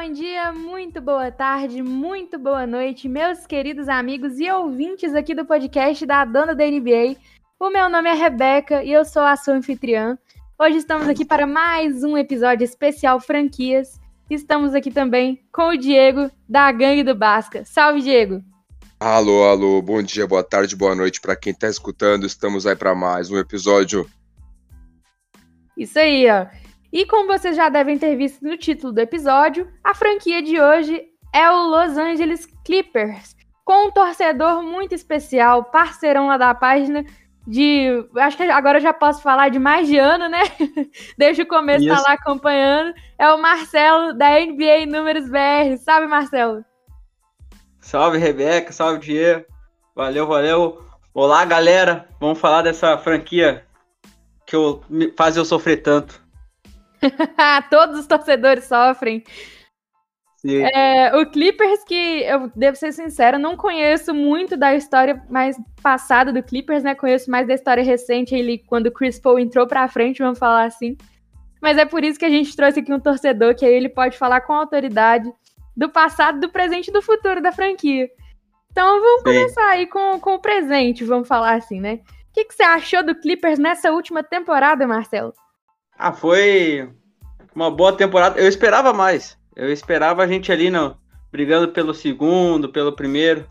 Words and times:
Bom 0.00 0.12
dia, 0.12 0.52
muito 0.52 1.00
boa 1.00 1.28
tarde, 1.32 1.82
muito 1.82 2.38
boa 2.38 2.64
noite, 2.64 3.08
meus 3.08 3.44
queridos 3.48 3.88
amigos 3.88 4.38
e 4.38 4.48
ouvintes 4.48 5.12
aqui 5.12 5.34
do 5.34 5.44
podcast 5.44 6.06
da 6.06 6.24
Dona 6.24 6.54
da 6.54 6.64
NBA. 6.64 7.16
O 7.58 7.68
meu 7.68 7.90
nome 7.90 8.08
é 8.08 8.14
Rebeca 8.14 8.84
e 8.84 8.92
eu 8.92 9.04
sou 9.04 9.22
a 9.22 9.36
sua 9.36 9.54
anfitriã. 9.54 10.16
Hoje 10.56 10.76
estamos 10.76 11.08
aqui 11.08 11.24
para 11.24 11.48
mais 11.48 12.04
um 12.04 12.16
episódio 12.16 12.64
especial 12.64 13.18
franquias. 13.18 13.98
Estamos 14.30 14.72
aqui 14.72 14.92
também 14.92 15.44
com 15.52 15.70
o 15.70 15.76
Diego 15.76 16.30
da 16.48 16.70
Gangue 16.70 17.02
do 17.02 17.16
Basca. 17.16 17.64
Salve, 17.64 18.00
Diego! 18.00 18.40
Alô, 19.00 19.48
alô, 19.48 19.82
bom 19.82 20.00
dia, 20.00 20.28
boa 20.28 20.44
tarde, 20.44 20.76
boa 20.76 20.94
noite 20.94 21.20
para 21.20 21.34
quem 21.34 21.52
está 21.52 21.68
escutando. 21.68 22.24
Estamos 22.24 22.68
aí 22.68 22.76
para 22.76 22.94
mais 22.94 23.32
um 23.32 23.36
episódio. 23.36 24.08
Isso 25.76 25.98
aí, 25.98 26.24
ó. 26.30 26.67
E 26.92 27.04
como 27.04 27.26
vocês 27.26 27.56
já 27.56 27.68
devem 27.68 27.98
ter 27.98 28.16
visto 28.16 28.42
no 28.42 28.56
título 28.56 28.92
do 28.92 28.98
episódio, 28.98 29.70
a 29.84 29.94
franquia 29.94 30.42
de 30.42 30.60
hoje 30.60 31.02
é 31.34 31.50
o 31.50 31.68
Los 31.68 31.98
Angeles 31.98 32.46
Clippers, 32.64 33.36
com 33.64 33.88
um 33.88 33.90
torcedor 33.90 34.62
muito 34.62 34.94
especial, 34.94 35.64
parceirão 35.64 36.28
lá 36.28 36.38
da 36.38 36.54
página 36.54 37.04
de. 37.46 38.06
Acho 38.16 38.36
que 38.36 38.42
agora 38.44 38.78
eu 38.78 38.82
já 38.82 38.94
posso 38.94 39.22
falar 39.22 39.50
de 39.50 39.58
mais 39.58 39.86
de 39.86 39.98
ano, 39.98 40.28
né? 40.28 40.40
Desde 41.18 41.42
o 41.42 41.46
começo 41.46 41.86
tá 41.86 42.00
lá 42.00 42.14
acompanhando. 42.14 42.94
É 43.18 43.30
o 43.32 43.40
Marcelo 43.40 44.14
da 44.14 44.30
NBA 44.40 44.86
Números 44.86 45.28
BR. 45.28 45.76
Sabe, 45.78 46.06
Marcelo? 46.06 46.64
Salve, 47.80 48.18
Rebeca. 48.18 48.72
Salve, 48.72 49.00
Diego. 49.00 49.44
Valeu, 49.94 50.26
valeu. 50.26 50.84
Olá, 51.12 51.44
galera. 51.44 52.08
Vamos 52.20 52.38
falar 52.38 52.62
dessa 52.62 52.96
franquia 52.96 53.66
que 54.46 54.56
eu, 54.56 54.82
faz 55.16 55.36
eu 55.36 55.44
sofrer 55.44 55.82
tanto. 55.82 56.27
Todos 57.70 58.00
os 58.00 58.06
torcedores 58.06 58.64
sofrem. 58.64 59.24
É, 60.46 61.16
o 61.16 61.26
Clippers, 61.26 61.82
que 61.82 62.22
eu 62.22 62.50
devo 62.54 62.76
ser 62.76 62.92
sincero, 62.92 63.38
não 63.38 63.56
conheço 63.56 64.14
muito 64.14 64.56
da 64.56 64.74
história 64.74 65.20
mais 65.28 65.56
passada 65.82 66.32
do 66.32 66.42
Clippers, 66.42 66.84
né? 66.84 66.94
Conheço 66.94 67.30
mais 67.30 67.46
da 67.46 67.54
história 67.54 67.82
recente, 67.82 68.34
ele, 68.34 68.58
quando 68.58 68.86
o 68.86 68.92
Chris 68.92 69.18
Paul 69.18 69.38
entrou 69.38 69.66
pra 69.66 69.88
frente, 69.88 70.22
vamos 70.22 70.38
falar 70.38 70.64
assim. 70.64 70.96
Mas 71.60 71.76
é 71.76 71.84
por 71.84 72.04
isso 72.04 72.18
que 72.18 72.24
a 72.24 72.30
gente 72.30 72.54
trouxe 72.54 72.78
aqui 72.78 72.92
um 72.92 73.00
torcedor, 73.00 73.54
que 73.56 73.64
aí 73.64 73.74
ele 73.74 73.88
pode 73.88 74.16
falar 74.16 74.40
com 74.42 74.52
autoridade 74.52 75.28
do 75.76 75.88
passado, 75.88 76.38
do 76.38 76.48
presente 76.48 76.88
e 76.88 76.92
do 76.92 77.02
futuro 77.02 77.42
da 77.42 77.50
franquia. 77.50 78.08
Então 78.70 79.00
vamos 79.00 79.18
Sim. 79.18 79.24
começar 79.24 79.68
aí 79.70 79.86
com, 79.88 80.20
com 80.20 80.34
o 80.34 80.40
presente, 80.40 81.04
vamos 81.04 81.26
falar 81.26 81.54
assim, 81.54 81.80
né? 81.80 81.94
O 82.30 82.32
que, 82.32 82.44
que 82.44 82.54
você 82.54 82.62
achou 82.62 83.02
do 83.02 83.16
Clippers 83.16 83.58
nessa 83.58 83.90
última 83.90 84.22
temporada, 84.22 84.86
Marcelo? 84.86 85.34
Ah, 85.98 86.12
foi 86.12 86.88
uma 87.52 87.72
boa 87.72 87.92
temporada. 87.92 88.38
Eu 88.38 88.48
esperava 88.48 88.92
mais. 88.92 89.36
Eu 89.56 89.72
esperava 89.72 90.22
a 90.22 90.28
gente 90.28 90.52
ali 90.52 90.70
no, 90.70 90.96
brigando 91.32 91.72
pelo 91.72 91.92
segundo, 91.92 92.68
pelo 92.68 92.92
primeiro. 92.92 93.44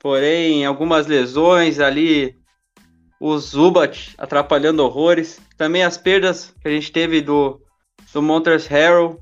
Porém, 0.00 0.64
algumas 0.64 1.06
lesões 1.06 1.78
ali, 1.78 2.34
o 3.20 3.36
Zubat 3.36 4.14
atrapalhando 4.16 4.82
horrores. 4.82 5.38
Também 5.58 5.84
as 5.84 5.98
perdas 5.98 6.54
que 6.62 6.66
a 6.66 6.70
gente 6.70 6.90
teve 6.90 7.20
do, 7.20 7.60
do 8.10 8.22
Montrezl 8.22 8.68
Harrell 8.70 9.20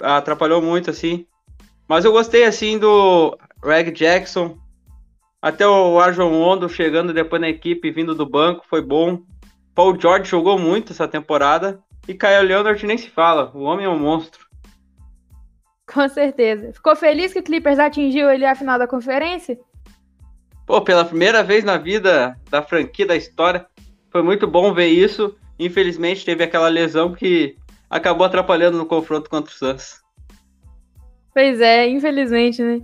atrapalhou 0.00 0.60
muito, 0.60 0.90
assim. 0.90 1.26
Mas 1.86 2.04
eu 2.04 2.10
gostei, 2.10 2.42
assim, 2.44 2.76
do 2.76 3.38
Reg 3.62 3.92
Jackson. 3.92 4.58
Até 5.40 5.64
o 5.64 6.00
Arjon 6.00 6.32
Ondo 6.32 6.68
chegando 6.68 7.12
depois 7.12 7.40
na 7.40 7.48
equipe, 7.48 7.92
vindo 7.92 8.16
do 8.16 8.28
banco, 8.28 8.66
foi 8.68 8.82
bom. 8.82 9.22
Paul 9.76 10.00
George 10.00 10.30
jogou 10.30 10.58
muito 10.58 10.94
essa 10.94 11.06
temporada. 11.06 11.78
E 12.08 12.14
Kyle 12.14 12.46
Leonard 12.46 12.84
nem 12.86 12.96
se 12.96 13.10
fala. 13.10 13.52
O 13.54 13.64
homem 13.64 13.84
é 13.84 13.88
um 13.88 13.98
monstro. 13.98 14.46
Com 15.86 16.08
certeza. 16.08 16.72
Ficou 16.72 16.96
feliz 16.96 17.32
que 17.32 17.40
o 17.40 17.42
Clippers 17.42 17.78
atingiu 17.78 18.30
ele 18.30 18.46
a 18.46 18.54
final 18.54 18.78
da 18.78 18.86
conferência? 18.88 19.58
Pô, 20.66 20.80
pela 20.80 21.04
primeira 21.04 21.44
vez 21.44 21.62
na 21.62 21.76
vida 21.76 22.36
da 22.50 22.62
franquia 22.62 23.06
da 23.06 23.16
história, 23.16 23.66
foi 24.10 24.22
muito 24.22 24.46
bom 24.46 24.72
ver 24.72 24.88
isso. 24.88 25.36
Infelizmente 25.58 26.24
teve 26.24 26.42
aquela 26.42 26.68
lesão 26.68 27.12
que 27.12 27.56
acabou 27.90 28.26
atrapalhando 28.26 28.78
no 28.78 28.86
confronto 28.86 29.28
contra 29.28 29.52
o 29.52 29.54
Suns. 29.54 30.00
Pois 31.34 31.60
é, 31.60 31.86
infelizmente, 31.86 32.62
né? 32.62 32.80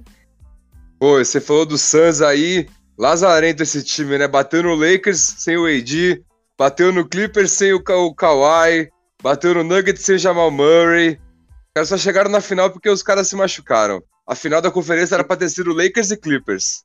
Pô, 0.99 1.19
você 1.19 1.41
falou 1.41 1.65
do 1.65 1.79
Suns 1.79 2.21
aí, 2.21 2.69
lazarento 2.99 3.63
esse 3.63 3.83
time, 3.83 4.19
né? 4.19 4.29
Bateu 4.29 4.63
no 4.63 4.75
Lakers 4.75 5.19
sem 5.19 5.57
o 5.57 5.67
AD, 5.67 6.23
Bateu 6.59 6.93
no 6.93 7.09
Clippers 7.09 7.53
sem 7.53 7.73
o, 7.73 7.83
Ka 7.83 7.97
o 7.97 8.15
Kawhi. 8.15 8.91
Bateu 9.23 9.55
no 9.55 9.65
Nuggets 9.65 10.05
sem 10.05 10.17
o 10.17 10.19
Jamal 10.19 10.51
Murray. 10.51 11.13
Os 11.13 11.73
caras 11.75 11.89
só 11.89 11.99
chegaram 11.99 12.31
na 12.31 12.41
final 12.41 12.71
porque 12.71 12.89
os 12.89 13.03
caras 13.03 13.29
se 13.29 13.37
machucaram. 13.37 14.03
A 14.27 14.35
final 14.35 14.61
da 14.61 14.71
conferência 14.71 15.15
era 15.15 15.25
pra 15.25 15.37
ter 15.37 15.49
sido 15.49 15.73
Lakers 15.73 16.11
e 16.11 16.17
Clippers. 16.17 16.85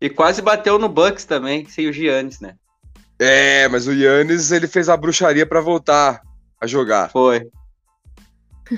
E 0.00 0.10
quase 0.10 0.42
bateu 0.42 0.78
no 0.78 0.88
Bucks 0.88 1.24
também, 1.24 1.66
sem 1.66 1.88
o 1.88 1.92
Giannis, 1.92 2.40
né? 2.40 2.56
É, 3.18 3.68
mas 3.68 3.86
o 3.86 3.94
Giannis, 3.94 4.50
ele 4.50 4.66
fez 4.66 4.88
a 4.88 4.96
bruxaria 4.96 5.46
para 5.46 5.60
voltar 5.60 6.22
a 6.60 6.66
jogar. 6.66 7.10
Foi. 7.10 7.48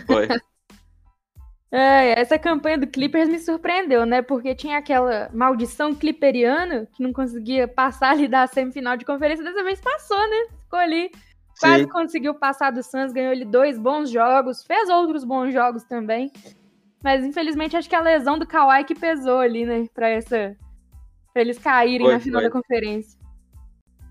Foi. 0.07 0.29
É, 1.71 2.21
essa 2.21 2.39
campanha 2.39 2.79
do 2.79 2.87
Clippers 2.87 3.29
me 3.29 3.39
surpreendeu, 3.39 4.07
né? 4.07 4.23
Porque 4.23 4.55
tinha 4.55 4.79
aquela 4.79 5.29
maldição 5.33 5.95
clipperiana 5.95 6.89
que 6.95 7.03
não 7.03 7.13
conseguia 7.13 7.67
passar 7.67 8.11
ali 8.11 8.29
da 8.29 8.47
semifinal 8.47 8.97
de 8.97 9.05
conferência. 9.05 9.45
Dessa 9.45 9.65
vez 9.65 9.81
passou, 9.81 10.19
né? 10.19 10.47
Ficou 10.63 10.79
ali. 10.79 11.11
Quase 11.59 11.85
Sim. 11.85 11.89
conseguiu 11.89 12.35
passar 12.35 12.71
do 12.71 12.83
Suns, 12.83 13.13
ganhou 13.13 13.33
ele 13.33 13.45
dois 13.45 13.79
bons 13.79 14.11
jogos, 14.11 14.63
fez 14.63 14.91
outros 14.91 15.25
bons 15.25 15.53
jogos 15.53 15.85
também. 15.85 16.31
Mas 17.03 17.25
infelizmente 17.25 17.77
acho 17.77 17.89
que 17.89 17.95
a 17.95 18.01
lesão 18.01 18.39
do 18.39 18.47
Kawhi 18.47 18.85
que 18.85 18.95
pesou 18.95 19.41
ali, 19.41 19.65
né? 19.65 19.87
Pra, 19.95 20.09
essa, 20.09 20.55
pra 21.33 21.43
eles 21.43 21.59
caírem 21.59 22.07
foi, 22.07 22.15
na 22.15 22.21
final 22.21 22.41
foi. 22.43 22.51
da 22.51 22.53
conferência. 22.53 23.19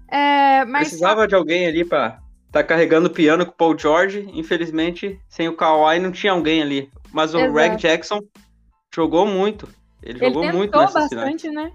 É, 0.08 0.66
mas... 0.66 0.88
Precisava 0.88 1.28
de 1.28 1.36
alguém 1.36 1.68
ali 1.68 1.86
pra 1.86 2.20
tá 2.56 2.64
carregando 2.64 3.08
o 3.08 3.12
piano 3.12 3.46
com 3.46 3.52
o 3.52 3.56
Paul 3.56 3.78
George. 3.78 4.30
Infelizmente, 4.34 5.20
sem 5.28 5.50
o 5.50 5.58
Kawhi 5.58 6.00
não 6.00 6.10
tinha 6.10 6.32
alguém 6.32 6.62
ali. 6.62 6.90
Mas 7.12 7.34
o 7.34 7.38
Exato. 7.38 7.54
Reg 7.54 7.76
Jackson 7.76 8.22
jogou 8.94 9.26
muito. 9.26 9.68
Ele, 10.02 10.24
ele 10.24 10.34
jogou 10.34 10.54
muito 10.54 10.78
nessa 10.78 11.02
bastante, 11.02 11.50
né? 11.50 11.70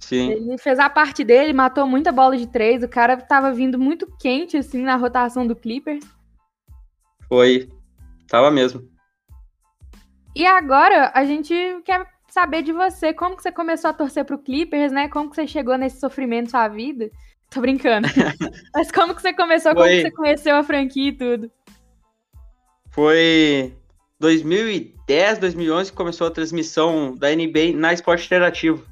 Sim. 0.00 0.32
Ele 0.32 0.58
fez 0.58 0.80
a 0.80 0.90
parte 0.90 1.22
dele, 1.22 1.52
matou 1.52 1.86
muita 1.86 2.10
bola 2.10 2.36
de 2.36 2.48
três. 2.48 2.82
O 2.82 2.88
cara 2.88 3.16
tava 3.16 3.52
vindo 3.52 3.78
muito 3.78 4.08
quente, 4.18 4.56
assim, 4.56 4.82
na 4.82 4.96
rotação 4.96 5.46
do 5.46 5.54
Clippers. 5.54 6.04
Foi. 7.28 7.68
Tava 8.26 8.50
mesmo. 8.50 8.82
E 10.34 10.44
agora 10.44 11.12
a 11.14 11.24
gente 11.24 11.54
quer 11.84 12.04
saber 12.28 12.62
de 12.62 12.72
você. 12.72 13.12
Como 13.12 13.36
que 13.36 13.42
você 13.42 13.52
começou 13.52 13.90
a 13.90 13.94
torcer 13.94 14.24
pro 14.24 14.38
Clippers, 14.38 14.90
né? 14.90 15.08
Como 15.08 15.30
que 15.30 15.36
você 15.36 15.46
chegou 15.46 15.78
nesse 15.78 16.00
sofrimento 16.00 16.46
na 16.46 16.50
sua 16.50 16.68
vida? 16.68 17.10
Tô 17.50 17.60
brincando. 17.60 18.08
Mas 18.74 18.90
como 18.90 19.14
que 19.14 19.22
você 19.22 19.32
começou? 19.32 19.72
Foi... 19.74 19.82
Como 19.82 19.88
que 19.88 20.02
você 20.02 20.10
conheceu 20.10 20.56
a 20.56 20.62
franquia 20.62 21.08
e 21.08 21.12
tudo? 21.12 21.50
Foi 22.90 23.74
2010, 24.20 25.38
2011 25.38 25.90
que 25.90 25.96
começou 25.96 26.26
a 26.26 26.30
transmissão 26.30 27.14
da 27.14 27.30
NBA 27.30 27.72
na 27.74 27.92
Esporte 27.92 28.26
Interativo. 28.26 28.84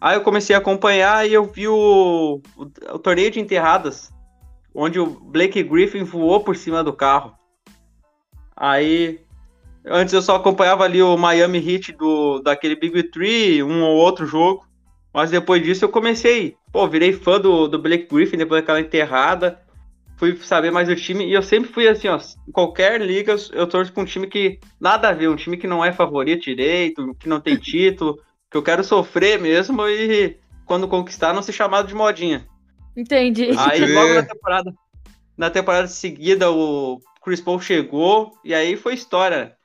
Aí 0.00 0.16
eu 0.16 0.22
comecei 0.22 0.54
a 0.54 0.58
acompanhar 0.58 1.28
e 1.28 1.32
eu 1.32 1.44
vi 1.44 1.68
o, 1.68 2.40
o, 2.56 2.62
o, 2.62 2.98
torneio 2.98 3.30
de 3.30 3.40
enterradas, 3.40 4.10
onde 4.74 4.98
o 4.98 5.06
Blake 5.06 5.62
Griffin 5.62 6.02
voou 6.02 6.40
por 6.40 6.56
cima 6.56 6.82
do 6.82 6.92
carro. 6.92 7.34
Aí, 8.56 9.20
antes 9.86 10.12
eu 10.12 10.20
só 10.20 10.36
acompanhava 10.36 10.84
ali 10.84 11.00
o 11.00 11.16
Miami 11.16 11.58
Heat 11.58 11.92
do, 11.92 12.40
daquele 12.40 12.74
Big 12.74 13.10
Three, 13.10 13.62
um 13.62 13.82
ou 13.82 13.96
outro 13.96 14.26
jogo. 14.26 14.66
Mas 15.14 15.30
depois 15.30 15.62
disso 15.62 15.84
eu 15.84 15.88
comecei, 15.88 16.56
pô, 16.72 16.88
virei 16.88 17.12
fã 17.12 17.38
do, 17.38 17.68
do 17.68 17.78
Blake 17.78 18.08
Griffin 18.10 18.38
depois 18.38 18.62
daquela 18.62 18.80
enterrada 18.80 19.60
fui 20.22 20.36
saber 20.36 20.70
mais 20.70 20.86
do 20.86 20.94
time 20.94 21.26
e 21.26 21.32
eu 21.32 21.42
sempre 21.42 21.68
fui 21.68 21.88
assim, 21.88 22.06
ó, 22.06 22.16
qualquer 22.52 23.00
liga 23.00 23.34
eu 23.50 23.66
torço 23.66 23.92
pra 23.92 24.04
um 24.04 24.06
time 24.06 24.28
que 24.28 24.60
nada 24.80 25.08
a 25.08 25.12
ver, 25.12 25.28
um 25.28 25.34
time 25.34 25.56
que 25.56 25.66
não 25.66 25.84
é 25.84 25.92
favorito 25.92 26.44
direito, 26.44 27.12
que 27.18 27.28
não 27.28 27.40
tem 27.40 27.56
título, 27.56 28.20
que 28.48 28.56
eu 28.56 28.62
quero 28.62 28.84
sofrer 28.84 29.40
mesmo 29.40 29.84
e 29.88 30.36
quando 30.64 30.86
conquistar 30.86 31.32
não 31.32 31.42
ser 31.42 31.52
chamado 31.52 31.88
de 31.88 31.94
modinha. 31.96 32.46
Entendi. 32.96 33.50
Aí 33.58 33.84
logo 33.92 34.14
na 34.14 34.22
temporada, 34.22 34.74
na 35.36 35.50
temporada 35.50 35.88
seguida 35.88 36.52
o 36.52 37.00
Chris 37.24 37.40
Paul 37.40 37.60
chegou 37.60 38.32
e 38.44 38.54
aí 38.54 38.76
foi 38.76 38.94
história. 38.94 39.56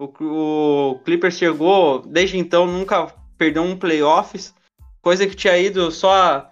O, 0.00 0.04
o 0.04 0.98
Clippers 1.00 1.36
chegou, 1.36 2.00
desde 2.00 2.38
então 2.38 2.66
nunca 2.66 3.12
perdeu 3.36 3.62
um 3.62 3.76
playoffs, 3.76 4.54
coisa 5.02 5.26
que 5.26 5.36
tinha 5.36 5.58
ido 5.58 5.90
só 5.90 6.50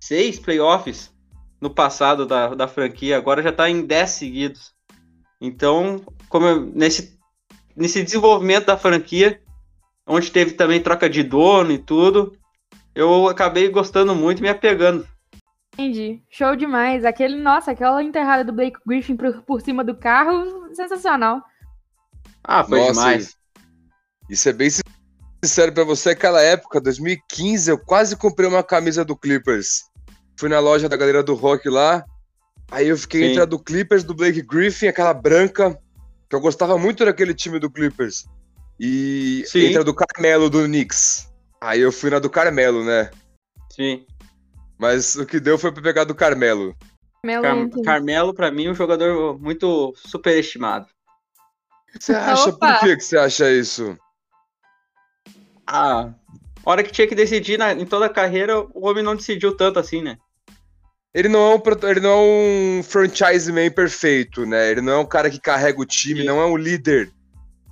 seis 0.00 0.38
playoffs 0.38 1.12
no 1.60 1.68
passado 1.70 2.24
da, 2.26 2.54
da 2.54 2.66
franquia, 2.66 3.16
agora 3.16 3.42
já 3.42 3.50
está 3.50 3.68
em 3.68 3.84
10 3.84 4.10
seguidos. 4.10 4.74
Então, 5.40 6.02
como 6.28 6.46
eu, 6.46 6.60
nesse, 6.66 7.18
nesse 7.76 8.02
desenvolvimento 8.02 8.66
da 8.66 8.78
franquia, 8.78 9.40
onde 10.06 10.30
teve 10.30 10.52
também 10.52 10.82
troca 10.82 11.08
de 11.08 11.22
dono 11.22 11.70
e 11.70 11.78
tudo, 11.78 12.36
eu 12.94 13.28
acabei 13.28 13.68
gostando 13.68 14.14
muito 14.14 14.38
e 14.38 14.42
me 14.42 14.48
apegando. 14.48 15.06
Entendi. 15.74 16.22
Show 16.28 16.56
demais. 16.56 17.04
Aquele, 17.04 17.36
nossa, 17.36 17.70
aquela 17.70 18.02
enterrada 18.02 18.44
do 18.44 18.52
Blake 18.52 18.78
Griffin 18.86 19.16
por, 19.16 19.42
por 19.42 19.60
cima 19.60 19.84
do 19.84 19.94
carro, 19.94 20.74
sensacional. 20.74 21.42
Ah, 22.42 22.64
foi 22.64 22.80
Nossa, 22.80 22.92
demais. 22.92 23.36
Isso 24.28 24.48
é 24.48 24.52
bem 24.52 24.68
sincero 25.44 25.72
pra 25.72 25.84
você, 25.84 26.10
aquela 26.10 26.40
época, 26.42 26.80
2015, 26.80 27.70
eu 27.70 27.78
quase 27.78 28.16
comprei 28.16 28.48
uma 28.48 28.62
camisa 28.62 29.04
do 29.04 29.16
Clippers. 29.16 29.89
Fui 30.40 30.48
na 30.48 30.58
loja 30.58 30.88
da 30.88 30.96
galera 30.96 31.22
do 31.22 31.34
rock 31.34 31.68
lá, 31.68 32.02
aí 32.70 32.88
eu 32.88 32.96
fiquei 32.96 33.20
Sim. 33.20 33.26
entre 33.26 33.42
a 33.42 33.44
do 33.44 33.58
Clippers, 33.58 34.02
do 34.02 34.14
Blake 34.14 34.40
Griffin, 34.40 34.86
aquela 34.86 35.12
branca, 35.12 35.78
que 36.30 36.34
eu 36.34 36.40
gostava 36.40 36.78
muito 36.78 37.04
daquele 37.04 37.34
time 37.34 37.58
do 37.58 37.70
Clippers. 37.70 38.24
E 38.80 39.44
Sim. 39.46 39.66
entre 39.66 39.80
a 39.80 39.82
do 39.82 39.92
Carmelo, 39.92 40.48
do 40.48 40.64
Knicks. 40.64 41.30
Aí 41.60 41.80
eu 41.80 41.92
fui 41.92 42.08
na 42.08 42.18
do 42.18 42.30
Carmelo, 42.30 42.82
né? 42.82 43.10
Sim. 43.70 44.06
Mas 44.78 45.14
o 45.14 45.26
que 45.26 45.38
deu 45.38 45.58
foi 45.58 45.72
pra 45.72 45.82
pegar 45.82 46.04
do 46.04 46.14
Carmelo. 46.14 46.74
Car 47.22 47.82
Carmelo, 47.84 48.32
pra 48.32 48.50
mim, 48.50 48.64
é 48.64 48.70
um 48.70 48.74
jogador 48.74 49.38
muito 49.38 49.92
superestimado. 49.94 50.86
Você 51.98 52.14
acha? 52.14 52.48
Opa. 52.48 52.78
Por 52.78 52.80
que, 52.80 52.96
que 52.96 53.04
você 53.04 53.18
acha 53.18 53.50
isso? 53.50 53.94
Ah, 55.66 56.14
hora 56.64 56.82
que 56.82 56.90
tinha 56.90 57.06
que 57.06 57.14
decidir 57.14 57.58
na, 57.58 57.74
em 57.74 57.84
toda 57.84 58.06
a 58.06 58.08
carreira, 58.08 58.58
o 58.58 58.88
homem 58.88 59.04
não 59.04 59.14
decidiu 59.14 59.54
tanto 59.54 59.78
assim, 59.78 60.00
né? 60.00 60.16
Ele 61.12 61.28
não, 61.28 61.52
é 61.52 61.54
um, 61.56 61.88
ele 61.88 62.00
não 62.00 62.10
é 62.10 62.16
um 62.16 62.82
franchise 62.84 63.50
man 63.50 63.70
perfeito, 63.70 64.46
né? 64.46 64.70
Ele 64.70 64.80
não 64.80 64.92
é 64.92 64.98
um 64.98 65.06
cara 65.06 65.28
que 65.28 65.40
carrega 65.40 65.80
o 65.80 65.84
time, 65.84 66.20
Sim. 66.20 66.26
não 66.26 66.40
é 66.40 66.46
um 66.46 66.56
líder. 66.56 67.10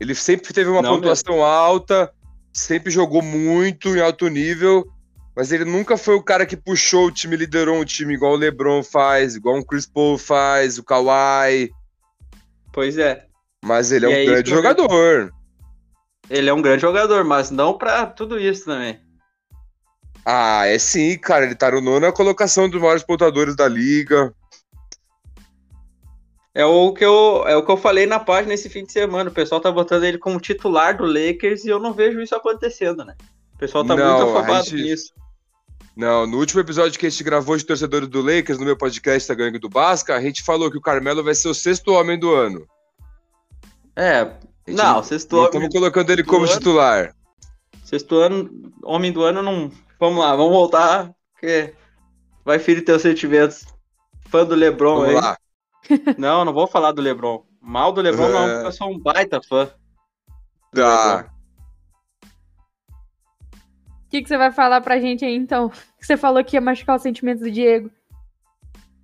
Ele 0.00 0.14
sempre 0.14 0.52
teve 0.52 0.68
uma 0.68 0.82
não 0.82 0.96
pontuação 0.96 1.34
mesmo. 1.34 1.46
alta, 1.46 2.12
sempre 2.52 2.90
jogou 2.90 3.22
muito 3.22 3.96
em 3.96 4.00
alto 4.00 4.28
nível, 4.28 4.84
mas 5.36 5.52
ele 5.52 5.64
nunca 5.64 5.96
foi 5.96 6.16
o 6.16 6.22
cara 6.22 6.44
que 6.44 6.56
puxou 6.56 7.06
o 7.06 7.12
time, 7.12 7.36
liderou 7.36 7.80
o 7.80 7.84
time 7.84 8.14
igual 8.14 8.32
o 8.32 8.36
LeBron 8.36 8.82
faz, 8.82 9.36
igual 9.36 9.58
o 9.58 9.64
Chris 9.64 9.86
Paul 9.86 10.18
faz, 10.18 10.78
o 10.78 10.84
Kawhi. 10.84 11.70
Pois 12.72 12.98
é. 12.98 13.24
Mas 13.64 13.92
ele 13.92 14.06
é 14.06 14.08
e 14.08 14.12
um 14.12 14.16
é 14.16 14.24
grande 14.24 14.50
jogador. 14.50 15.32
Ele 16.28 16.48
é 16.48 16.52
um 16.52 16.62
grande 16.62 16.82
jogador, 16.82 17.24
mas 17.24 17.50
não 17.50 17.78
para 17.78 18.04
tudo 18.06 18.38
isso 18.38 18.64
também. 18.64 19.00
Ah, 20.30 20.66
é 20.66 20.78
sim, 20.78 21.16
cara. 21.16 21.46
Ele 21.46 21.54
tá 21.54 21.70
no 21.70 21.80
nona 21.80 22.12
colocação 22.12 22.68
dos 22.68 22.78
maiores 22.78 23.02
pontuadores 23.02 23.56
da 23.56 23.66
liga. 23.66 24.34
É 26.54 26.66
o 26.66 26.92
que 26.92 27.02
eu, 27.02 27.44
é 27.46 27.56
o 27.56 27.64
que 27.64 27.70
eu 27.70 27.78
falei 27.78 28.04
na 28.04 28.20
página 28.20 28.52
esse 28.52 28.68
fim 28.68 28.84
de 28.84 28.92
semana. 28.92 29.30
O 29.30 29.32
pessoal 29.32 29.58
tá 29.58 29.72
botando 29.72 30.04
ele 30.04 30.18
como 30.18 30.38
titular 30.38 30.98
do 30.98 31.06
Lakers 31.06 31.64
e 31.64 31.70
eu 31.70 31.78
não 31.78 31.94
vejo 31.94 32.20
isso 32.20 32.36
acontecendo, 32.36 33.06
né? 33.06 33.16
O 33.54 33.58
pessoal 33.58 33.82
tá 33.86 33.96
não, 33.96 34.18
muito 34.18 34.36
afobado 34.36 34.64
gente... 34.68 34.82
nisso. 34.82 35.14
Não, 35.96 36.26
no 36.26 36.36
último 36.36 36.60
episódio 36.60 37.00
que 37.00 37.06
a 37.06 37.10
gente 37.10 37.24
gravou 37.24 37.56
de 37.56 37.64
torcedores 37.64 38.06
do 38.06 38.20
Lakers, 38.20 38.58
no 38.58 38.66
meu 38.66 38.76
podcast 38.76 39.26
da 39.26 39.34
Gangue 39.34 39.58
do 39.58 39.70
Basca, 39.70 40.14
a 40.14 40.20
gente 40.20 40.42
falou 40.42 40.70
que 40.70 40.76
o 40.76 40.82
Carmelo 40.82 41.24
vai 41.24 41.34
ser 41.34 41.48
o 41.48 41.54
sexto 41.54 41.92
homem 41.92 42.18
do 42.18 42.34
ano. 42.34 42.66
É, 43.96 44.30
não, 44.66 45.02
sexto 45.02 45.36
não 45.36 45.46
Estamos 45.46 45.68
colocando 45.70 46.10
ele 46.10 46.22
como 46.22 46.44
ano, 46.44 46.52
titular. 46.52 47.14
Sexto 47.82 48.16
ano, 48.16 48.70
homem 48.84 49.10
do 49.10 49.22
ano, 49.22 49.42
não. 49.42 49.72
Vamos 49.98 50.20
lá, 50.20 50.36
vamos 50.36 50.52
voltar, 50.52 51.12
porque 51.32 51.74
vai 52.44 52.58
ferir 52.58 52.84
teus 52.84 53.02
sentimentos. 53.02 53.66
Fã 54.28 54.44
do 54.44 54.54
Lebron 54.54 55.00
vamos 55.00 55.08
aí. 55.08 55.14
Lá. 55.14 55.38
Não, 56.18 56.44
não 56.44 56.52
vou 56.52 56.66
falar 56.66 56.92
do 56.92 57.00
Lebron. 57.00 57.46
Mal 57.62 57.92
do 57.92 58.02
Lebron, 58.02 58.28
é... 58.28 58.32
não, 58.32 58.48
porque 58.48 58.66
eu 58.66 58.72
sou 58.72 58.90
um 58.90 58.98
baita 58.98 59.40
fã. 59.42 59.70
Tá. 60.74 61.30
O 64.06 64.10
que, 64.10 64.22
que 64.22 64.28
você 64.28 64.36
vai 64.36 64.52
falar 64.52 64.80
pra 64.80 65.00
gente 65.00 65.24
aí, 65.24 65.34
então? 65.34 65.70
Você 66.00 66.16
falou 66.16 66.42
que 66.42 66.56
ia 66.56 66.60
machucar 66.60 66.96
os 66.96 67.02
sentimentos 67.02 67.42
do 67.42 67.50
Diego. 67.50 67.90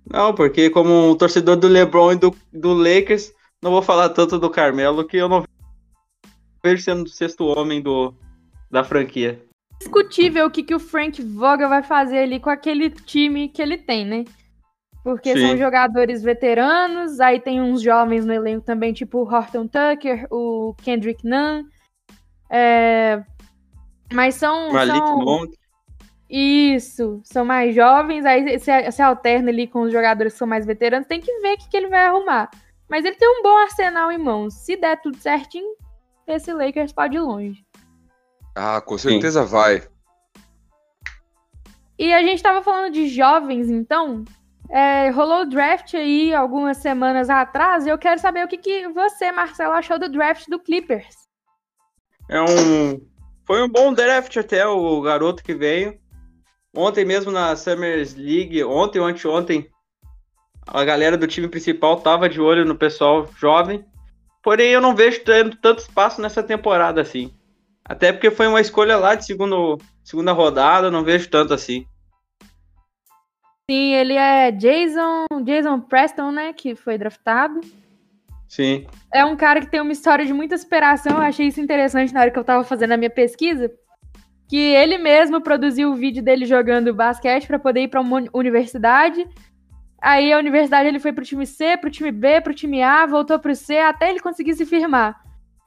Não, 0.09 0.33
porque 0.33 0.69
como 0.69 1.11
um 1.11 1.15
torcedor 1.15 1.55
do 1.55 1.67
LeBron 1.67 2.13
e 2.13 2.15
do, 2.15 2.35
do 2.51 2.73
Lakers, 2.73 3.31
não 3.61 3.71
vou 3.71 3.81
falar 3.81 4.09
tanto 4.09 4.39
do 4.39 4.49
Carmelo, 4.49 5.05
que 5.05 5.17
eu 5.17 5.27
não 5.27 5.43
vejo 6.63 6.83
sendo 6.83 7.03
o 7.03 7.09
sexto 7.09 7.45
homem 7.45 7.81
do, 7.81 8.13
da 8.71 8.83
franquia. 8.83 9.43
Discutível 9.79 10.45
o 10.45 10.51
que, 10.51 10.63
que 10.63 10.75
o 10.75 10.79
Frank 10.79 11.21
Vogel 11.21 11.69
vai 11.69 11.83
fazer 11.83 12.19
ali 12.19 12.39
com 12.39 12.49
aquele 12.49 12.89
time 12.89 13.49
que 13.49 13.61
ele 13.61 13.77
tem, 13.77 14.05
né? 14.05 14.25
Porque 15.03 15.33
Sim. 15.33 15.47
são 15.47 15.57
jogadores 15.57 16.23
veteranos, 16.23 17.19
aí 17.19 17.39
tem 17.39 17.61
uns 17.61 17.81
jovens 17.81 18.25
no 18.25 18.33
elenco 18.33 18.65
também, 18.65 18.91
tipo 18.91 19.19
o 19.19 19.23
Horton 19.23 19.67
Tucker, 19.67 20.25
o 20.31 20.73
Kendrick 20.81 21.23
Nunn. 21.27 21.63
É... 22.49 23.23
Mas 24.11 24.35
são. 24.35 24.71
Malik 24.71 24.97
são... 24.97 25.19
Monk. 25.19 25.55
Isso, 26.27 27.21
são 27.23 27.45
mais 27.45 27.75
jovens, 27.75 28.25
aí 28.25 28.59
se, 28.59 28.91
se 28.91 29.01
alterna 29.01 29.51
ali 29.51 29.67
com 29.67 29.81
os 29.81 29.91
jogadores 29.91 30.33
que 30.33 30.39
são 30.39 30.47
mais 30.47 30.65
veteranos, 30.65 31.07
tem 31.07 31.21
que 31.21 31.39
ver 31.39 31.53
o 31.53 31.57
que, 31.57 31.69
que 31.69 31.77
ele 31.77 31.87
vai 31.87 32.07
arrumar. 32.07 32.49
Mas 32.89 33.05
ele 33.05 33.15
tem 33.15 33.29
um 33.29 33.43
bom 33.43 33.57
arsenal 33.57 34.11
em 34.11 34.17
mãos. 34.17 34.53
Se 34.55 34.75
der 34.75 34.99
tudo 35.01 35.17
certinho, 35.17 35.75
esse 36.27 36.51
Lakers 36.51 36.93
pode 36.93 37.15
ir 37.15 37.19
longe. 37.19 37.64
Ah, 38.55 38.79
com 38.79 38.97
certeza 38.97 39.43
Sim. 39.43 39.51
vai. 39.51 39.83
E 41.99 42.13
a 42.13 42.21
gente 42.21 42.41
tava 42.41 42.63
falando 42.63 42.91
de 42.91 43.07
jovens, 43.07 43.69
então. 43.69 44.23
É, 44.69 45.09
rolou 45.09 45.41
o 45.41 45.45
draft 45.45 45.93
aí 45.93 46.33
algumas 46.33 46.77
semanas 46.77 47.29
atrás 47.29 47.85
e 47.85 47.89
eu 47.89 47.97
quero 47.99 48.19
saber 48.19 48.43
o 48.43 48.47
que, 48.47 48.57
que 48.57 48.87
você, 48.89 49.31
Marcelo, 49.31 49.73
achou 49.73 49.99
do 49.99 50.09
draft 50.09 50.47
do 50.49 50.59
Clippers. 50.59 51.15
É 52.27 52.41
um. 52.41 52.99
Foi 53.45 53.61
um 53.61 53.69
bom 53.69 53.93
draft 53.93 54.35
até 54.37 54.65
o 54.65 54.99
garoto 55.01 55.43
que 55.43 55.53
veio. 55.53 55.99
Ontem 56.75 57.05
mesmo 57.05 57.31
na 57.31 57.55
Summers 57.55 58.15
League, 58.15 58.63
ontem 58.63 58.99
ou 58.99 59.05
anteontem, 59.05 59.69
a 60.67 60.83
galera 60.83 61.15
do 61.15 61.27
time 61.27 61.47
principal 61.47 62.01
tava 62.01 62.27
de 62.27 62.41
olho 62.41 62.65
no 62.65 62.75
pessoal 62.75 63.29
jovem. 63.37 63.85
Porém, 64.41 64.71
eu 64.71 64.81
não 64.81 64.95
vejo 64.95 65.23
tendo 65.23 65.55
tanto 65.57 65.79
espaço 65.79 66.19
nessa 66.19 66.41
temporada 66.41 67.01
assim. 67.01 67.33
Até 67.87 68.11
porque 68.11 68.31
foi 68.31 68.47
uma 68.47 68.61
escolha 68.61 68.97
lá 68.97 69.13
de 69.13 69.25
segundo, 69.25 69.77
segunda 70.03 70.31
rodada, 70.31 70.89
não 70.89 71.03
vejo 71.03 71.29
tanto 71.29 71.53
assim. 71.53 71.85
Sim, 73.69 73.93
ele 73.93 74.13
é 74.13 74.51
Jason, 74.51 75.25
Jason 75.43 75.79
Preston, 75.81 76.31
né, 76.31 76.53
que 76.53 76.75
foi 76.75 76.97
draftado. 76.97 77.61
Sim. 78.47 78.85
É 79.13 79.25
um 79.25 79.35
cara 79.35 79.59
que 79.59 79.69
tem 79.69 79.81
uma 79.81 79.91
história 79.91 80.25
de 80.25 80.33
muita 80.33 80.57
superação. 80.57 81.13
Eu 81.13 81.21
achei 81.21 81.47
isso 81.47 81.59
interessante 81.59 82.13
na 82.13 82.21
hora 82.21 82.31
que 82.31 82.37
eu 82.37 82.43
tava 82.43 82.63
fazendo 82.63 82.91
a 82.91 82.97
minha 82.97 83.09
pesquisa. 83.09 83.71
Que 84.47 84.57
ele 84.57 84.99
mesmo 84.99 85.41
produziu 85.41 85.91
o 85.91 85.95
vídeo 85.95 86.23
dele 86.23 86.45
jogando 86.45 86.93
basquete 86.93 87.47
para 87.47 87.57
poder 87.57 87.81
ir 87.81 87.87
para 87.87 88.01
uma 88.01 88.23
universidade. 88.33 89.27
Aí 89.99 90.31
a 90.31 90.37
universidade 90.37 90.87
ele 90.87 90.99
foi 90.99 91.11
pro 91.11 91.25
time 91.25 91.47
C, 91.47 91.75
pro 91.77 91.89
time 91.89 92.11
B, 92.11 92.39
pro 92.41 92.53
time 92.53 92.83
A, 92.83 93.07
voltou 93.07 93.39
pro 93.39 93.55
C 93.55 93.79
até 93.79 94.11
ele 94.11 94.19
conseguir 94.19 94.53
se 94.53 94.65
firmar. 94.65 95.24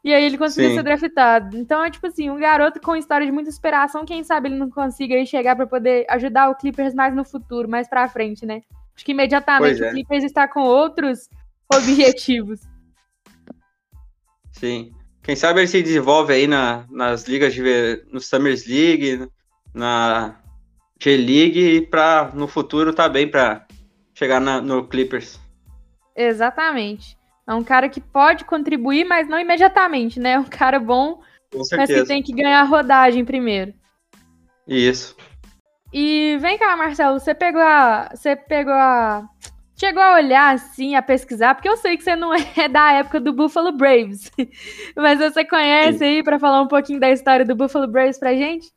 E 0.09 0.15
aí 0.15 0.25
ele 0.25 0.39
conseguiu 0.39 0.71
Sim. 0.71 0.77
ser 0.77 0.83
draftado. 0.83 1.59
Então 1.59 1.85
é 1.85 1.91
tipo 1.91 2.07
assim, 2.07 2.31
um 2.31 2.39
garoto 2.39 2.81
com 2.81 2.97
história 2.97 3.27
de 3.27 3.33
muita 3.33 3.51
inspiração, 3.51 4.07
quem 4.07 4.25
sabe 4.25 4.49
ele 4.49 4.57
não 4.57 4.71
consiga 4.71 5.15
aí 5.15 5.27
chegar 5.27 5.55
para 5.55 5.67
poder 5.67 6.07
ajudar 6.09 6.49
o 6.49 6.55
Clippers 6.55 6.95
mais 6.95 7.15
no 7.15 7.27
futuro, 7.27 7.69
mais 7.69 7.87
para 7.87 8.09
frente, 8.09 8.47
né? 8.47 8.63
Acho 8.97 9.05
que 9.05 9.13
imediatamente 9.13 9.85
é. 9.85 9.87
o 9.87 9.91
Clippers 9.91 10.25
está 10.25 10.49
com 10.49 10.61
outros 10.61 11.29
objetivos. 11.71 12.61
Sim. 14.53 14.95
Quem 15.23 15.37
sabe 15.37 15.61
ele 15.61 15.69
se 15.69 15.83
desenvolve 15.83 16.33
aí 16.33 16.47
na, 16.47 16.87
nas 16.91 17.29
ligas 17.29 17.53
de 17.53 18.03
no 18.11 18.19
Summers 18.19 18.67
League, 18.67 19.29
na 19.75 20.41
J-League 20.99 21.61
e 21.61 21.87
para 21.87 22.31
no 22.33 22.49
futuro 22.49 22.95
tá 22.95 23.11
bem 23.11 23.31
para 23.31 23.67
chegar 24.15 24.41
na, 24.41 24.59
no 24.63 24.89
Clippers. 24.89 25.39
Exatamente. 26.17 27.19
É 27.49 27.55
um 27.55 27.65
cara 27.65 27.89
que 27.89 27.99
pode 27.99 28.45
contribuir, 28.45 29.07
mas 29.07 29.27
não 29.27 29.41
imediatamente, 29.41 30.21
né? 30.21 30.33
É 30.33 30.39
um 30.39 30.45
cara 30.45 30.79
bom, 30.79 31.23
mas 31.73 31.89
que 31.89 32.05
tem 32.05 32.23
que 32.23 32.35
ganhar 32.35 32.63
rodagem 32.65 33.25
primeiro. 33.25 33.73
Isso. 34.67 35.17
E 35.91 36.37
vem 36.43 36.59
cá, 36.59 36.77
Marcelo, 36.77 37.19
você 37.19 37.35
pegou 37.35 37.63
a. 37.63 38.11
Você 38.15 38.37
pegou 38.37 38.75
a. 38.75 39.27
Chegou 39.81 40.03
a 40.03 40.17
olhar 40.17 40.55
assim, 40.55 40.95
a 40.95 41.01
pesquisar, 41.01 41.55
porque 41.55 41.69
eu 41.69 41.77
sei 41.79 41.97
que 41.97 42.05
você 42.05 42.15
não 42.15 42.35
é 42.35 42.69
da 42.69 42.93
época 42.93 43.19
do 43.19 43.33
Buffalo 43.33 43.73
Braves. 43.73 44.31
Mas 44.95 45.19
você 45.19 45.43
conhece 45.43 46.01
Sim. 46.01 46.05
aí 46.05 46.23
para 46.23 46.39
falar 46.39 46.61
um 46.61 46.69
pouquinho 46.69 47.01
da 47.01 47.11
história 47.11 47.47
do 47.47 47.57
Buffalo 47.57 47.87
Braves 47.87 48.19
pra 48.19 48.35
gente? 48.35 48.69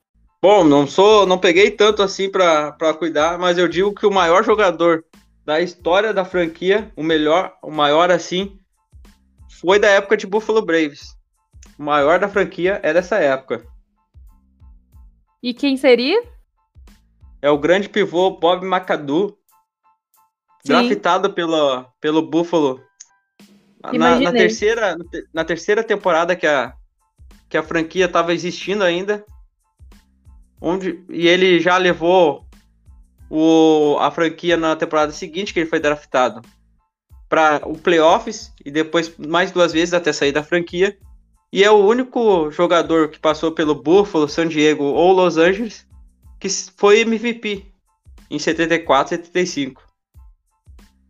Bom, 0.41 0.63
não 0.63 0.87
sou, 0.87 1.25
não 1.25 1.37
peguei 1.37 1.71
tanto 1.71 2.01
assim 2.01 2.29
para 2.31 2.93
cuidar, 2.97 3.37
mas 3.37 3.59
eu 3.59 3.67
digo 3.67 3.93
que 3.93 4.07
o 4.07 4.11
maior 4.11 4.43
jogador 4.43 5.03
da 5.45 5.59
história 5.59 6.13
da 6.13 6.25
franquia, 6.25 6.91
o 6.95 7.03
melhor, 7.03 7.53
o 7.61 7.69
maior 7.69 8.09
assim, 8.09 8.57
foi 9.61 9.79
da 9.79 9.87
época 9.87 10.17
de 10.17 10.25
Buffalo 10.25 10.61
Braves. 10.61 11.15
O 11.77 11.83
maior 11.83 12.19
da 12.19 12.27
franquia 12.27 12.79
é 12.83 12.91
dessa 12.91 13.17
época. 13.17 13.63
E 15.41 15.53
quem 15.53 15.77
seria? 15.77 16.23
É 17.41 17.49
o 17.49 17.57
grande 17.57 17.87
pivô 17.87 18.31
Bob 18.31 18.65
McAdoo, 18.65 19.37
Sim. 20.65 20.87
draftado 20.87 21.33
pelo, 21.33 21.85
pelo 21.99 22.21
Buffalo 22.21 22.81
na, 23.93 24.19
na, 24.19 24.31
terceira, 24.31 24.95
na 25.33 25.43
terceira 25.43 25.83
temporada 25.83 26.35
que 26.35 26.45
a, 26.45 26.73
que 27.49 27.57
a 27.57 27.63
franquia 27.63 28.05
estava 28.05 28.33
existindo 28.33 28.83
ainda. 28.83 29.25
Onde, 30.59 31.03
e 31.09 31.27
ele 31.27 31.59
já 31.59 31.77
levou 31.77 32.45
o, 33.27 33.97
a 33.99 34.11
franquia 34.11 34.55
na 34.55 34.75
temporada 34.75 35.11
seguinte, 35.11 35.53
que 35.53 35.59
ele 35.59 35.69
foi 35.69 35.79
draftado, 35.79 36.41
para 37.31 37.61
o 37.65 37.77
playoffs 37.77 38.53
e 38.65 38.69
depois 38.69 39.17
mais 39.17 39.51
duas 39.51 39.71
vezes 39.71 39.93
até 39.93 40.11
sair 40.11 40.33
da 40.33 40.43
franquia. 40.43 40.97
E 41.53 41.63
é 41.63 41.71
o 41.71 41.85
único 41.85 42.51
jogador 42.51 43.07
que 43.07 43.19
passou 43.19 43.53
pelo 43.53 43.73
Buffalo, 43.73 44.27
San 44.27 44.49
Diego 44.49 44.83
ou 44.83 45.13
Los 45.13 45.37
Angeles 45.37 45.89
que 46.41 46.49
foi 46.75 47.01
MVP 47.01 47.71
em 48.29 48.39
74, 48.39 49.09
75. 49.15 49.81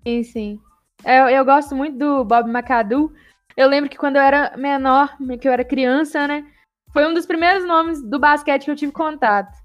Sim, 0.05 0.23
sim. 0.23 0.59
Eu, 1.05 1.29
eu 1.29 1.45
gosto 1.45 1.73
muito 1.73 1.97
do 1.97 2.25
Bob 2.25 2.49
McAdoo. 2.49 3.13
Eu 3.55 3.69
lembro 3.69 3.89
que 3.89 3.97
quando 3.97 4.17
eu 4.17 4.21
era 4.21 4.55
menor, 4.57 5.17
que 5.39 5.47
eu 5.47 5.53
era 5.53 5.63
criança, 5.63 6.27
né? 6.27 6.45
Foi 6.91 7.07
um 7.07 7.13
dos 7.13 7.25
primeiros 7.25 7.65
nomes 7.65 8.01
do 8.03 8.19
basquete 8.19 8.65
que 8.65 8.71
eu 8.71 8.75
tive 8.75 8.91
contato. 8.91 9.57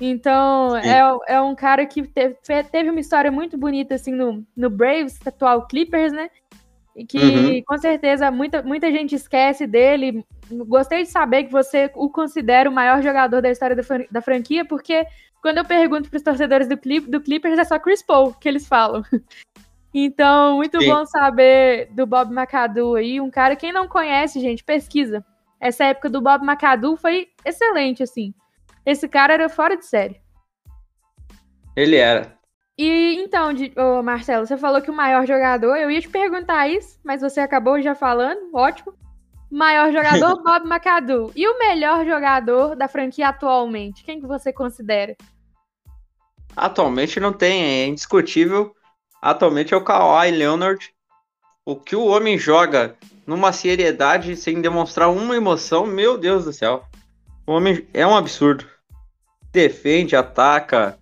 Então, 0.00 0.76
é, 0.76 1.00
é 1.26 1.40
um 1.40 1.54
cara 1.54 1.84
que 1.84 2.02
teve, 2.06 2.36
teve 2.70 2.90
uma 2.90 3.00
história 3.00 3.32
muito 3.32 3.58
bonita, 3.58 3.96
assim, 3.96 4.12
no, 4.12 4.46
no 4.56 4.70
Braves, 4.70 5.18
atual 5.26 5.66
Clippers, 5.66 6.12
né? 6.12 6.30
E 6.94 7.04
que, 7.04 7.18
uhum. 7.18 7.62
com 7.66 7.78
certeza, 7.78 8.30
muita, 8.30 8.62
muita 8.62 8.90
gente 8.90 9.14
esquece 9.14 9.66
dele. 9.66 10.24
Gostei 10.50 11.02
de 11.02 11.08
saber 11.08 11.44
que 11.44 11.52
você 11.52 11.90
o 11.94 12.08
considera 12.10 12.70
o 12.70 12.72
maior 12.72 13.02
jogador 13.02 13.40
da 13.40 13.50
história 13.50 13.76
da, 13.76 13.82
da 14.10 14.22
franquia, 14.22 14.64
porque 14.64 15.06
quando 15.42 15.58
eu 15.58 15.64
pergunto 15.64 16.08
para 16.08 16.16
os 16.16 16.22
torcedores 16.22 16.68
do, 16.68 16.76
Clip, 16.76 17.08
do 17.08 17.20
Clippers, 17.20 17.58
é 17.58 17.64
só 17.64 17.78
Chris 17.78 18.02
Paul 18.02 18.32
que 18.34 18.48
eles 18.48 18.66
falam. 18.66 19.02
Então, 19.92 20.56
muito 20.56 20.78
Sim. 20.80 20.86
bom 20.86 21.06
saber 21.06 21.88
do 21.92 22.06
Bob 22.06 22.30
McAdoo 22.30 22.94
aí. 22.94 23.22
Um 23.22 23.30
cara, 23.30 23.56
quem 23.56 23.72
não 23.72 23.88
conhece, 23.88 24.38
gente, 24.38 24.62
pesquisa. 24.62 25.24
Essa 25.58 25.84
época 25.86 26.10
do 26.10 26.20
Bob 26.20 26.44
McAdoo 26.44 26.94
foi 26.94 27.28
excelente, 27.42 28.02
assim. 28.02 28.34
Esse 28.88 29.06
cara 29.06 29.34
era 29.34 29.50
fora 29.50 29.76
de 29.76 29.84
série. 29.84 30.18
Ele 31.76 31.96
era. 31.96 32.38
E 32.78 33.16
então, 33.16 33.52
de, 33.52 33.70
oh, 33.76 34.02
Marcelo, 34.02 34.46
você 34.46 34.56
falou 34.56 34.80
que 34.80 34.90
o 34.90 34.94
maior 34.94 35.26
jogador, 35.26 35.76
eu 35.76 35.90
ia 35.90 36.00
te 36.00 36.08
perguntar 36.08 36.68
isso, 36.68 36.98
mas 37.04 37.20
você 37.20 37.38
acabou 37.38 37.82
já 37.82 37.94
falando, 37.94 38.48
ótimo. 38.54 38.94
Maior 39.50 39.92
jogador, 39.92 40.40
Bob 40.42 40.66
McAdoo. 40.66 41.30
E 41.36 41.46
o 41.46 41.58
melhor 41.58 42.02
jogador 42.06 42.74
da 42.74 42.88
franquia 42.88 43.28
atualmente? 43.28 44.02
Quem 44.04 44.22
que 44.22 44.26
você 44.26 44.54
considera? 44.54 45.14
Atualmente 46.56 47.20
não 47.20 47.34
tem, 47.34 47.62
é 47.62 47.86
indiscutível. 47.88 48.74
Atualmente 49.20 49.74
é 49.74 49.76
o 49.76 49.84
Kawhi 49.84 50.30
Leonard. 50.30 50.94
O 51.62 51.76
que 51.76 51.94
o 51.94 52.06
homem 52.06 52.38
joga 52.38 52.96
numa 53.26 53.52
seriedade 53.52 54.34
sem 54.34 54.62
demonstrar 54.62 55.10
uma 55.10 55.36
emoção, 55.36 55.84
meu 55.84 56.16
Deus 56.16 56.46
do 56.46 56.54
céu. 56.54 56.86
O 57.46 57.52
homem 57.52 57.86
é 57.92 58.06
um 58.06 58.16
absurdo. 58.16 58.77
Defende, 59.58 60.14
ataca. 60.14 60.96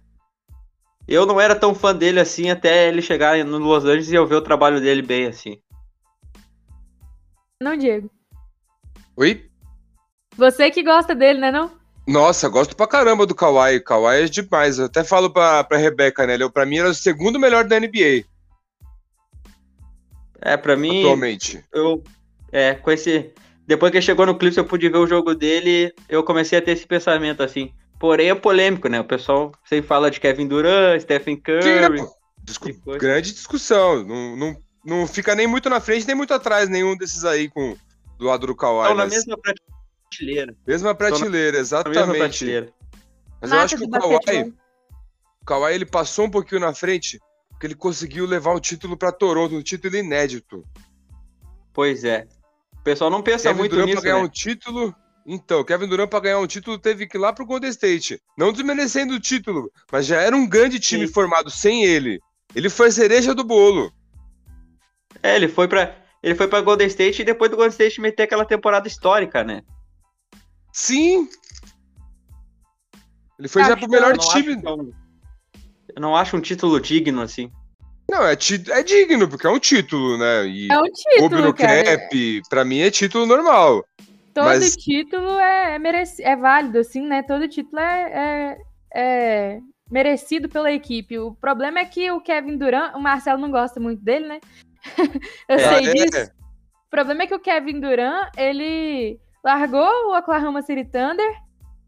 Eu 1.06 1.26
não 1.26 1.38
era 1.38 1.54
tão 1.54 1.74
fã 1.74 1.94
dele 1.94 2.18
assim 2.18 2.48
até 2.48 2.88
ele 2.88 3.02
chegar 3.02 3.44
no 3.44 3.58
Los 3.58 3.84
Angeles 3.84 4.10
e 4.10 4.14
eu 4.14 4.26
ver 4.26 4.36
o 4.36 4.40
trabalho 4.40 4.80
dele 4.80 5.02
bem 5.02 5.26
assim. 5.26 5.60
Não, 7.62 7.76
Diego. 7.76 8.10
Oi? 9.14 9.46
Você 10.38 10.70
que 10.70 10.82
gosta 10.82 11.14
dele, 11.14 11.38
né 11.38 11.50
não? 11.50 11.70
Nossa, 12.08 12.48
gosto 12.48 12.74
pra 12.74 12.86
caramba 12.86 13.26
do 13.26 13.34
Kawhi. 13.34 13.78
Kawhi 13.80 14.22
é 14.22 14.24
demais. 14.24 14.78
Eu 14.78 14.86
até 14.86 15.04
falo 15.04 15.30
pra, 15.30 15.62
pra 15.62 15.76
Rebeca, 15.76 16.26
né? 16.26 16.32
Ele, 16.32 16.48
pra 16.48 16.64
mim 16.64 16.78
era 16.78 16.88
o 16.88 16.94
segundo 16.94 17.38
melhor 17.38 17.64
da 17.64 17.78
NBA. 17.78 18.24
É, 20.40 20.56
pra 20.56 20.78
mim. 20.78 21.00
Atualmente. 21.00 21.62
Eu, 21.74 22.02
é, 22.50 22.72
com 22.72 22.90
esse. 22.90 23.34
Depois 23.66 23.90
que 23.90 23.98
ele 23.98 24.06
chegou 24.06 24.24
no 24.24 24.38
Clips, 24.38 24.56
eu 24.56 24.64
pude 24.64 24.88
ver 24.88 24.96
o 24.96 25.06
jogo 25.06 25.34
dele, 25.34 25.92
eu 26.08 26.24
comecei 26.24 26.58
a 26.58 26.62
ter 26.62 26.70
esse 26.70 26.86
pensamento 26.86 27.42
assim. 27.42 27.70
Porém, 27.98 28.30
é 28.30 28.34
polêmico, 28.34 28.88
né? 28.88 29.00
O 29.00 29.04
pessoal 29.04 29.52
sempre 29.64 29.86
fala 29.86 30.10
de 30.10 30.20
Kevin 30.20 30.46
Durant, 30.46 31.00
Stephen 31.00 31.36
Curry. 31.36 32.06
Discu 32.42 32.68
grande 32.98 33.32
discussão. 33.32 34.04
Não, 34.04 34.36
não, 34.36 34.56
não 34.84 35.06
fica 35.06 35.34
nem 35.34 35.46
muito 35.46 35.68
na 35.68 35.80
frente, 35.80 36.06
nem 36.06 36.14
muito 36.14 36.32
atrás, 36.32 36.68
nenhum 36.68 36.96
desses 36.96 37.24
aí 37.24 37.48
com 37.48 37.76
do 38.18 38.26
lado 38.26 38.46
do 38.46 38.54
Kawhi. 38.54 38.82
Estão 38.82 38.96
mas... 38.96 39.10
na 39.10 39.16
mesma 39.16 39.38
prateleira. 39.38 40.56
Mesma 40.66 40.94
prateleira, 40.94 41.58
exatamente. 41.58 41.98
Mesma 41.98 42.14
prateleira. 42.14 42.72
Mas 43.40 43.52
eu 43.52 43.58
acho 43.58 43.76
que 43.76 43.84
o 43.84 43.90
Kawhi, 43.90 44.54
o 45.42 45.44
Kawhi 45.44 45.74
ele 45.74 45.86
passou 45.86 46.26
um 46.26 46.30
pouquinho 46.30 46.60
na 46.60 46.72
frente, 46.72 47.18
porque 47.50 47.66
ele 47.66 47.74
conseguiu 47.74 48.26
levar 48.26 48.54
um 48.54 48.60
título 48.60 48.96
para 48.96 49.12
Toronto, 49.12 49.54
um 49.54 49.62
título 49.62 49.96
inédito. 49.96 50.64
Pois 51.72 52.04
é. 52.04 52.26
O 52.78 52.82
pessoal 52.82 53.10
não 53.10 53.22
pensa 53.22 53.48
Kevin 53.48 53.58
muito 53.58 53.72
Durant 53.72 53.86
nisso, 53.86 54.00
pra 54.00 54.10
ganhar 54.10 54.22
né? 54.22 54.26
um 54.26 54.30
título. 54.30 54.94
Então, 55.26 55.64
Kevin 55.64 55.88
Durant 55.88 56.08
para 56.08 56.20
ganhar 56.20 56.38
um 56.38 56.46
título 56.46 56.78
teve 56.78 57.06
que 57.06 57.16
ir 57.16 57.20
lá 57.20 57.32
pro 57.32 57.44
Golden 57.44 57.68
State. 57.70 58.22
Não 58.38 58.52
desmerecendo 58.52 59.14
o 59.14 59.20
título, 59.20 59.70
mas 59.90 60.06
já 60.06 60.20
era 60.20 60.36
um 60.36 60.46
grande 60.46 60.78
time 60.78 61.06
Sim. 61.06 61.12
formado 61.12 61.50
sem 61.50 61.84
ele. 61.84 62.20
Ele 62.54 62.70
foi 62.70 62.88
a 62.88 62.92
cereja 62.92 63.34
do 63.34 63.42
bolo. 63.42 63.92
É, 65.20 65.34
ele 65.34 65.48
foi 65.48 65.66
para 65.66 65.96
ele 66.22 66.34
foi 66.34 66.48
para 66.48 66.60
Golden 66.60 66.86
State 66.86 67.22
e 67.22 67.24
depois 67.24 67.50
do 67.50 67.56
Golden 67.56 67.72
State 67.72 68.00
meter 68.00 68.22
aquela 68.22 68.44
temporada 68.44 68.86
histórica, 68.86 69.42
né? 69.42 69.62
Sim. 70.72 71.28
Ele 73.38 73.48
foi 73.48 73.64
já 73.64 73.76
pro 73.76 73.88
melhor 73.88 74.16
time. 74.16 74.54
Acho, 74.54 74.92
eu 75.94 76.00
não 76.00 76.16
acho 76.16 76.36
um 76.36 76.40
título 76.40 76.80
digno 76.80 77.20
assim. 77.20 77.50
Não, 78.10 78.24
é, 78.24 78.32
é 78.32 78.82
digno, 78.82 79.28
porque 79.28 79.46
é 79.46 79.50
um 79.50 79.58
título, 79.58 80.16
né? 80.16 80.46
E 80.46 80.70
é 80.70 80.78
um 80.78 80.84
título, 80.84 81.42
no 81.42 81.54
cara. 81.54 81.82
cap, 81.82 82.42
pra 82.48 82.64
mim 82.64 82.78
é 82.78 82.90
título 82.90 83.26
normal. 83.26 83.84
Todo 84.36 84.44
mas... 84.44 84.76
título 84.76 85.40
é, 85.40 85.76
é, 85.76 85.78
mereci... 85.78 86.22
é 86.22 86.36
válido, 86.36 86.80
assim, 86.80 87.00
né? 87.00 87.22
Todo 87.22 87.48
título 87.48 87.80
é, 87.80 88.12
é, 88.12 88.58
é, 88.94 89.60
merecido 89.90 90.46
pela 90.46 90.70
equipe. 90.70 91.18
O 91.18 91.34
problema 91.36 91.78
é 91.78 91.86
que 91.86 92.10
o 92.10 92.20
Kevin 92.20 92.58
Durant, 92.58 92.94
o 92.94 93.00
Marcelo 93.00 93.40
não 93.40 93.50
gosta 93.50 93.80
muito 93.80 94.04
dele, 94.04 94.28
né? 94.28 94.40
Eu 95.48 95.56
é, 95.56 95.58
sei 95.58 95.94
disso. 95.94 96.18
É. 96.18 96.24
O 96.24 96.90
problema 96.90 97.22
é 97.22 97.26
que 97.26 97.34
o 97.34 97.40
Kevin 97.40 97.80
Durant, 97.80 98.30
ele 98.36 99.18
largou 99.42 99.88
o 100.08 100.18
Oklahoma 100.18 100.60
City 100.60 100.84
Thunder 100.84 101.34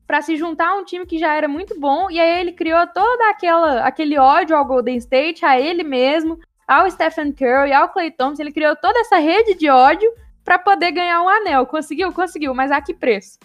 para 0.07 0.23
se 0.23 0.35
juntar 0.35 0.71
a 0.71 0.77
um 0.77 0.87
time 0.87 1.05
que 1.05 1.19
já 1.19 1.35
era 1.35 1.47
muito 1.47 1.79
bom, 1.79 2.11
e 2.11 2.19
aí 2.19 2.41
ele 2.41 2.53
criou 2.53 2.87
toda 2.87 3.29
aquela 3.29 3.83
aquele 3.83 4.19
ódio 4.19 4.57
ao 4.57 4.65
Golden 4.65 4.97
State, 4.97 5.45
a 5.45 5.61
ele 5.61 5.85
mesmo, 5.85 6.39
ao 6.67 6.91
Stephen 6.91 7.31
Curry, 7.31 7.75
ao 7.75 7.91
Clay 7.91 8.11
Thompson, 8.11 8.43
ele 8.43 8.53
criou 8.53 8.75
toda 8.75 8.99
essa 9.01 9.19
rede 9.19 9.55
de 9.55 9.69
ódio 9.69 10.11
para 10.49 10.59
poder 10.59 10.93
ganhar 10.93 11.21
um 11.21 11.29
anel. 11.29 11.67
Conseguiu? 11.67 12.11
Conseguiu, 12.11 12.55
mas 12.55 12.71
a 12.71 12.81
que 12.81 12.95
preço? 12.95 13.39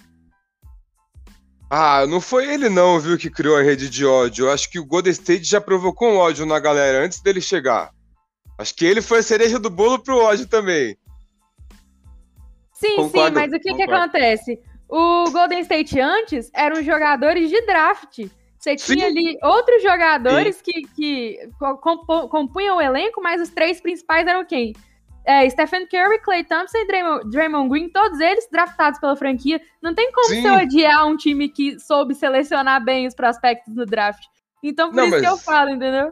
Ah, 1.69 2.07
não 2.07 2.21
foi 2.21 2.47
ele 2.47 2.69
não, 2.69 2.97
viu, 2.97 3.17
que 3.17 3.29
criou 3.29 3.57
a 3.57 3.61
rede 3.61 3.89
de 3.89 4.05
ódio. 4.05 4.45
Eu 4.45 4.51
acho 4.53 4.71
que 4.71 4.79
o 4.79 4.85
Golden 4.85 5.11
State 5.11 5.43
já 5.43 5.59
provocou 5.59 6.07
um 6.07 6.15
ódio 6.15 6.45
na 6.45 6.57
galera 6.59 7.03
antes 7.03 7.19
dele 7.19 7.41
chegar. 7.41 7.91
Acho 8.57 8.73
que 8.73 8.85
ele 8.85 9.01
foi 9.01 9.19
a 9.19 9.23
cereja 9.23 9.59
do 9.59 9.69
bolo 9.69 10.01
pro 10.01 10.17
ódio 10.17 10.47
também. 10.47 10.95
Sim, 12.71 12.95
concordo, 12.95 13.37
sim, 13.37 13.41
mas 13.41 13.51
o 13.51 13.59
que, 13.59 13.73
que 13.73 13.83
acontece? 13.83 14.57
O 14.87 15.29
Golden 15.29 15.59
State 15.59 15.99
antes 15.99 16.49
eram 16.53 16.81
jogadores 16.81 17.49
de 17.49 17.65
draft. 17.65 18.19
Você 18.57 18.77
sim. 18.77 18.95
tinha 18.95 19.07
ali 19.07 19.37
outros 19.43 19.83
jogadores 19.83 20.55
sim. 20.55 20.63
que, 20.63 20.81
que 20.95 21.49
compunham 22.29 22.77
o 22.77 22.81
elenco, 22.81 23.21
mas 23.21 23.41
os 23.41 23.49
três 23.49 23.81
principais 23.81 24.25
eram 24.25 24.45
quem? 24.45 24.73
É, 25.25 25.49
Stephen 25.49 25.87
Curry, 25.87 26.19
Clay 26.19 26.43
Thompson 26.43 26.77
e 26.79 26.87
Draymond, 26.87 27.29
Draymond, 27.29 27.69
Green, 27.69 27.89
todos 27.89 28.19
eles 28.19 28.47
draftados 28.51 28.99
pela 28.99 29.15
franquia. 29.15 29.61
Não 29.81 29.95
tem 29.95 30.11
como 30.11 30.27
Sim. 30.27 30.41
você 30.41 30.49
odiar 30.49 31.07
um 31.07 31.15
time 31.15 31.47
que 31.47 31.79
soube 31.79 32.13
selecionar 32.13 32.83
bem 32.83 33.07
os 33.07 33.15
prospectos 33.15 33.73
no 33.73 33.85
draft. 33.85 34.23
Então, 34.61 34.89
por 34.89 34.97
não, 34.97 35.03
isso 35.05 35.11
mas... 35.11 35.21
que 35.21 35.27
eu 35.27 35.37
falo, 35.37 35.69
entendeu? 35.69 36.11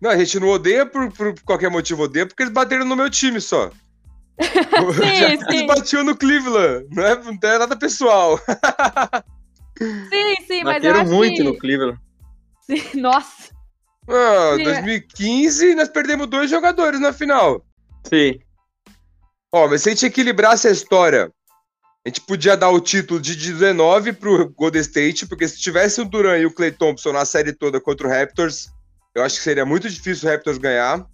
Não, 0.00 0.10
a 0.10 0.16
gente 0.16 0.38
não 0.38 0.48
odeia 0.48 0.84
por, 0.86 1.10
por 1.12 1.34
qualquer 1.42 1.70
motivo, 1.70 2.04
odeia 2.04 2.26
porque 2.26 2.42
eles 2.42 2.52
bateram 2.52 2.84
no 2.84 2.94
meu 2.94 3.10
time 3.10 3.40
só. 3.40 3.70
sim, 4.38 5.36
sim. 5.48 5.56
Eles 5.56 5.66
batiam 5.66 6.04
no 6.04 6.16
Cleveland, 6.16 6.86
não 6.90 7.04
é, 7.04 7.16
não 7.16 7.38
é 7.42 7.58
nada 7.58 7.76
pessoal. 7.76 8.38
sim, 9.78 10.36
sim, 10.46 10.62
mas 10.62 10.74
bateram 10.74 10.96
eu 10.96 11.02
acho 11.02 11.12
muito 11.12 11.36
que... 11.36 11.42
no 11.42 11.58
Cleveland. 11.58 11.98
Sim, 12.62 13.00
nossa. 13.00 13.52
Ah, 14.08 14.56
2015 14.62 15.74
nós 15.74 15.88
perdemos 15.88 16.26
dois 16.26 16.50
jogadores 16.50 17.00
na 17.00 17.12
final. 17.12 17.64
Sim. 18.04 18.38
Ó, 19.52 19.68
mas 19.68 19.82
se 19.82 19.88
a 19.88 19.92
gente 19.92 20.06
equilibrasse 20.06 20.68
a 20.68 20.70
história, 20.70 21.30
a 22.04 22.08
gente 22.08 22.20
podia 22.20 22.56
dar 22.56 22.70
o 22.70 22.80
título 22.80 23.20
de 23.20 23.34
19 23.34 24.12
pro 24.12 24.50
Golden 24.50 24.80
State, 24.82 25.26
porque 25.26 25.48
se 25.48 25.58
tivesse 25.58 26.00
o 26.00 26.04
Duran 26.04 26.38
e 26.38 26.46
o 26.46 26.52
Clay 26.52 26.70
Thompson 26.70 27.12
na 27.12 27.24
série 27.24 27.52
toda 27.52 27.80
contra 27.80 28.06
o 28.06 28.10
Raptors, 28.10 28.68
eu 29.14 29.22
acho 29.22 29.36
que 29.36 29.42
seria 29.42 29.64
muito 29.64 29.88
difícil 29.88 30.28
o 30.28 30.32
Raptors 30.32 30.58
ganhar. 30.58 31.06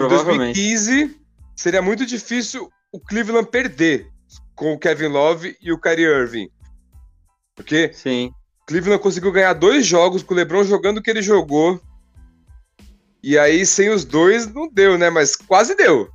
Em 0.00 0.08
2015, 0.08 1.16
seria 1.56 1.80
muito 1.80 2.04
difícil 2.04 2.70
o 2.92 3.00
Cleveland 3.00 3.48
perder 3.50 4.10
com 4.54 4.72
o 4.72 4.78
Kevin 4.78 5.08
Love 5.08 5.56
e 5.60 5.72
o 5.72 5.80
Kyrie 5.80 6.04
Irving. 6.04 6.50
Porque 7.54 7.92
Sim. 7.92 8.32
Cleveland 8.66 9.02
conseguiu 9.02 9.32
ganhar 9.32 9.54
dois 9.54 9.86
jogos 9.86 10.22
com 10.22 10.34
o 10.34 10.36
LeBron 10.36 10.64
jogando 10.64 10.98
o 10.98 11.02
que 11.02 11.10
ele 11.10 11.22
jogou. 11.22 11.80
E 13.22 13.38
aí, 13.38 13.66
sem 13.66 13.90
os 13.90 14.04
dois, 14.04 14.52
não 14.52 14.68
deu, 14.68 14.96
né? 14.96 15.10
Mas 15.10 15.34
quase 15.34 15.74
deu. 15.74 16.08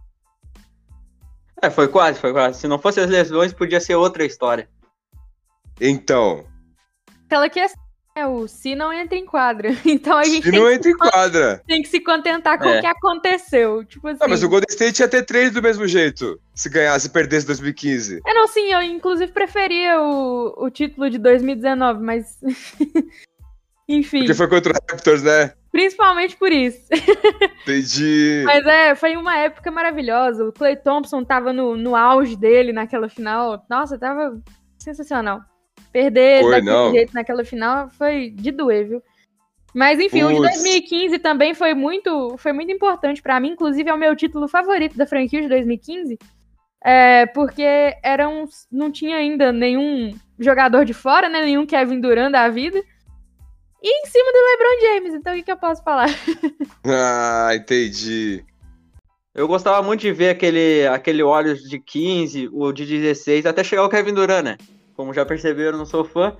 É, 1.61 1.69
foi 1.69 1.87
quase, 1.87 2.19
foi 2.19 2.33
quase. 2.33 2.59
Se 2.59 2.67
não 2.67 2.77
fosse 2.77 2.99
as 2.99 3.09
lesões, 3.09 3.53
podia 3.53 3.79
ser 3.79 3.95
outra 3.95 4.25
história. 4.25 4.67
Então. 5.79 6.45
Aquela 7.25 7.49
questão 7.49 7.81
É, 8.15 8.27
o 8.27 8.47
se 8.47 8.75
não 8.75 8.93
entra 8.93 9.17
em 9.17 9.25
quadra. 9.25 9.69
Então 9.85 10.17
a 10.17 10.23
gente. 10.23 10.43
Se 10.43 10.51
não 10.51 10.69
entra 10.69 10.91
em 10.91 10.97
quadra. 10.97 11.63
Tem 11.65 11.81
que 11.81 11.87
se 11.87 11.99
contentar 11.99 12.59
com 12.59 12.67
é. 12.67 12.77
o 12.77 12.81
que 12.81 12.87
aconteceu. 12.87 13.83
Tipo 13.85 14.09
assim. 14.09 14.19
Não, 14.19 14.27
mas 14.27 14.43
o 14.43 14.49
Golden 14.49 14.67
State 14.69 15.01
ia 15.01 15.07
ter 15.07 15.23
três 15.23 15.51
do 15.51 15.61
mesmo 15.61 15.87
jeito. 15.87 16.39
Se 16.53 16.69
ganhasse 16.69 17.07
e 17.07 17.09
perdesse 17.09 17.47
2015. 17.47 18.21
É, 18.25 18.33
não, 18.33 18.45
sim, 18.47 18.71
eu 18.71 18.81
inclusive 18.81 19.31
preferia 19.31 19.99
o, 20.01 20.65
o 20.65 20.69
título 20.69 21.09
de 21.09 21.17
2019, 21.17 22.03
mas. 22.03 22.39
Enfim. 23.97 24.19
Porque 24.19 24.33
foi 24.33 24.47
contra 24.47 24.71
o 24.71 24.75
Raptors, 24.89 25.23
né? 25.23 25.53
Principalmente 25.71 26.35
por 26.37 26.51
isso. 26.51 26.87
Entendi. 27.63 28.43
Mas 28.45 28.65
é, 28.65 28.95
foi 28.95 29.15
uma 29.15 29.37
época 29.37 29.71
maravilhosa. 29.71 30.45
O 30.45 30.53
Clay 30.53 30.75
Thompson 30.75 31.23
tava 31.23 31.51
no, 31.51 31.75
no 31.75 31.95
auge 31.95 32.35
dele 32.35 32.71
naquela 32.71 33.09
final. 33.09 33.65
Nossa, 33.69 33.97
tava 33.97 34.39
sensacional. 34.77 35.41
Perder 35.91 36.41
foi, 36.41 36.51
daquele 36.51 36.71
não. 36.71 36.91
jeito 36.91 37.13
naquela 37.13 37.43
final 37.43 37.89
foi 37.89 38.29
de 38.29 38.51
doer, 38.51 38.87
viu? 38.87 39.03
Mas 39.73 39.99
enfim, 39.99 40.21
Puts. 40.21 40.31
o 40.31 40.35
de 40.35 40.41
2015 40.41 41.19
também 41.19 41.53
foi 41.55 41.73
muito, 41.73 42.35
foi 42.37 42.53
muito 42.53 42.71
importante 42.71 43.21
para 43.21 43.39
mim, 43.39 43.49
inclusive 43.49 43.89
é 43.89 43.93
o 43.93 43.97
meu 43.97 44.15
título 44.15 44.47
favorito 44.47 44.95
da 44.95 45.07
franquia 45.07 45.41
de 45.41 45.47
2015, 45.47 46.19
é, 46.83 47.25
porque 47.27 47.63
eram, 48.03 48.45
não 48.71 48.91
tinha 48.91 49.17
ainda 49.17 49.51
nenhum 49.51 50.13
jogador 50.37 50.85
de 50.85 50.93
fora, 50.93 51.27
né, 51.27 51.41
nenhum 51.41 51.65
Kevin 51.65 51.99
Durant 51.99 52.31
da 52.31 52.47
vida, 52.49 52.83
e 53.83 53.89
em 53.89 54.05
cima 54.07 54.31
do 54.31 54.37
LeBron 54.37 54.81
James, 54.81 55.13
então 55.13 55.33
o 55.33 55.35
que, 55.35 55.43
que 55.43 55.51
eu 55.51 55.57
posso 55.57 55.83
falar? 55.83 56.07
ah, 56.87 57.51
entendi. 57.53 58.43
Eu 59.35 59.47
gostava 59.47 59.81
muito 59.85 60.01
de 60.01 60.11
ver 60.11 60.29
aquele, 60.29 60.87
aquele 60.87 61.23
Warriors 61.23 61.61
de 61.63 61.79
15, 61.79 62.49
o 62.53 62.71
de 62.71 62.85
16, 62.85 63.45
até 63.45 63.63
chegar 63.63 63.83
o 63.83 63.89
Kevin 63.89 64.13
Durant, 64.13 64.43
né? 64.43 64.57
como 64.95 65.13
já 65.13 65.25
perceberam, 65.25 65.77
não 65.77 65.85
sou 65.85 66.03
fã. 66.03 66.35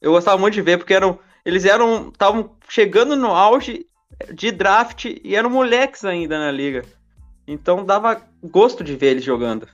Eu 0.00 0.12
gostava 0.12 0.38
muito 0.38 0.54
de 0.54 0.62
ver, 0.62 0.78
porque 0.78 0.94
eram. 0.94 1.18
Eles 1.44 1.64
eram. 1.64 2.08
estavam 2.08 2.56
chegando 2.68 3.16
no 3.16 3.28
auge 3.28 3.86
de 4.32 4.50
draft 4.50 5.06
e 5.06 5.34
eram 5.34 5.50
moleques 5.50 6.04
ainda 6.04 6.38
na 6.38 6.50
liga. 6.50 6.84
Então 7.46 7.84
dava 7.84 8.22
gosto 8.42 8.84
de 8.84 8.96
ver 8.96 9.08
eles 9.08 9.24
jogando. 9.24 9.68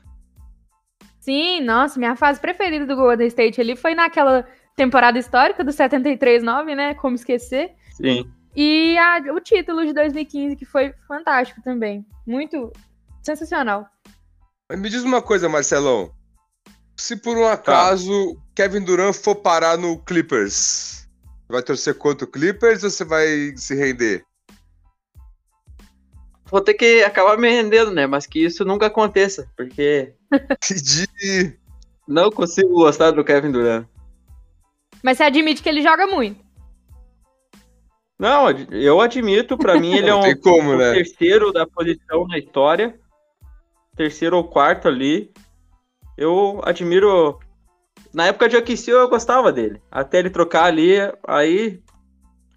Sim, 1.21 1.61
nossa, 1.61 1.99
minha 1.99 2.17
fase 2.17 2.41
preferida 2.41 2.87
do 2.87 2.97
Golden 2.97 3.27
State 3.27 3.61
ali 3.61 3.77
foi 3.77 3.95
naquela 3.95 4.47
temporada 4.81 5.19
histórica 5.19 5.63
do 5.63 5.71
73-9, 5.71 6.75
né? 6.75 6.95
Como 6.95 7.15
esquecer. 7.15 7.73
Sim. 7.93 8.27
E 8.57 8.97
a, 8.97 9.19
o 9.35 9.39
título 9.39 9.85
de 9.85 9.93
2015, 9.93 10.57
que 10.57 10.65
foi 10.65 10.95
fantástico 11.07 11.61
também. 11.63 12.07
Muito 12.27 12.73
sensacional. 13.23 13.87
Me 14.73 14.89
diz 14.89 15.03
uma 15.03 15.21
coisa, 15.21 15.51
Marcelão. 15.51 16.11
Se 16.97 17.15
por 17.15 17.37
um 17.37 17.47
acaso 17.47 18.35
tá. 18.35 18.41
Kevin 18.55 18.83
Durant 18.83 19.15
for 19.15 19.37
parar 19.37 19.77
no 19.77 19.99
Clippers, 20.03 21.07
vai 21.47 21.63
torcer 21.63 21.95
contra 21.95 22.25
o 22.25 22.31
Clippers 22.31 22.83
ou 22.83 22.89
você 22.89 23.05
vai 23.05 23.53
se 23.57 23.75
render? 23.75 24.25
Vou 26.47 26.63
ter 26.63 26.73
que 26.73 27.05
acabar 27.05 27.37
me 27.37 27.51
rendendo, 27.51 27.91
né? 27.91 28.07
Mas 28.07 28.27
que 28.27 28.45
isso 28.45 28.65
nunca 28.65 28.87
aconteça, 28.87 29.47
porque. 29.55 30.15
Entendi. 30.71 31.59
Não 32.09 32.31
consigo 32.31 32.73
gostar 32.73 33.11
do 33.11 33.23
Kevin 33.23 33.53
Durant. 33.53 33.87
Mas 35.03 35.19
você 35.19 35.25
admite 35.25 35.63
que 35.63 35.69
ele 35.69 35.83
joga 35.83 36.07
muito? 36.07 36.45
Não, 38.19 38.51
eu 38.71 39.01
admito, 39.01 39.57
para 39.57 39.81
mim 39.81 39.95
ele 39.95 40.09
é 40.11 40.15
um, 40.15 40.37
como, 40.37 40.77
né? 40.77 40.93
terceiro 40.93 41.53
da 41.53 41.67
posição 41.67 42.27
na 42.27 42.39
história. 42.39 42.99
Terceiro 43.97 44.37
ou 44.37 44.45
quarto 44.45 44.89
ali 44.89 45.33
eu 46.21 46.61
admiro. 46.65 47.39
Na 48.13 48.27
época 48.27 48.49
de 48.49 48.57
Aqueceu 48.57 48.99
eu 48.99 49.09
gostava 49.09 49.51
dele. 49.51 49.81
Até 49.91 50.19
ele 50.19 50.29
trocar 50.29 50.65
ali, 50.65 50.97
aí 51.27 51.81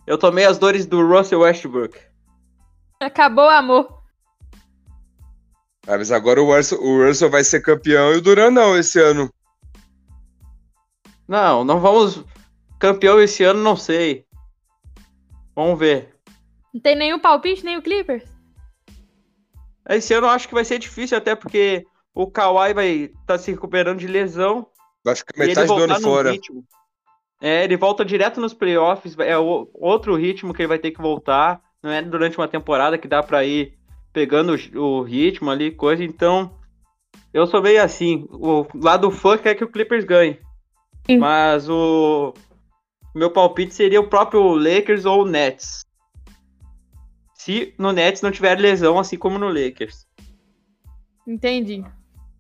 eu 0.06 0.18
tomei 0.18 0.46
as 0.46 0.58
dores 0.58 0.86
do 0.86 1.08
Russell 1.08 1.40
Westbrook. 1.40 1.98
Acabou 3.00 3.46
o 3.46 3.50
amor. 3.50 4.04
Ah, 5.88 5.98
mas 5.98 6.12
agora 6.12 6.42
o 6.42 6.54
Russell, 6.54 6.82
o 6.82 7.06
Russell 7.06 7.30
vai 7.30 7.44
ser 7.44 7.62
campeão 7.62 8.14
e 8.14 8.18
o 8.18 8.22
Duran 8.22 8.52
não 8.52 8.78
esse 8.78 9.00
ano. 9.00 9.32
Não, 11.28 11.64
não 11.64 11.80
vamos. 11.80 12.24
Campeão 12.84 13.18
esse 13.22 13.46
ano, 13.46 13.64
não 13.64 13.78
sei. 13.78 14.26
Vamos 15.56 15.80
ver. 15.80 16.18
Não 16.74 16.82
tem 16.82 16.98
nenhum 16.98 17.18
palpite, 17.18 17.64
nem 17.64 17.78
o 17.78 17.82
Clippers? 17.82 18.30
Esse 19.88 20.14
ano 20.14 20.28
eu 20.28 20.32
acho 20.32 20.50
que 20.50 20.54
vai 20.54 20.66
ser 20.66 20.80
difícil, 20.80 21.18
até 21.18 21.34
porque 21.34 21.86
o 22.14 22.30
Kawhi 22.30 22.74
vai 22.74 22.90
estar 22.90 23.20
tá 23.26 23.38
se 23.38 23.52
recuperando 23.52 24.00
de 24.00 24.08
lesão. 24.08 24.68
Acho 25.08 25.24
que 25.26 25.40
metade 25.40 25.66
do 25.66 25.76
ano 25.76 26.02
fora. 26.02 26.32
Ritmo. 26.32 26.66
É, 27.40 27.64
ele 27.64 27.78
volta 27.78 28.04
direto 28.04 28.42
nos 28.42 28.54
playoffs, 28.54 29.18
é 29.18 29.38
outro 29.38 30.18
ritmo 30.18 30.54
que 30.54 30.62
ele 30.62 30.68
vai 30.68 30.78
ter 30.78 30.92
que 30.92 31.02
voltar. 31.02 31.62
Não 31.82 31.90
é 31.90 32.02
durante 32.02 32.38
uma 32.38 32.50
temporada 32.50 32.98
que 32.98 33.08
dá 33.08 33.24
para 33.24 33.46
ir 33.46 33.78
pegando 34.12 34.58
o 34.76 35.04
ritmo 35.04 35.50
ali, 35.50 35.72
coisa. 35.72 36.04
Então, 36.04 36.54
eu 37.34 37.48
sou 37.48 37.62
meio 37.62 37.82
assim. 37.82 38.28
O 38.30 38.68
lado 38.76 39.10
fã 39.10 39.38
quer 39.38 39.56
que 39.56 39.64
o 39.64 39.72
Clippers 39.72 40.04
ganhe. 40.04 40.38
Sim. 41.08 41.20
Mas 41.20 41.70
o 41.70 42.34
meu 43.14 43.30
palpite 43.30 43.74
seria 43.74 44.02
o 44.02 44.08
próprio 44.08 44.56
Lakers 44.56 45.06
ou 45.06 45.24
o 45.24 45.28
Nets. 45.28 45.86
Se 47.36 47.74
no 47.78 47.92
Nets 47.92 48.22
não 48.22 48.32
tiver 48.32 48.58
lesão, 48.60 48.98
assim 48.98 49.18
como 49.18 49.38
no 49.38 49.48
Lakers. 49.48 50.08
Entendi. 51.28 51.84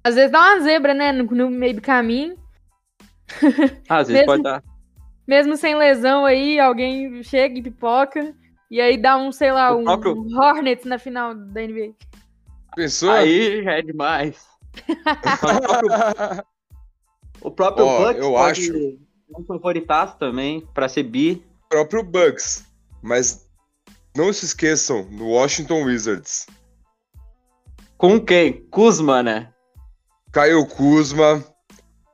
Às 0.03 0.15
vezes 0.15 0.31
dá 0.31 0.39
uma 0.39 0.59
zebra, 0.61 0.93
né? 0.93 1.11
No, 1.11 1.23
no 1.23 1.49
meio 1.49 1.75
do 1.75 1.81
caminho. 1.81 2.37
Ah, 3.87 3.97
às 3.97 4.07
vezes 4.07 4.21
mesmo, 4.21 4.25
pode 4.25 4.43
dar. 4.43 4.63
Mesmo 5.27 5.55
sem 5.55 5.75
lesão 5.75 6.25
aí, 6.25 6.59
alguém 6.59 7.23
chega 7.23 7.57
e 7.57 7.61
pipoca. 7.61 8.35
E 8.69 8.81
aí 8.81 8.97
dá 8.97 9.17
um, 9.17 9.31
sei 9.31 9.51
lá, 9.51 9.75
um, 9.75 9.83
próprio... 9.83 10.25
Hornets 10.35 10.85
na 10.85 10.97
final 10.97 11.35
da 11.35 11.61
NBA. 11.61 11.93
Pensou? 12.75 13.11
Aí 13.11 13.63
já 13.63 13.73
é 13.73 13.81
demais. 13.81 14.47
o 17.41 17.51
próprio 17.51 17.85
oh, 17.85 17.99
Bucks 17.99 18.23
eu 18.23 18.31
pode 18.31 18.61
acho 18.61 18.97
um 19.29 19.43
favoritaço 19.43 20.17
também 20.17 20.67
para 20.73 20.89
ser 20.89 21.03
bi. 21.03 21.43
O 21.65 21.69
próprio 21.69 22.03
Bucks, 22.03 22.65
mas 23.01 23.49
não 24.15 24.31
se 24.31 24.45
esqueçam 24.45 25.03
no 25.11 25.29
Washington 25.29 25.83
Wizards. 25.83 26.47
Com 27.97 28.19
quem? 28.19 28.65
Kuzma, 28.69 29.23
né? 29.23 29.51
Kyle 30.31 30.67
Kuzma, 30.67 31.43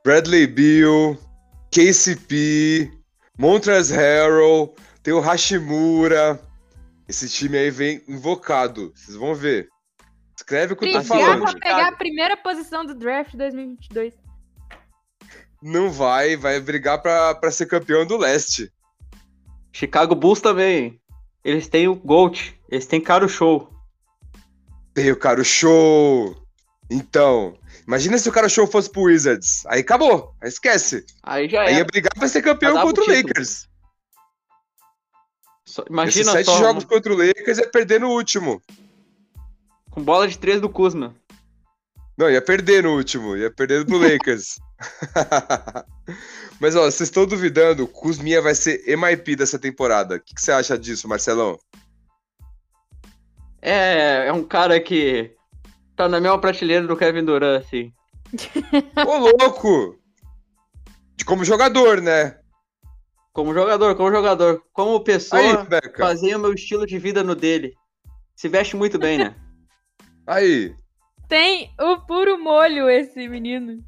Bradley 0.04 0.46
Beal, 0.46 1.18
KCP, 1.72 2.92
Montrezl 3.38 3.96
Harrell, 3.96 4.76
tem 5.02 5.14
o 5.14 5.20
Hashimura. 5.20 6.40
Esse 7.08 7.28
time 7.30 7.58
aí 7.58 7.72
vem 7.72 8.04
invocado, 8.08 8.92
vocês 8.96 9.18
vão 9.18 9.34
ver. 9.34 9.70
Escreve 10.38 10.74
o 10.74 10.76
que 10.76 10.86
eu 10.88 10.94
tô 10.94 11.04
falando. 11.04 11.42
pra 11.42 11.54
pegar 11.54 11.88
a 11.88 11.96
primeira 11.96 12.38
posição 12.38 12.86
do 12.86 12.94
draft 12.94 13.36
2022. 13.36 14.14
Não 15.62 15.92
vai, 15.92 16.36
vai 16.36 16.60
brigar 16.60 17.02
pra, 17.02 17.36
pra 17.36 17.52
ser 17.52 17.66
campeão 17.66 18.06
do 18.06 18.18
leste. 18.18 18.72
Chicago 19.72 20.16
Bulls 20.16 20.42
também. 20.42 21.00
Eles 21.44 21.68
têm 21.68 21.88
o 21.88 21.96
Gold, 21.96 22.60
eles 22.70 22.86
têm 22.86 23.02
caro 23.02 23.28
show. 23.28 23.70
Tem 24.94 25.12
o 25.12 25.18
caro 25.18 25.44
show. 25.44 26.36
Então, 26.90 27.58
Imagina 27.90 28.20
se 28.20 28.30
o 28.30 28.32
cara 28.32 28.48
show 28.48 28.68
fosse 28.68 28.88
pro 28.88 29.02
Wizards. 29.02 29.66
Aí 29.66 29.82
acabou. 29.82 30.36
Aí 30.40 30.48
esquece. 30.48 31.04
Aí 31.24 31.50
já 31.50 31.64
Aí 31.64 31.78
ia 31.78 31.84
brigar 31.84 32.14
pra 32.14 32.28
ser 32.28 32.44
campeão 32.44 32.80
contra 32.84 33.04
o, 33.04 33.08
Lakers. 33.08 33.68
Só, 35.66 35.84
imagina 35.90 36.22
Esses 36.22 36.32
sete 36.32 36.46
só... 36.46 36.60
jogos 36.60 36.84
contra 36.84 37.12
o 37.12 37.18
Lakers 37.18 37.58
ia 37.58 37.68
perder 37.68 38.00
no 38.00 38.10
último. 38.10 38.62
Com 39.90 40.04
bola 40.04 40.28
de 40.28 40.38
três 40.38 40.62
do 40.62 40.70
Kuzma. 40.70 41.16
Não, 42.16 42.30
ia 42.30 42.44
perder 42.44 42.84
no 42.84 42.96
último. 42.96 43.36
Ia 43.36 43.50
perder 43.50 43.84
pro 43.88 43.98
Lakers. 44.08 44.60
Mas, 46.60 46.76
ó, 46.76 46.82
vocês 46.82 47.02
estão 47.02 47.26
duvidando, 47.26 47.84
o 47.84 47.88
Kuzminha 47.88 48.42
vai 48.42 48.56
ser 48.56 48.84
MIP 48.86 49.36
dessa 49.36 49.58
temporada. 49.58 50.16
O 50.16 50.20
que, 50.20 50.36
que 50.36 50.42
você 50.42 50.52
acha 50.52 50.78
disso, 50.78 51.08
Marcelão? 51.08 51.58
É, 53.62 54.28
é 54.28 54.34
um 54.34 54.44
cara 54.44 54.80
que 54.80 55.36
tá 55.96 56.08
na 56.08 56.20
mesma 56.20 56.40
prateleira 56.40 56.86
do 56.88 56.98
Kevin 56.98 57.26
Durant, 57.26 57.64
assim. 57.64 57.94
Ô, 59.08 59.18
louco! 59.18 60.00
De 61.16 61.26
como 61.26 61.44
jogador, 61.44 62.02
né? 62.02 62.38
Como 63.34 63.54
jogador, 63.54 63.96
como 63.96 64.12
jogador. 64.12 64.64
Como 64.74 65.04
pessoa, 65.04 65.42
Aí, 65.42 65.94
fazia 65.98 66.38
o 66.38 66.40
meu 66.40 66.54
estilo 66.54 66.86
de 66.86 66.98
vida 66.98 67.24
no 67.24 67.36
dele. 67.36 67.74
Se 68.36 68.48
veste 68.48 68.76
muito 68.76 68.98
bem, 68.98 69.18
né? 69.18 69.36
Aí. 70.26 70.74
Tem 71.28 71.72
o 71.80 71.98
puro 72.06 72.42
molho 72.42 72.90
esse 72.90 73.28
menino. 73.28 73.84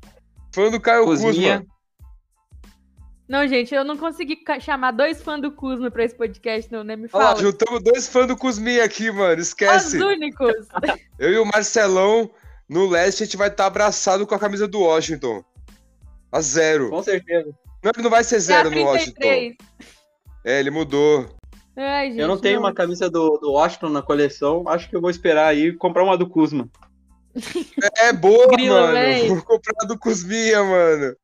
Fã 0.53 0.69
do 0.69 0.79
Caio 0.79 1.05
Cozinha. 1.05 1.59
Kuzma. 1.59 1.71
Não, 3.31 3.47
gente, 3.47 3.73
eu 3.73 3.85
não 3.85 3.95
consegui 3.95 4.37
chamar 4.59 4.91
dois 4.91 5.21
fãs 5.21 5.41
do 5.41 5.53
Kuzma 5.53 5.89
pra 5.89 6.03
esse 6.03 6.13
podcast, 6.13 6.69
não, 6.69 6.83
né? 6.83 6.97
Me 6.97 7.07
fala. 7.07 7.31
Ó, 7.31 7.35
juntamos 7.37 7.81
dois 7.81 8.05
fãs 8.05 8.27
do 8.27 8.35
Kuzminha 8.35 8.83
aqui, 8.83 9.09
mano. 9.09 9.41
Esquece. 9.41 9.95
Os 9.95 10.03
únicos. 10.03 10.53
Eu 11.17 11.31
e 11.31 11.37
o 11.37 11.45
Marcelão, 11.45 12.29
no 12.67 12.89
leste, 12.89 13.23
a 13.23 13.25
gente 13.25 13.37
vai 13.37 13.47
estar 13.47 13.63
tá 13.63 13.67
abraçado 13.67 14.27
com 14.27 14.35
a 14.35 14.39
camisa 14.39 14.67
do 14.67 14.81
Washington. 14.81 15.41
A 16.29 16.41
zero. 16.41 16.89
Com 16.89 17.01
certeza. 17.01 17.49
Não, 17.81 18.03
não 18.03 18.09
vai 18.09 18.21
ser 18.25 18.39
zero 18.39 18.69
no 18.69 18.83
Washington. 18.83 19.55
É, 20.43 20.59
ele 20.59 20.69
mudou. 20.69 21.29
Ai, 21.77 22.09
gente, 22.09 22.19
eu 22.19 22.27
não 22.27 22.37
tenho 22.37 22.59
uma 22.59 22.73
camisa 22.73 23.09
do, 23.09 23.37
do 23.37 23.53
Washington 23.53 23.89
na 23.89 24.01
coleção. 24.01 24.67
Acho 24.67 24.89
que 24.89 24.95
eu 24.95 24.99
vou 24.99 25.09
esperar 25.09 25.47
aí 25.47 25.67
e 25.67 25.73
comprar 25.73 26.03
uma 26.03 26.17
do 26.17 26.27
Kuzma. 26.27 26.69
É 27.97 28.13
boa, 28.13 28.47
Grilo, 28.47 28.75
mano. 28.75 28.93
véi. 28.93 29.27
Vou 29.27 29.41
comprar 29.43 29.87
do 29.87 29.97
Cusminha, 29.97 30.63
mano. 30.63 31.15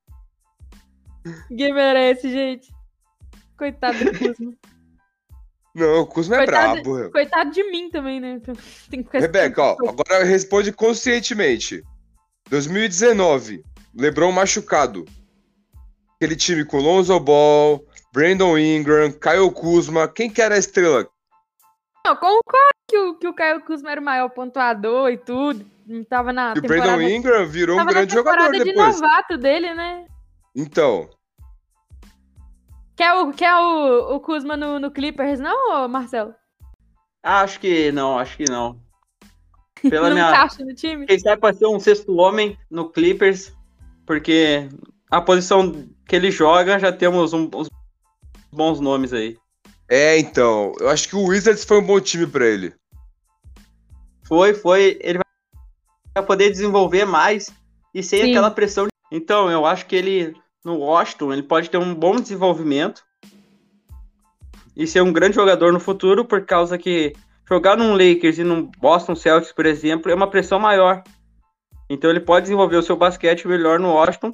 Ninguém 1.50 1.74
merece, 1.74 2.32
gente. 2.32 2.74
Coitado 3.58 3.98
do 3.98 4.12
Kuzma. 4.18 4.54
Não, 5.76 6.02
o 6.02 6.08
Kuzma 6.08 6.38
é 6.38 6.46
brabo. 6.46 7.12
Coitado 7.12 7.52
de 7.52 7.64
mim 7.70 7.90
também, 7.92 8.20
né? 8.20 8.42
Tem 8.90 9.04
que 9.04 9.10
ficar 9.10 9.20
Rebeca, 9.20 9.62
ó, 9.62 9.78
agora 9.88 10.24
responde 10.24 10.72
conscientemente. 10.72 11.84
2019, 12.50 13.64
LeBron 13.94 14.32
machucado. 14.32 15.06
Aquele 16.16 16.36
time 16.36 16.66
com 16.66 16.78
Lonzo 16.78 17.20
Ball, 17.20 17.86
Brandon 18.12 18.58
Ingram, 18.58 19.12
Kyle 19.12 19.52
Kuzma. 19.52 20.08
Quem 20.08 20.32
que 20.32 20.42
era 20.42 20.56
a 20.56 20.58
estrela? 20.58 21.08
Não, 22.04 22.16
concordo 22.16 22.78
que 22.88 22.98
o, 22.98 23.16
que 23.16 23.28
o 23.28 23.34
Caio 23.34 23.62
Kuzma 23.62 23.92
era 23.92 24.02
o 24.02 24.04
maior 24.04 24.30
pontuador 24.30 25.12
e 25.12 25.18
tudo. 25.18 25.64
Não 25.88 26.04
tava 26.04 26.34
na 26.34 26.54
E 26.56 26.60
o. 26.60 26.62
Brandon 26.62 27.02
Ingram 27.02 27.48
virou 27.48 27.80
um 27.80 27.86
grande 27.86 28.14
jogador 28.14 28.38
temporada 28.52 28.64
de 28.66 28.72
depois. 28.72 29.00
novato 29.02 29.38
dele, 29.38 29.74
né? 29.74 30.06
Então, 30.56 31.10
Quer 32.96 33.14
o, 33.14 33.32
quer 33.32 33.54
o, 33.56 34.16
o 34.16 34.20
Kuzma 34.20 34.58
no, 34.58 34.80
no 34.80 34.90
Clippers, 34.90 35.40
não, 35.40 35.88
Marcelo? 35.88 36.34
Ah, 37.24 37.42
acho 37.42 37.60
que 37.60 37.92
não, 37.92 38.18
acho 38.18 38.36
que 38.38 38.46
não. 38.50 38.80
Pela 39.88 40.10
não 40.10 40.16
minha. 40.16 40.48
no 40.66 40.74
time? 40.74 41.06
Quem 41.06 41.20
sabe 41.20 41.40
pra 41.40 41.54
ser 41.54 41.68
um 41.68 41.80
sexto 41.80 42.16
homem 42.16 42.58
no 42.72 42.90
Clippers, 42.90 43.54
porque 44.06 44.68
a 45.12 45.22
posição 45.22 45.88
que 46.08 46.16
ele 46.16 46.32
joga 46.32 46.80
já 46.80 46.92
temos 46.92 47.34
um- 47.34 47.50
uns 47.54 47.70
bons 48.52 48.80
nomes 48.80 49.14
aí. 49.14 49.38
é, 49.88 50.18
então. 50.18 50.74
Eu 50.80 50.90
acho 50.90 51.08
que 51.08 51.16
o 51.16 51.26
Wizards 51.28 51.64
foi 51.64 51.78
um 51.80 51.86
bom 51.86 52.00
time 52.02 52.26
pra 52.26 52.48
ele. 52.48 52.74
Foi, 54.24 54.54
foi. 54.56 54.98
Ele 55.02 55.20
vai 56.18 56.26
poder 56.26 56.50
desenvolver 56.50 57.06
mais 57.06 57.54
e 57.94 58.02
sem 58.02 58.22
Sim. 58.22 58.30
aquela 58.32 58.52
pressão. 58.52 58.88
Então, 59.12 59.50
eu 59.50 59.66
acho 59.66 59.86
que 59.86 59.96
ele, 59.96 60.36
no 60.66 60.78
Washington, 60.80 61.34
ele 61.34 61.44
pode 61.44 61.70
ter 61.70 61.78
um 61.78 61.94
bom 61.94 62.16
desenvolvimento 62.16 63.04
e 64.76 64.86
ser 64.86 65.02
um 65.02 65.14
grande 65.14 65.36
jogador 65.36 65.72
no 65.72 65.80
futuro, 65.80 66.26
por 66.26 66.46
causa 66.46 66.78
que 66.78 67.14
jogar 67.48 67.78
num 67.78 67.94
Lakers 67.94 68.38
e 68.38 68.44
num 68.44 68.70
Boston 68.80 69.16
Celtics, 69.16 69.54
por 69.54 69.66
exemplo, 69.66 70.12
é 70.12 70.16
uma 70.16 70.30
pressão 70.30 70.60
maior. 70.60 71.04
Então, 71.90 72.10
ele 72.10 72.20
pode 72.20 72.44
desenvolver 72.44 72.76
o 72.76 72.84
seu 72.84 72.96
basquete 72.96 73.48
melhor 73.48 73.80
no 73.80 73.94
Washington 73.94 74.34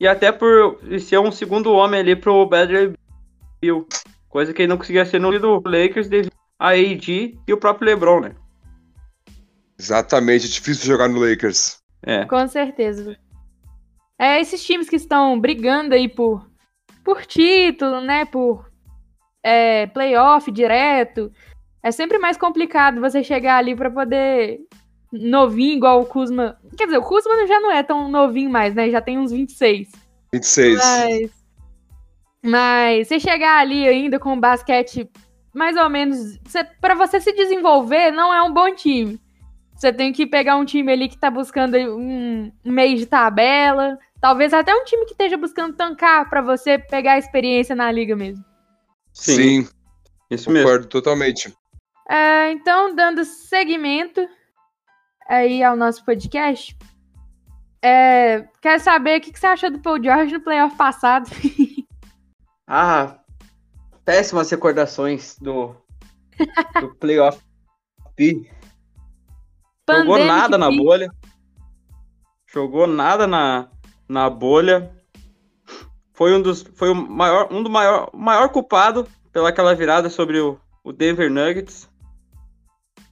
e 0.00 0.08
até 0.08 0.32
por 0.32 0.80
ser 0.98 1.18
um 1.18 1.30
segundo 1.30 1.72
homem 1.72 2.00
ali 2.00 2.16
pro 2.16 2.46
Bradley 2.46 2.94
Bill, 3.60 3.86
coisa 4.28 4.52
que 4.52 4.62
ele 4.62 4.68
não 4.68 4.78
conseguia 4.78 5.04
ser 5.04 5.20
no 5.20 5.38
do 5.38 5.62
Lakers 5.64 6.08
devido 6.08 6.32
a 6.58 6.70
AD 6.70 7.38
e 7.46 7.52
o 7.52 7.56
próprio 7.56 7.86
LeBron, 7.86 8.20
né? 8.20 8.34
Exatamente, 9.78 10.46
é 10.46 10.48
difícil 10.48 10.86
jogar 10.86 11.08
no 11.08 11.20
Lakers. 11.20 11.78
É. 12.02 12.24
Com 12.24 12.46
certeza. 12.48 13.16
É, 14.18 14.40
esses 14.40 14.64
times 14.64 14.88
que 14.88 14.96
estão 14.96 15.38
brigando 15.40 15.94
aí 15.94 16.08
por, 16.08 16.48
por 17.04 17.26
título, 17.26 18.00
né? 18.00 18.24
Por 18.24 18.70
é, 19.42 19.86
playoff 19.88 20.50
direto. 20.50 21.32
É 21.82 21.90
sempre 21.90 22.18
mais 22.18 22.36
complicado 22.36 23.00
você 23.00 23.22
chegar 23.22 23.58
ali 23.58 23.74
pra 23.74 23.90
poder. 23.90 24.60
Novinho, 25.12 25.76
igual 25.76 26.00
o 26.00 26.06
Kuzma. 26.06 26.58
Quer 26.76 26.86
dizer, 26.86 26.98
o 26.98 27.02
Kuzma 27.02 27.46
já 27.46 27.60
não 27.60 27.70
é 27.70 27.82
tão 27.82 28.08
novinho 28.08 28.50
mais, 28.50 28.74
né? 28.74 28.90
Já 28.90 29.00
tem 29.00 29.18
uns 29.18 29.30
26. 29.30 29.88
26. 30.32 30.78
Mas. 30.78 31.30
Mas 32.42 33.08
você 33.08 33.20
chegar 33.20 33.60
ali 33.60 33.86
ainda 33.86 34.18
com 34.18 34.34
o 34.34 34.40
basquete 34.40 35.08
mais 35.54 35.76
ou 35.76 35.88
menos. 35.88 36.38
Você, 36.44 36.64
pra 36.80 36.94
você 36.94 37.20
se 37.20 37.32
desenvolver, 37.32 38.10
não 38.10 38.34
é 38.34 38.42
um 38.42 38.52
bom 38.52 38.74
time. 38.74 39.20
Você 39.84 39.92
tem 39.92 40.14
que 40.14 40.26
pegar 40.26 40.56
um 40.56 40.64
time 40.64 40.90
ali 40.90 41.10
que 41.10 41.18
tá 41.18 41.30
buscando 41.30 41.76
um, 41.76 42.50
meio 42.64 42.96
de 42.96 43.04
tabela. 43.04 43.98
Talvez 44.18 44.54
até 44.54 44.74
um 44.74 44.82
time 44.82 45.04
que 45.04 45.12
esteja 45.12 45.36
buscando 45.36 45.76
tancar 45.76 46.30
pra 46.30 46.40
você 46.40 46.78
pegar 46.78 47.12
a 47.12 47.18
experiência 47.18 47.76
na 47.76 47.92
liga 47.92 48.16
mesmo. 48.16 48.42
Sim, 49.12 49.68
Isso 50.30 50.50
mesmo. 50.50 50.66
concordo 50.66 50.88
totalmente. 50.88 51.54
É, 52.08 52.50
então, 52.52 52.94
dando 52.94 53.26
seguimento 53.26 54.26
aí 55.28 55.62
ao 55.62 55.76
nosso 55.76 56.02
podcast. 56.02 56.74
É, 57.82 58.48
quero 58.62 58.80
saber 58.80 59.18
o 59.18 59.20
que, 59.20 59.32
que 59.32 59.38
você 59.38 59.48
achou 59.48 59.70
do 59.70 59.80
Paul 59.80 60.02
George 60.02 60.32
no 60.32 60.40
playoff 60.40 60.76
passado. 60.76 61.28
Ah, 62.66 63.18
péssimas 64.06 64.50
recordações 64.50 65.36
do, 65.38 65.76
do 66.80 66.94
playoff. 66.94 67.38
Pandemic 69.86 70.26
nada 70.26 70.56
na 70.56 70.70
bolha. 70.70 71.10
Jogou 72.46 72.86
nada 72.86 73.26
na, 73.26 73.68
na 74.08 74.30
bolha. 74.30 74.90
Foi 76.12 76.34
um 76.34 76.40
dos. 76.40 76.62
Foi 76.62 76.90
o 76.90 76.94
maior, 76.94 77.48
um 77.52 77.62
do 77.62 77.68
maior, 77.68 78.10
maior 78.14 78.48
culpado 78.48 79.06
pelaquela 79.32 79.74
virada 79.74 80.08
sobre 80.08 80.38
o, 80.38 80.58
o 80.82 80.92
Denver 80.92 81.30
Nuggets. 81.30 81.90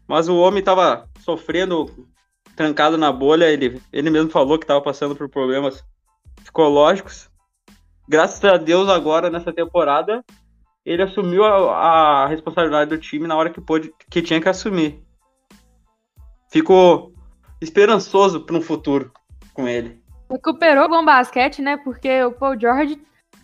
Mas 0.07 0.29
o 0.29 0.37
homem 0.37 0.63
tava 0.63 1.09
sofrendo, 1.21 2.09
trancado 2.57 2.97
na 2.97 3.13
bolha. 3.13 3.51
Ele, 3.51 3.81
ele 3.93 4.11
mesmo 4.11 4.31
falou 4.31 4.59
que 4.59 4.67
tava 4.67 4.81
passando 4.81 5.17
por 5.17 5.29
problemas 5.29 5.85
psicológicos. 6.37 7.29
Graças 8.09 8.43
a 8.45 8.57
Deus, 8.57 8.89
agora, 8.89 9.31
nessa 9.31 9.53
temporada, 9.53 10.25
ele 10.85 11.03
assumiu 11.03 11.45
a, 11.45 12.25
a 12.25 12.27
responsabilidade 12.27 12.91
do 12.91 12.99
time 12.99 13.27
na 13.27 13.37
hora 13.37 13.51
que, 13.51 13.61
pôde, 13.61 13.93
que 14.11 14.23
tinha 14.23 14.41
que 14.41 14.49
assumir. 14.49 15.03
Ficou 16.53 17.15
esperançoso 17.63 18.45
para 18.45 18.55
um 18.57 18.61
futuro 18.61 19.11
com 19.55 19.67
ele. 19.67 19.99
recuperou 20.31 20.85
o 20.85 20.89
bom 20.89 21.03
basquete, 21.03 21.63
né? 21.63 21.79
Porque 21.79 22.23
o 22.25 22.33
Paul 22.33 22.61
George, 22.61 23.01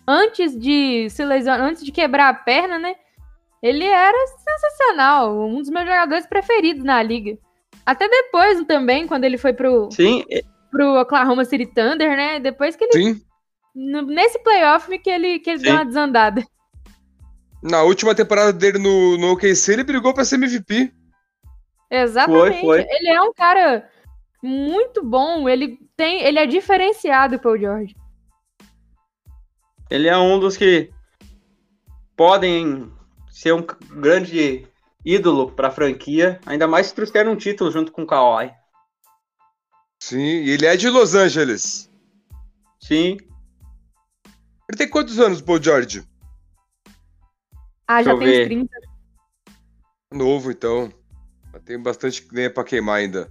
antes 0.07 0.55
de 0.57 1.09
se 1.09 1.25
lesionar, 1.25 1.61
antes 1.67 1.83
de 1.83 1.91
quebrar 1.91 2.29
a 2.29 2.33
perna, 2.35 2.77
né? 2.77 2.95
Ele 3.63 3.83
era 3.83 4.15
sensacional, 4.27 5.35
um 5.43 5.57
dos 5.57 5.69
meus 5.71 5.85
jogadores 5.85 6.27
preferidos 6.27 6.83
na 6.83 7.01
liga. 7.01 7.35
Até 7.83 8.07
depois 8.07 8.63
também, 8.65 9.07
quando 9.07 9.23
ele 9.23 9.39
foi 9.39 9.53
pro, 9.53 9.89
Sim, 9.91 10.23
é- 10.29 10.43
pro 10.69 11.01
Oklahoma 11.01 11.43
City 11.45 11.65
Thunder, 11.65 12.15
né? 12.15 12.39
Depois 12.39 12.75
que 12.75 12.83
ele. 12.85 12.93
Sim. 12.93 13.21
no- 13.75 14.03
nesse 14.03 14.37
playoff 14.39 14.97
que 14.99 15.09
ele, 15.09 15.39
que 15.39 15.49
ele 15.49 15.59
deu 15.63 15.73
uma 15.73 15.85
desandada. 15.85 16.43
Na 17.63 17.81
última 17.83 18.13
temporada 18.15 18.53
dele 18.53 18.77
no, 18.77 19.17
no 19.17 19.31
OKC, 19.31 19.73
ele 19.73 19.83
brigou 19.83 20.13
pra 20.13 20.23
ser 20.23 20.35
MVP. 20.35 20.91
Exatamente. 21.89 22.61
foi. 22.61 22.85
Ele 22.87 23.09
é 23.09 23.21
um 23.21 23.33
cara 23.33 23.89
muito 24.41 25.03
bom. 25.03 25.47
Ele 25.49 25.79
tem, 25.95 26.21
ele 26.21 26.39
é 26.39 26.45
diferenciado, 26.45 27.35
o 27.35 27.39
Paul 27.39 27.57
George. 27.57 27.95
ele 29.89 30.07
é 30.07 30.17
um 30.17 30.39
dos 30.39 30.55
que 30.55 30.91
podem 32.15 32.91
ser 33.31 33.53
um 33.53 33.61
grande 33.61 34.67
ídolo 35.03 35.51
para 35.51 35.69
a 35.69 35.71
franquia, 35.71 36.39
ainda 36.45 36.67
mais 36.67 36.87
se 36.87 36.93
trouxeram 36.93 37.31
um 37.31 37.35
título 37.35 37.71
junto 37.71 37.91
com 37.91 38.03
o 38.03 38.07
Kawhi. 38.07 38.53
Sim, 40.01 40.19
e 40.19 40.51
ele 40.51 40.65
é 40.65 40.77
de 40.77 40.89
Los 40.89 41.15
Angeles. 41.15 41.89
Sim, 42.79 43.17
Ele 44.69 44.77
tem 44.77 44.89
quantos 44.89 45.19
anos, 45.19 45.41
Paul 45.41 45.61
George? 45.61 46.03
Ah, 47.87 48.03
já 48.03 48.15
tem 48.17 48.27
ver. 48.27 48.45
30. 48.45 48.69
Novo, 50.13 50.51
então. 50.51 50.93
Tem 51.65 51.79
bastante 51.79 52.27
lenha 52.31 52.49
pra 52.49 52.63
queimar 52.63 52.97
ainda. 52.97 53.29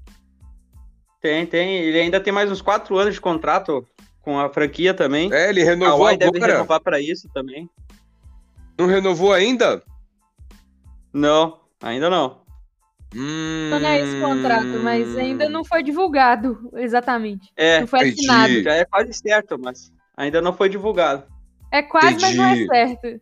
tem, 1.20 1.46
tem. 1.46 1.76
Ele 1.78 1.98
ainda 2.00 2.20
tem 2.20 2.32
mais 2.32 2.50
uns 2.50 2.62
quatro 2.62 2.96
anos 2.96 3.14
de 3.14 3.20
contrato 3.20 3.86
com 4.20 4.38
a 4.38 4.48
franquia 4.48 4.94
também. 4.94 5.32
É, 5.32 5.48
ele 5.48 5.62
renovou 5.64 6.06
deve 6.16 6.36
agora. 6.36 6.52
renovar 6.54 6.80
para 6.80 7.00
isso 7.00 7.28
também. 7.34 7.68
Não 8.78 8.86
renovou 8.86 9.32
ainda? 9.32 9.82
Não, 11.12 11.60
ainda 11.82 12.08
não. 12.10 12.42
Hum... 13.14 13.70
Não 13.70 13.88
é 13.88 14.00
esse 14.02 14.20
contrato, 14.20 14.78
mas 14.82 15.16
ainda 15.16 15.48
não 15.48 15.64
foi 15.64 15.82
divulgado 15.82 16.70
exatamente. 16.76 17.50
É, 17.56 17.80
Não 17.80 17.86
foi 17.86 18.00
entendi. 18.08 18.28
assinado. 18.28 18.62
já 18.62 18.74
é 18.74 18.84
quase 18.84 19.12
certo, 19.14 19.58
mas 19.58 19.90
ainda 20.16 20.42
não 20.42 20.52
foi 20.52 20.68
divulgado. 20.68 21.24
É 21.72 21.82
quase, 21.82 22.20
mas 22.20 22.36
não 22.36 22.44
é 22.44 22.52
Entendi. 22.52 22.66
certo. 22.66 23.20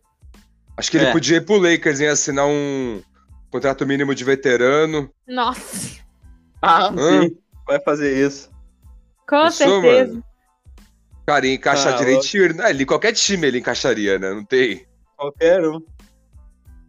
Acho 0.75 0.91
que 0.91 0.97
ele 0.97 1.05
É. 1.05 1.11
podia 1.11 1.37
ir 1.37 1.45
pro 1.45 1.57
Lakers 1.57 2.01
em 2.01 2.07
assinar 2.07 2.45
um 2.47 3.01
contrato 3.51 3.85
mínimo 3.85 4.13
de 4.15 4.23
veterano. 4.23 5.09
Nossa, 5.27 5.99
Ah, 6.61 6.87
Hã? 6.89 7.21
sim, 7.23 7.37
vai 7.65 7.79
fazer 7.81 8.25
isso. 8.25 8.49
com 9.27 9.41
Pensou, 9.43 9.81
certeza. 9.81 10.11
mano? 10.13 10.23
Cara, 11.25 11.45
ia 11.45 11.53
encaixar 11.55 11.93
Ah, 11.93 11.97
direitinho. 11.97 12.45
Ele, 12.65 12.85
qualquer 12.85 13.11
time 13.13 13.47
ele 13.47 13.59
encaixaria, 13.59 14.17
né? 14.17 14.33
Não 14.33 14.45
tem. 14.45 14.87
Qualquer 15.17 15.61
um. 15.67 15.81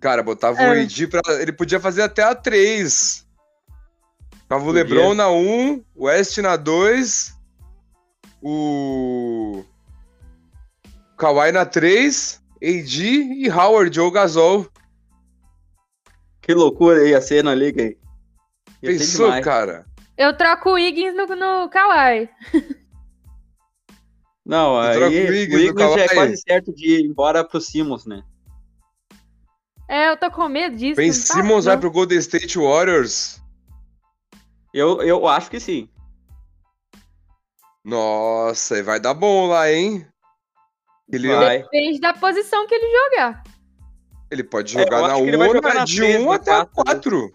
Cara, 0.00 0.22
botava 0.22 0.60
É. 0.62 0.68
o 0.78 0.82
AD 0.82 1.06
pra. 1.08 1.20
Ele 1.40 1.50
podia 1.52 1.80
fazer 1.80 2.02
até 2.02 2.22
a 2.22 2.34
3. 2.36 3.26
Tava 4.48 4.64
o. 4.64 4.70
LeBron 4.70 5.12
na 5.14 5.28
1, 5.28 5.82
o 5.96 6.04
West 6.04 6.38
na 6.38 6.54
2, 6.56 7.34
o. 8.40 9.64
Kawhi 11.16 11.50
na 11.50 11.66
3, 11.66 12.40
AD 12.62 13.02
e 13.02 13.50
Howard 13.50 13.98
ou 14.00 14.08
Gasol. 14.10 14.68
Que 16.48 16.54
loucura 16.54 17.02
aí 17.02 17.14
a 17.14 17.20
cena 17.20 17.50
ali, 17.50 17.70
gay. 17.70 17.98
Pensou, 18.80 19.28
cara? 19.42 19.84
Eu 20.16 20.34
troco 20.34 20.70
o 20.70 20.78
Higgins 20.78 21.14
no, 21.14 21.26
no 21.26 21.68
Kawhi. 21.68 22.26
Não, 24.46 24.76
Eu 24.76 24.80
aí 24.80 24.96
troco 24.96 25.12
o 25.12 25.18
o 25.18 25.34
Higgins 25.34 25.60
Higgins, 25.60 25.74
no 25.74 25.98
já 25.98 26.04
é 26.04 26.08
quase 26.08 26.36
certo 26.38 26.74
de 26.74 27.00
ir 27.00 27.04
embora 27.04 27.44
pro 27.44 27.60
Simmons, 27.60 28.06
né? 28.06 28.22
É, 29.86 30.08
eu 30.08 30.16
tô 30.16 30.30
com 30.30 30.48
medo 30.48 30.74
disso. 30.74 30.96
Ben 30.96 31.10
tá? 31.10 31.16
Simmons 31.16 31.66
vai 31.66 31.76
pro 31.76 31.90
Golden 31.90 32.18
State 32.18 32.58
Warriors? 32.58 33.42
Eu, 34.72 35.02
eu 35.02 35.28
acho 35.28 35.50
que 35.50 35.60
sim. 35.60 35.86
Nossa, 37.84 38.78
e 38.78 38.82
vai 38.82 38.98
dar 38.98 39.12
bom 39.12 39.48
lá, 39.48 39.70
hein? 39.70 40.08
Ele, 41.12 41.28
Vai. 41.28 41.62
Depende 41.62 42.00
da 42.00 42.14
posição 42.14 42.66
que 42.66 42.74
ele 42.74 42.90
jogar. 42.90 43.42
Ele 44.30 44.44
pode 44.44 44.76
É, 44.76 44.82
jogar 44.82 45.02
na 45.02 45.14
que 45.14 45.20
ele 45.22 45.36
1 45.36 45.38
vai 45.38 45.48
ou 45.48 45.54
jogar 45.54 45.68
na 45.74 45.80
na 45.80 45.84
de 45.84 45.96
três, 45.96 46.20
1 46.22 46.26
na 46.28 46.34
até 46.34 46.50
a 46.52 46.64
quatro, 46.66 47.22
né? 47.26 47.28
4. 47.32 47.34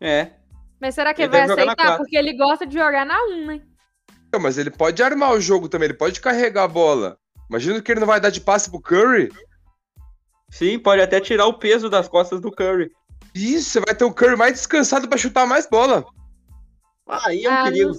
É. 0.00 0.32
Mas 0.80 0.94
será 0.94 1.12
que 1.12 1.22
Ele 1.22 1.36
ele 1.36 1.46
vai 1.46 1.46
na 1.46 1.52
aceitar? 1.54 1.76
quatro. 1.76 1.96
Porque 1.98 2.16
ele 2.16 2.36
gosta 2.36 2.66
de 2.66 2.74
jogar 2.74 3.04
na 3.04 3.20
1, 3.24 3.46
né? 3.46 3.62
Não, 4.32 4.40
mas 4.40 4.58
ele 4.58 4.70
pode 4.70 5.02
armar 5.02 5.32
o 5.32 5.40
jogo 5.40 5.68
também, 5.68 5.86
ele 5.88 5.94
pode 5.98 6.20
carregar 6.20 6.64
a 6.64 6.68
bola. 6.68 7.18
Imagina 7.48 7.80
que 7.80 7.90
ele 7.90 8.00
não 8.00 8.06
vai 8.06 8.20
dar 8.20 8.30
de 8.30 8.40
passe 8.40 8.70
pro 8.70 8.80
Curry. 8.80 9.30
Sim, 10.50 10.78
pode 10.78 11.00
até 11.02 11.20
tirar 11.20 11.46
o 11.46 11.58
peso 11.58 11.88
das 11.90 12.08
costas 12.08 12.40
do 12.40 12.50
Curry. 12.52 12.90
Isso, 13.34 13.70
você 13.70 13.80
vai 13.80 13.94
ter 13.94 14.04
o 14.04 14.12
Curry 14.12 14.36
mais 14.36 14.52
descansado 14.54 15.08
pra 15.08 15.18
chutar 15.18 15.46
mais 15.46 15.66
bola. 15.66 16.04
Aí 17.08 17.44
é 17.44 17.50
um 17.50 17.54
Ah, 17.54 17.64
perigo. 17.64 17.92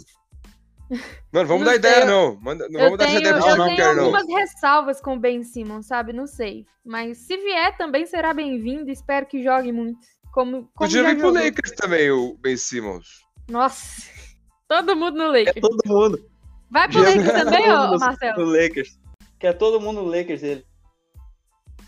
Mano, 1.31 1.47
vamos 1.47 1.63
Não 1.63 1.65
dar 1.65 1.75
ideia, 1.75 2.01
eu- 2.01 2.07
não. 2.07 2.35
Manda, 2.41 2.67
não 2.69 2.79
Eu 2.79 2.85
vamos 2.85 2.97
dar 2.97 3.05
essa 3.05 3.13
tenho, 3.19 3.29
ideia 3.29 3.41
pro 3.43 3.95
não. 3.95 4.03
algumas 4.05 4.27
ressalvas 4.27 4.99
com 4.99 5.15
o 5.15 5.19
Ben 5.19 5.43
Simmons, 5.43 5.85
sabe? 5.85 6.11
Não 6.13 6.25
sei. 6.25 6.65
Mas 6.83 7.19
se 7.19 7.37
vier, 7.37 7.77
também 7.77 8.05
será 8.05 8.33
bem-vindo. 8.33 8.89
Espero 8.89 9.25
que 9.27 9.43
jogue 9.43 9.71
muito. 9.71 9.99
Como, 10.33 10.63
como 10.63 10.71
Podia 10.75 11.03
vir 11.03 11.17
pro. 11.17 11.31
Lakers 11.31 11.71
também, 11.71 12.09
o 12.11 12.35
Ben 12.39 12.57
Simmons. 12.57 13.21
Nossa. 13.47 14.09
Todo 14.67 14.95
mundo 14.95 15.17
no 15.17 15.35
É 15.35 15.39
Lakers. 15.45 15.61
todo 15.61 15.79
mundo. 15.85 16.25
Vai 16.71 16.87
pro 16.87 16.99
Lakers 17.01 17.25
também, 17.43 17.67
mundo 17.67 17.99
Marcelo? 17.99 18.45
No 18.45 18.51
Lakers. 18.51 18.99
Quer 19.39 19.53
todo 19.53 19.79
mundo 19.81 20.01
no 20.03 20.07
Lakers 20.07 20.43
ele. 20.43 20.65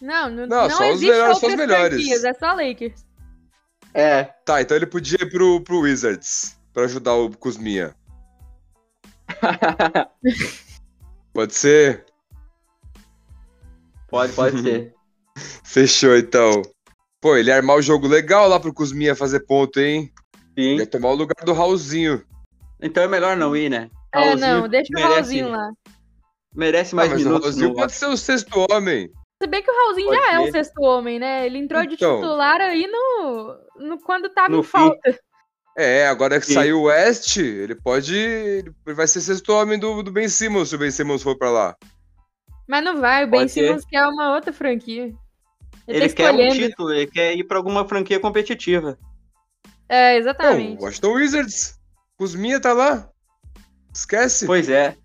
Não, 0.01 0.29
não, 0.29 0.47
Não, 0.47 0.67
não, 0.67 0.69
só 0.69 0.91
os 0.91 0.99
melhores, 1.01 1.37
só 1.37 1.47
os 1.47 1.55
melhores. 1.55 1.95
franquias, 1.95 2.23
é 2.23 2.33
só 2.33 2.53
Lakers. 2.53 3.05
É. 3.93 4.23
Tá, 4.45 4.61
então 4.61 4.75
ele 4.75 4.87
podia 4.87 5.17
ir 5.21 5.29
pro, 5.29 5.61
pro 5.61 5.81
Wizards 5.81 6.57
pra 6.73 6.85
ajudar 6.85 7.13
o 7.13 7.29
Kuzminha. 7.37 7.95
Pode 11.33 11.55
ser? 11.55 12.05
pode, 14.09 14.33
pode 14.33 14.61
ser. 14.61 14.93
Fechou, 15.63 16.17
então. 16.17 16.61
Pô, 17.21 17.35
ele 17.37 17.49
ia 17.49 17.55
armar 17.55 17.77
o 17.77 17.81
jogo 17.81 18.07
legal 18.07 18.47
lá 18.49 18.59
pro 18.59 18.73
Kuzminha 18.73 19.15
fazer 19.15 19.39
ponto, 19.45 19.79
hein? 19.79 20.11
Sim. 20.57 20.75
Ia 20.77 20.85
tomar 20.87 21.09
o 21.09 21.15
lugar 21.15 21.45
do 21.45 21.53
Raulzinho. 21.53 22.21
Então 22.81 23.03
é 23.03 23.07
melhor 23.07 23.37
não 23.37 23.55
ir, 23.55 23.69
né? 23.69 23.89
É, 24.13 24.19
Raulzinho 24.19 24.59
não, 24.61 24.67
deixa 24.67 24.89
o 24.91 24.95
merece- 24.95 25.13
Raulzinho 25.13 25.49
lá. 25.49 25.69
Merece 26.53 26.93
Ah, 26.93 26.95
mais 26.97 27.11
mas 27.11 27.21
o 27.21 27.23
minutos. 27.23 27.45
Raulzinho 27.45 27.69
no- 27.69 27.75
pode 27.75 27.91
ser 27.93 28.05
o 28.07 28.17
sexto 28.17 28.65
homem. 28.69 29.09
Se 29.41 29.47
bem 29.47 29.63
que 29.63 29.71
o 29.71 29.75
Raulzinho 29.75 30.07
Pode 30.07 30.19
já 30.21 30.27
é 30.33 30.37
ser. 30.43 30.49
o 30.49 30.51
sexto 30.51 30.81
homem, 30.83 31.17
né? 31.19 31.45
Ele 31.45 31.57
entrou 31.59 31.85
de 31.85 31.93
Então. 31.95 32.15
titular 32.17 32.59
aí 32.59 32.85
no, 32.87 33.55
no 33.77 33.99
quando 34.01 34.27
tava 34.29 34.49
No 34.49 34.59
em 34.59 34.63
fim. 34.63 34.69
falta. 34.69 35.19
É, 35.77 36.05
agora 36.07 36.39
que 36.39 36.45
Sim. 36.47 36.53
saiu 36.53 36.79
o 36.79 36.83
West, 36.83 37.37
ele 37.37 37.75
pode. 37.75 38.15
Ele 38.15 38.73
vai 38.93 39.07
ser 39.07 39.21
sexto 39.21 39.49
homem 39.53 39.79
do, 39.79 40.03
do 40.03 40.11
Ben 40.11 40.27
Simmons 40.27 40.69
se 40.69 40.75
o 40.75 40.77
Ben 40.77 40.91
Simmons 40.91 41.23
for 41.23 41.37
pra 41.37 41.49
lá. 41.49 41.75
Mas 42.67 42.83
não 42.83 42.99
vai, 42.99 43.23
o 43.23 43.27
Ben 43.27 43.41
Pode 43.41 43.51
ser. 43.51 43.67
Simmons 43.67 43.85
quer 43.85 44.05
uma 44.05 44.35
outra 44.35 44.51
franquia. 44.51 45.05
Ele, 45.87 45.97
Ele 45.97 46.09
tá 46.09 46.15
quer 46.15 46.31
um 46.31 46.49
título, 46.51 46.93
ele 46.93 47.07
quer 47.07 47.35
ir 47.35 47.43
pra 47.45 47.57
alguma 47.57 47.87
franquia 47.87 48.19
competitiva. 48.19 48.97
É, 49.89 50.13
Não, 50.13 50.19
exatamente. 50.19 50.81
Washington 50.83 51.13
Wizards. 51.13 51.79
Kuzminha 52.17 52.59
tá 52.59 52.73
lá. 52.73 53.09
Esquece. 53.93 54.45
Pois 54.45 54.69
é. 54.69 54.95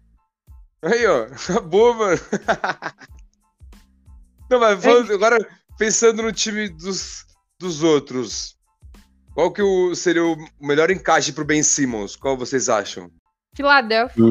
Aí, 0.82 1.06
ó. 1.06 1.22
Acabou, 1.32 1.94
mano. 1.94 2.20
Não, 4.50 4.60
mas 4.60 4.82
falando- 4.84 5.12
agora, 5.12 5.36
pensando 5.78 6.22
no 6.22 6.32
time 6.32 6.68
dos, 6.68 7.24
dos 7.58 7.82
outros. 7.82 8.55
Qual 9.36 9.52
que 9.52 9.60
o, 9.60 9.94
seria 9.94 10.24
o 10.24 10.34
melhor 10.58 10.90
encaixe 10.90 11.30
pro 11.30 11.44
Ben 11.44 11.62
Simmons? 11.62 12.16
Qual 12.16 12.38
vocês 12.38 12.70
acham? 12.70 13.10
Filadélfia. 13.54 14.24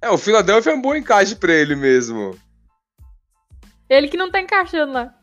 É, 0.00 0.08
o 0.08 0.16
Philadelphia 0.16 0.70
é 0.72 0.74
um 0.74 0.80
bom 0.80 0.94
encaixe 0.94 1.36
pra 1.36 1.52
ele 1.52 1.76
mesmo. 1.76 2.34
Ele 3.86 4.08
que 4.08 4.16
não 4.16 4.30
tá 4.30 4.40
encaixando 4.40 4.94
lá. 4.94 5.14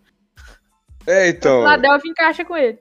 É, 1.08 1.26
O 1.26 1.30
então. 1.30 1.62
Filadélfia 1.62 2.12
encaixa 2.12 2.46
com 2.46 2.56
ele. 2.56 2.78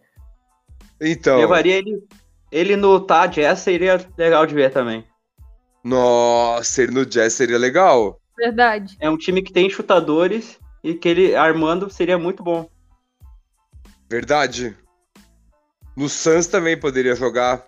Então. 1.00 1.38
Levaria 1.38 1.76
ele, 1.76 2.06
ele 2.52 2.76
no 2.76 3.00
Tá 3.00 3.26
Jazz 3.26 3.60
seria 3.60 4.06
legal 4.18 4.44
de 4.44 4.54
ver 4.54 4.70
também. 4.70 5.06
Nossa, 5.82 6.82
ele 6.82 6.92
no 6.92 7.06
Jazz 7.06 7.32
seria 7.32 7.56
legal. 7.56 8.20
Verdade. 8.36 8.94
É 9.00 9.08
um 9.08 9.16
time 9.16 9.40
que 9.40 9.54
tem 9.54 9.70
chutadores 9.70 10.58
e 10.84 10.92
que 10.92 11.08
ele 11.08 11.34
armando 11.34 11.88
seria 11.88 12.18
muito 12.18 12.42
bom. 12.42 12.68
Verdade. 14.06 14.76
No 15.96 16.08
Suns 16.08 16.46
também 16.46 16.78
poderia 16.78 17.16
jogar. 17.16 17.66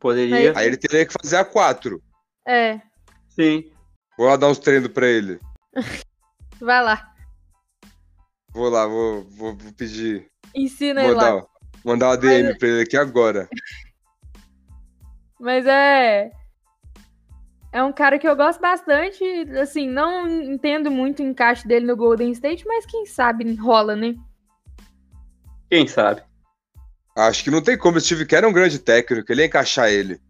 Poderia. 0.00 0.56
Aí 0.56 0.66
ele 0.66 0.76
teria 0.76 1.04
que 1.04 1.12
fazer 1.12 1.36
a 1.36 1.44
4. 1.44 2.02
É, 2.46 2.80
Sim. 3.36 3.70
Vou 4.16 4.26
lá 4.26 4.36
dar 4.36 4.48
uns 4.48 4.58
treinos 4.58 4.88
pra 4.88 5.06
ele. 5.06 5.38
vai 6.58 6.82
lá. 6.82 7.14
Vou 8.50 8.70
lá, 8.70 8.86
vou, 8.86 9.22
vou, 9.24 9.54
vou 9.54 9.72
pedir. 9.74 10.30
Ensina 10.54 11.04
ele 11.04 11.12
lá. 11.12 11.32
Mandar, 11.32 11.46
mandar 11.84 12.08
uma 12.08 12.16
DM 12.16 12.58
pra 12.58 12.68
ele 12.68 12.82
aqui 12.82 12.96
agora. 12.96 13.46
Mas 15.38 15.66
é. 15.66 16.30
É 17.70 17.84
um 17.84 17.92
cara 17.92 18.18
que 18.18 18.26
eu 18.26 18.34
gosto 18.34 18.58
bastante. 18.58 19.22
Assim, 19.60 19.86
não 19.86 20.26
entendo 20.26 20.90
muito 20.90 21.22
o 21.22 21.26
encaixe 21.26 21.68
dele 21.68 21.84
no 21.84 21.94
Golden 21.94 22.30
State, 22.30 22.66
mas 22.66 22.86
quem 22.86 23.04
sabe 23.04 23.54
rola, 23.56 23.94
né? 23.94 24.14
Quem 25.68 25.86
sabe? 25.86 26.22
Acho 27.16 27.42
que 27.44 27.50
não 27.50 27.62
tem 27.62 27.78
como. 27.78 27.96
O 27.96 28.00
Steve 28.00 28.26
Kerr 28.26 28.44
é 28.44 28.46
um 28.46 28.52
grande 28.52 28.78
técnico. 28.78 29.32
Ele 29.32 29.40
ia 29.42 29.46
encaixar 29.46 29.88
ele. 29.88 30.20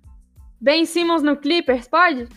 Ben 0.61 0.87
Simmons 0.87 1.23
no 1.23 1.37
Clippers, 1.37 1.89
pode? 1.89 2.29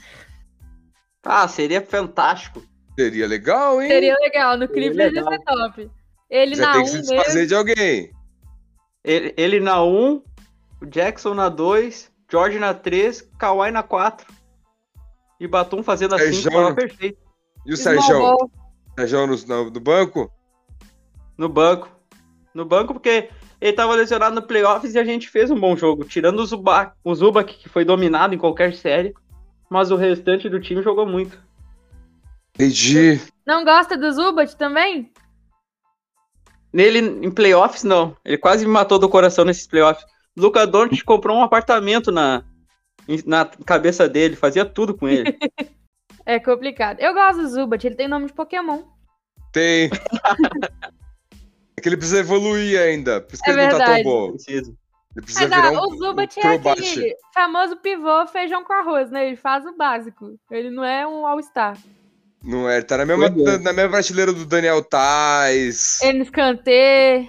Ah, 1.24 1.48
seria 1.48 1.82
fantástico. 1.82 2.64
Seria 2.98 3.28
legal, 3.28 3.82
hein? 3.82 3.90
Seria 3.90 4.16
legal. 4.16 4.58
No 4.58 4.68
Seria 4.68 4.92
Clippers 4.92 5.14
ia 5.14 5.24
ser 5.24 5.40
top. 5.44 5.92
Ele 6.30 6.56
Você 6.56 6.62
na 6.62 6.72
tem 6.74 6.82
1 6.82 6.84
que 6.84 6.90
se 6.90 6.96
mesmo. 6.98 7.16
desfazer 7.16 7.46
de 7.46 7.56
alguém. 7.56 8.12
Ele, 9.04 9.34
ele 9.38 9.60
na 9.60 9.84
1, 9.84 10.24
o 10.82 10.86
Jackson 10.86 11.34
na 11.34 11.48
2, 11.48 12.12
George 12.30 12.60
na 12.60 12.74
3, 12.74 13.22
Kawhi 13.38 13.72
na 13.72 13.84
4. 13.84 14.28
E 15.40 15.48
Batum 15.48 15.82
fazendo 15.82 16.16
assim, 16.16 16.50
bola 16.50 16.76
perfeito. 16.76 17.18
E 17.66 17.74
o 17.74 17.78
Sérgio? 17.78 18.36
Sérgio 18.98 19.28
no, 19.28 19.38
no, 19.38 19.72
no 19.72 19.80
banco? 19.80 20.32
No 21.38 21.48
banco. 21.48 21.90
No 22.54 22.66
banco, 22.66 22.94
porque 22.94 23.30
ele 23.62 23.74
tava 23.74 23.96
lesionado 23.96 24.36
no 24.36 24.42
playoffs 24.42 24.96
e 24.96 25.00
a 25.00 25.04
gente 25.04 25.30
fez 25.30 25.52
um 25.52 25.60
bom 25.60 25.76
jogo. 25.76 26.06
Tirando 26.06 26.40
o 26.40 26.46
Zubac, 26.46 26.94
o 27.04 27.14
Zubac, 27.14 27.54
que 27.54 27.68
foi 27.68 27.84
dominado 27.84 28.34
em 28.34 28.38
qualquer 28.38 28.74
série. 28.74 29.14
Mas 29.70 29.92
o 29.92 29.96
restante 29.96 30.50
do 30.50 30.60
time 30.60 30.82
jogou 30.82 31.06
muito. 31.06 31.38
Entendi. 32.56 33.22
Não 33.46 33.64
gosta 33.64 33.98
do 33.98 34.12
Zubat 34.12 34.56
também? 34.56 35.12
Nele, 36.72 37.00
em 37.00 37.32
playoffs, 37.32 37.84
não. 37.84 38.16
Ele 38.24 38.38
quase 38.38 38.66
me 38.66 38.72
matou 38.72 38.98
do 38.98 39.10
coração 39.10 39.46
nesses 39.46 39.68
playoffs. 39.68 40.06
Luca 40.36 40.66
Doncic 40.66 41.04
comprou 41.04 41.38
um 41.38 41.44
apartamento 41.44 42.12
na, 42.12 42.44
na 43.26 43.46
cabeça 43.46 44.08
dele, 44.08 44.36
fazia 44.36 44.66
tudo 44.66 44.96
com 44.96 45.08
ele. 45.08 45.38
É 46.26 46.38
complicado. 46.40 47.00
Eu 47.00 47.12
gosto 47.12 47.42
do 47.42 47.50
Zubat, 47.50 47.88
ele 47.88 47.96
tem 47.96 48.08
nome 48.08 48.28
de 48.28 48.34
Pokémon. 48.34 48.84
Tem. 49.52 49.90
é 51.80 51.82
que 51.82 51.90
ele 51.90 51.98
precisa 51.98 52.20
evoluir 52.20 52.80
ainda. 52.80 53.22
Por 53.22 53.34
isso 53.34 53.44
que 53.44 53.50
É 53.50 53.54
ele 53.54 53.62
não 53.64 53.70
tá 53.70 53.78
tão 53.78 53.86
verdade. 53.88 54.04
bom. 54.04 54.32
Preciso. 54.34 54.78
Ele 55.16 55.26
precisa 55.26 55.48
Mas 55.50 55.60
ah, 55.60 55.70
virar 55.70 55.82
um, 55.82 55.86
o 55.88 55.98
Zubat 55.98 56.38
um 56.38 56.40
é 56.40 56.44
crobate. 56.44 56.82
aquele 56.82 57.16
famoso 57.34 57.78
pivô 57.78 58.28
feijão 58.28 58.64
com 58.64 58.74
arroz, 58.74 59.10
né? 59.10 59.28
Ele 59.28 59.36
faz 59.36 59.66
o 59.66 59.76
básico. 59.76 60.38
Ele 60.52 60.70
não 60.70 60.84
é 60.84 61.08
um 61.08 61.26
All-Star. 61.26 61.78
Não 62.44 62.70
é, 62.70 62.78
ele 62.78 62.86
tá 62.86 62.98
na 62.98 63.06
mesma, 63.06 63.30
Pois 63.32 63.48
é. 63.48 63.58
na 63.58 63.74
mesma 63.74 63.90
prateleira 63.92 64.32
do 64.32 64.46
Daniel 64.46 64.84
Tais. 64.84 66.00
Enes 66.02 66.30
Kanté. 66.30 67.28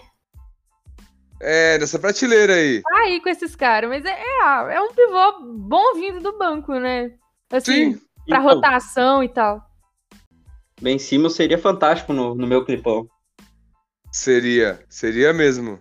É, 1.40 1.78
nessa 1.78 1.98
prateleira 1.98 2.52
aí. 2.54 2.82
Tá 2.82 2.98
aí 2.98 3.20
com 3.20 3.28
esses 3.30 3.56
caras. 3.56 3.88
Mas 3.88 4.04
é, 4.04 4.10
é, 4.10 4.74
é 4.74 4.80
um 4.80 4.92
pivô 4.92 5.40
bom 5.56 5.94
vindo 5.94 6.20
do 6.20 6.36
banco, 6.38 6.74
né? 6.74 7.12
Assim, 7.50 7.94
Sim. 7.94 8.00
pra 8.28 8.38
Então, 8.38 8.42
rotação 8.42 9.24
e 9.24 9.28
tal. 9.28 9.62
Ben 10.80 10.98
Simmons 10.98 11.34
seria 11.34 11.58
fantástico 11.58 12.12
no, 12.12 12.34
no 12.34 12.46
meu 12.46 12.64
clipão. 12.64 13.08
Seria. 14.10 14.84
Seria 14.88 15.32
mesmo. 15.32 15.80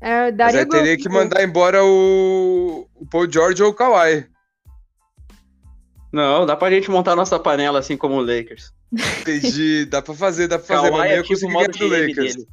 É, 0.00 0.30
Mas 0.32 0.54
aí 0.54 0.66
teria 0.66 0.96
que 0.96 1.08
mandar 1.08 1.42
embora 1.42 1.84
o, 1.84 2.88
o 2.94 3.06
Paul 3.06 3.30
George 3.30 3.62
ou 3.62 3.70
o 3.70 3.74
Kawhi. 3.74 4.28
Não, 6.12 6.46
dá 6.46 6.56
pra 6.56 6.70
gente 6.70 6.90
montar 6.90 7.16
nossa 7.16 7.38
panela 7.38 7.78
assim 7.80 7.96
como 7.96 8.14
o 8.14 8.20
Lakers. 8.20 8.72
Entendi, 9.20 9.84
dá 9.90 10.00
pra 10.00 10.14
fazer, 10.14 10.48
dá 10.48 10.58
pra 10.58 10.66
fazer, 10.76 10.90
mas 10.90 11.10
é 11.10 11.18
eu 11.18 11.22
tipo 11.22 11.50
modo 11.50 11.76
ganhar 11.78 11.88
do 11.88 12.06
Lakers. 12.06 12.36
dele. 12.36 12.48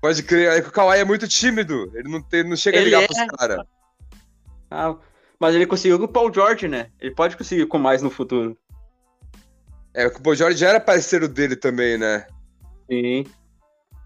Pode 0.00 0.22
crer, 0.22 0.52
é 0.52 0.60
que 0.60 0.68
o 0.68 0.72
Kawhi 0.72 0.98
é 0.98 1.04
muito 1.04 1.28
tímido, 1.28 1.90
ele 1.94 2.08
não, 2.08 2.22
tem, 2.22 2.42
não 2.44 2.56
chega 2.56 2.78
a 2.78 2.80
Ele 2.80 2.90
ligar 2.90 3.02
é. 3.02 3.06
pros 3.06 3.26
caras. 3.36 3.66
Ah, 4.70 4.96
mas 5.38 5.54
ele 5.54 5.66
conseguiu 5.66 5.98
com 5.98 6.04
o 6.04 6.08
Paul 6.08 6.32
George, 6.32 6.68
né? 6.68 6.90
Ele 7.00 7.14
pode 7.14 7.36
conseguir 7.36 7.66
com 7.66 7.78
mais 7.78 8.02
no 8.02 8.10
futuro. 8.10 8.56
É, 9.94 10.08
que 10.10 10.18
o 10.18 10.22
Paul 10.22 10.34
George 10.34 10.58
já 10.58 10.70
era 10.70 10.80
parceiro 10.80 11.28
dele 11.28 11.56
também, 11.56 11.96
né? 11.96 12.26
Sim. 12.90 13.24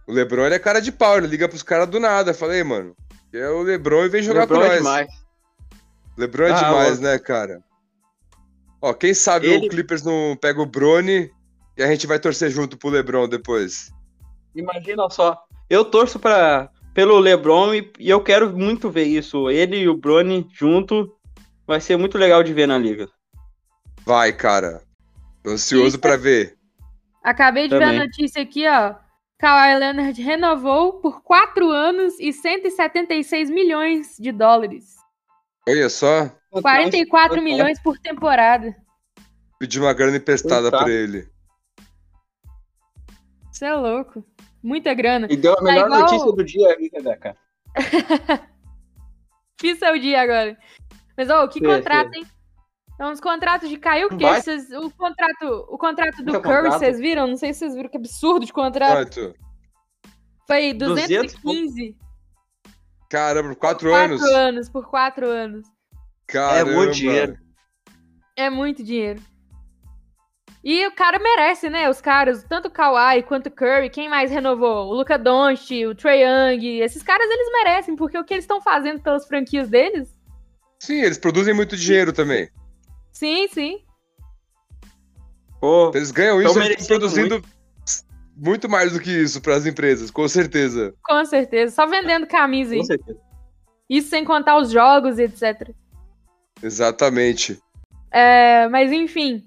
O 0.06 0.12
LeBron 0.12 0.46
ele 0.46 0.54
é 0.56 0.58
cara 0.58 0.80
de 0.80 0.90
pau, 0.90 1.16
ele 1.18 1.26
liga 1.26 1.48
pros 1.48 1.62
caras 1.62 1.88
do 1.88 2.00
nada. 2.00 2.34
Falei, 2.34 2.62
mano, 2.64 2.96
é 3.32 3.48
o 3.48 3.62
LeBron 3.62 4.04
e 4.04 4.08
vem 4.08 4.22
jogar 4.22 4.40
LeBron 4.40 4.58
com 4.58 4.64
é 4.64 4.68
nós. 4.68 4.76
demais. 4.78 5.08
LeBron 6.16 6.44
é 6.46 6.50
Ah, 6.50 6.54
demais, 6.54 6.98
ó. 6.98 7.02
né, 7.02 7.18
cara? 7.18 7.62
Ó, 8.82 8.92
quem 8.94 9.14
sabe 9.14 9.46
Ele- 9.46 9.66
o 9.66 9.70
Clippers 9.70 10.02
não 10.02 10.36
pega 10.40 10.60
o 10.60 10.66
Brony 10.66 11.30
e 11.76 11.82
a 11.82 11.86
gente 11.86 12.06
vai 12.06 12.18
torcer 12.18 12.50
junto 12.50 12.76
pro 12.76 12.88
LeBron 12.88 13.28
depois. 13.28 13.92
Imagina 14.54 15.08
só. 15.10 15.38
Eu 15.68 15.84
torço 15.84 16.18
pra, 16.18 16.68
pelo 16.92 17.18
LeBron 17.18 17.74
e, 17.74 17.92
e 17.98 18.10
eu 18.10 18.20
quero 18.22 18.50
muito 18.56 18.90
ver 18.90 19.04
isso. 19.04 19.48
Ele 19.50 19.76
e 19.78 19.88
o 19.88 19.96
Bronny 19.96 20.48
junto 20.52 21.14
vai 21.66 21.80
ser 21.80 21.96
muito 21.96 22.18
legal 22.18 22.42
de 22.42 22.52
ver 22.52 22.66
na 22.66 22.76
liga. 22.76 23.08
Vai, 24.04 24.32
cara. 24.32 24.82
Tô 25.42 25.50
ansioso 25.50 25.88
Isso. 25.88 25.98
pra 25.98 26.16
ver. 26.16 26.56
Acabei 27.22 27.68
de 27.68 27.76
ver 27.76 27.84
Também. 27.84 28.00
a 28.00 28.04
notícia 28.04 28.42
aqui, 28.42 28.66
ó. 28.68 28.94
Kawhi 29.38 29.78
Leonard 29.78 30.20
renovou 30.22 31.00
por 31.00 31.22
4 31.22 31.70
anos 31.70 32.18
e 32.20 32.32
176 32.32 33.48
milhões 33.50 34.16
de 34.18 34.32
dólares. 34.32 34.96
Olha 35.68 35.88
só, 35.88 36.30
44 36.50 37.28
Quanto 37.36 37.42
milhões 37.44 37.80
por 37.82 37.98
temporada. 37.98 38.74
pedi 39.58 39.78
uma 39.80 39.92
grana 39.92 40.16
emprestada 40.16 40.70
Tá. 40.70 40.78
pra 40.84 40.90
ele. 40.90 41.28
Isso 43.52 43.64
é 43.64 43.74
louco. 43.74 44.24
Muita 44.62 44.92
grana. 44.94 45.26
E 45.30 45.36
deu 45.36 45.54
a 45.58 45.62
melhor 45.62 45.86
igual- 45.86 46.00
notícia 46.00 46.32
do 46.32 46.44
dia 46.44 46.68
aí, 46.76 46.90
Rebeca. 46.92 47.36
Fiz 49.60 49.78
seu 49.78 49.98
dia 49.98 50.20
agora. 50.22 50.58
Mas, 51.16 51.28
ô, 51.30 51.46
que 51.48 51.58
Sim, 51.60 51.66
contrato, 51.66 52.12
sim. 52.12 52.20
hein? 52.20 52.26
São 53.00 53.12
uns 53.12 53.20
contratos 53.20 53.70
de 53.70 53.78
Vai. 53.78 54.02
Curry. 54.06 54.42
Vocês- 54.42 54.70
O 54.72 54.90
contrato, 54.90 55.66
o 55.70 55.78
contrato 55.78 56.16
do 56.22 56.32
Curry, 56.32 56.42
contrato? 56.42 56.78
vocês 56.78 56.98
viram? 57.00 57.26
Não 57.26 57.36
sei 57.38 57.54
se 57.54 57.60
vocês 57.60 57.74
viram 57.74 57.88
que 57.88 57.96
absurdo 57.96 58.44
de 58.44 58.52
contrato. 58.52 58.92
Quanto? 59.20 59.34
Foi 60.46 60.74
200, 60.74 61.08
215. 61.32 61.96
Caramba, 63.08 63.54
quatro, 63.54 63.88
Quatro 63.88 64.12
anos. 64.14 64.22
anos, 64.22 64.68
por 64.68 64.86
quatro 64.90 65.26
anos. 65.26 65.66
Caramba. 66.26 66.70
É 66.72 66.74
muito 66.74 66.92
dinheiro. 66.92 67.38
É 68.36 68.50
muito 68.50 68.84
dinheiro. 68.84 69.22
E 70.62 70.86
o 70.86 70.92
cara 70.92 71.18
merece, 71.18 71.70
né? 71.70 71.88
Os 71.88 72.02
caras, 72.02 72.44
tanto 72.44 72.68
o 72.68 72.70
Kawhi 72.70 73.22
quanto 73.22 73.46
o 73.46 73.50
Curry, 73.50 73.88
quem 73.88 74.10
mais 74.10 74.30
renovou? 74.30 74.88
O 74.88 74.94
Luca 74.94 75.16
Doncic, 75.18 75.86
o 75.86 75.94
Trae 75.94 76.20
Young, 76.22 76.80
esses 76.82 77.02
caras 77.02 77.26
eles 77.30 77.50
merecem, 77.50 77.96
porque 77.96 78.18
o 78.18 78.24
que 78.24 78.34
eles 78.34 78.44
estão 78.44 78.60
fazendo 78.60 79.00
pelas 79.00 79.26
franquias 79.26 79.70
deles? 79.70 80.14
Sim, 80.78 81.00
eles 81.00 81.16
produzem 81.16 81.54
muito 81.54 81.78
dinheiro 81.78 82.12
também. 82.12 82.50
Sim, 83.12 83.48
sim. 83.48 83.84
Pô, 85.60 85.90
Eles 85.94 86.10
ganham 86.10 86.40
isso, 86.40 86.58
eles 86.58 86.86
produzindo 86.86 87.42
muito 88.34 88.68
mais 88.68 88.92
do 88.92 89.00
que 89.00 89.10
isso 89.10 89.40
pras 89.40 89.66
empresas, 89.66 90.10
com 90.10 90.26
certeza. 90.26 90.94
Com 91.04 91.24
certeza. 91.26 91.74
Só 91.74 91.86
vendendo 91.86 92.26
camisa 92.26 92.72
aí. 92.72 92.78
com 92.78 92.86
certeza. 92.86 93.20
Isso 93.88 94.08
sem 94.08 94.24
contar 94.24 94.56
os 94.56 94.70
jogos 94.70 95.18
e 95.18 95.24
etc. 95.24 95.70
Exatamente. 96.62 97.60
É, 98.10 98.68
mas 98.68 98.90
enfim. 98.92 99.44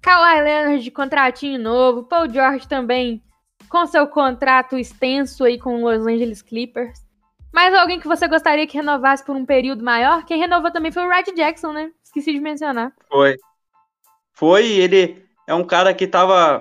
Kawhi 0.00 0.42
Leonard 0.42 0.84
de 0.84 0.90
contratinho 0.90 1.58
novo. 1.58 2.04
Paul 2.04 2.30
George 2.30 2.68
também 2.68 3.22
com 3.68 3.86
seu 3.86 4.06
contrato 4.06 4.76
extenso 4.76 5.44
aí 5.44 5.58
com 5.58 5.82
os 5.84 5.98
Los 5.98 6.06
Angeles 6.06 6.42
Clippers. 6.42 7.00
Mais 7.52 7.74
alguém 7.74 7.98
que 7.98 8.06
você 8.06 8.28
gostaria 8.28 8.66
que 8.66 8.76
renovasse 8.76 9.24
por 9.24 9.34
um 9.34 9.44
período 9.44 9.84
maior? 9.84 10.24
Quem 10.24 10.38
renovou 10.38 10.70
também 10.70 10.92
foi 10.92 11.04
o 11.04 11.08
Red 11.08 11.34
Jackson, 11.34 11.72
né? 11.72 11.90
Esqueci 12.10 12.32
de 12.32 12.40
mencionar. 12.40 12.92
Foi. 13.08 13.36
Foi, 14.32 14.66
ele 14.66 15.24
é 15.46 15.54
um 15.54 15.62
cara 15.62 15.94
que 15.94 16.08
tava. 16.08 16.60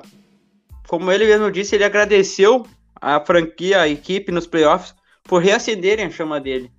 Como 0.87 1.11
ele 1.11 1.25
mesmo 1.25 1.51
disse, 1.51 1.73
ele 1.73 1.83
agradeceu 1.83 2.67
a 3.01 3.19
franquia, 3.19 3.81
a 3.81 3.87
equipe 3.87 4.31
nos 4.31 4.45
playoffs, 4.45 4.93
por 5.23 5.41
reacenderem 5.41 6.05
a 6.05 6.09
chama 6.11 6.39
dele. 6.39 6.71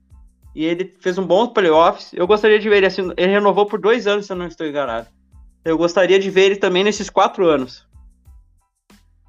E 0.54 0.64
ele 0.64 0.96
fez 1.00 1.18
um 1.18 1.26
bom 1.26 1.48
playoffs. 1.48 2.12
Eu 2.12 2.28
gostaria 2.28 2.60
de 2.60 2.68
ver 2.68 2.76
ele 2.76 2.86
assim. 2.86 3.10
Ele 3.16 3.32
renovou 3.32 3.66
por 3.66 3.80
dois 3.80 4.06
anos, 4.06 4.26
se 4.26 4.32
eu 4.32 4.36
não 4.36 4.46
estou 4.46 4.64
enganado. 4.64 5.08
Eu 5.64 5.76
gostaria 5.76 6.18
de 6.18 6.30
ver 6.30 6.42
ele 6.42 6.56
também 6.56 6.84
nesses 6.84 7.10
quatro 7.10 7.48
anos. 7.48 7.88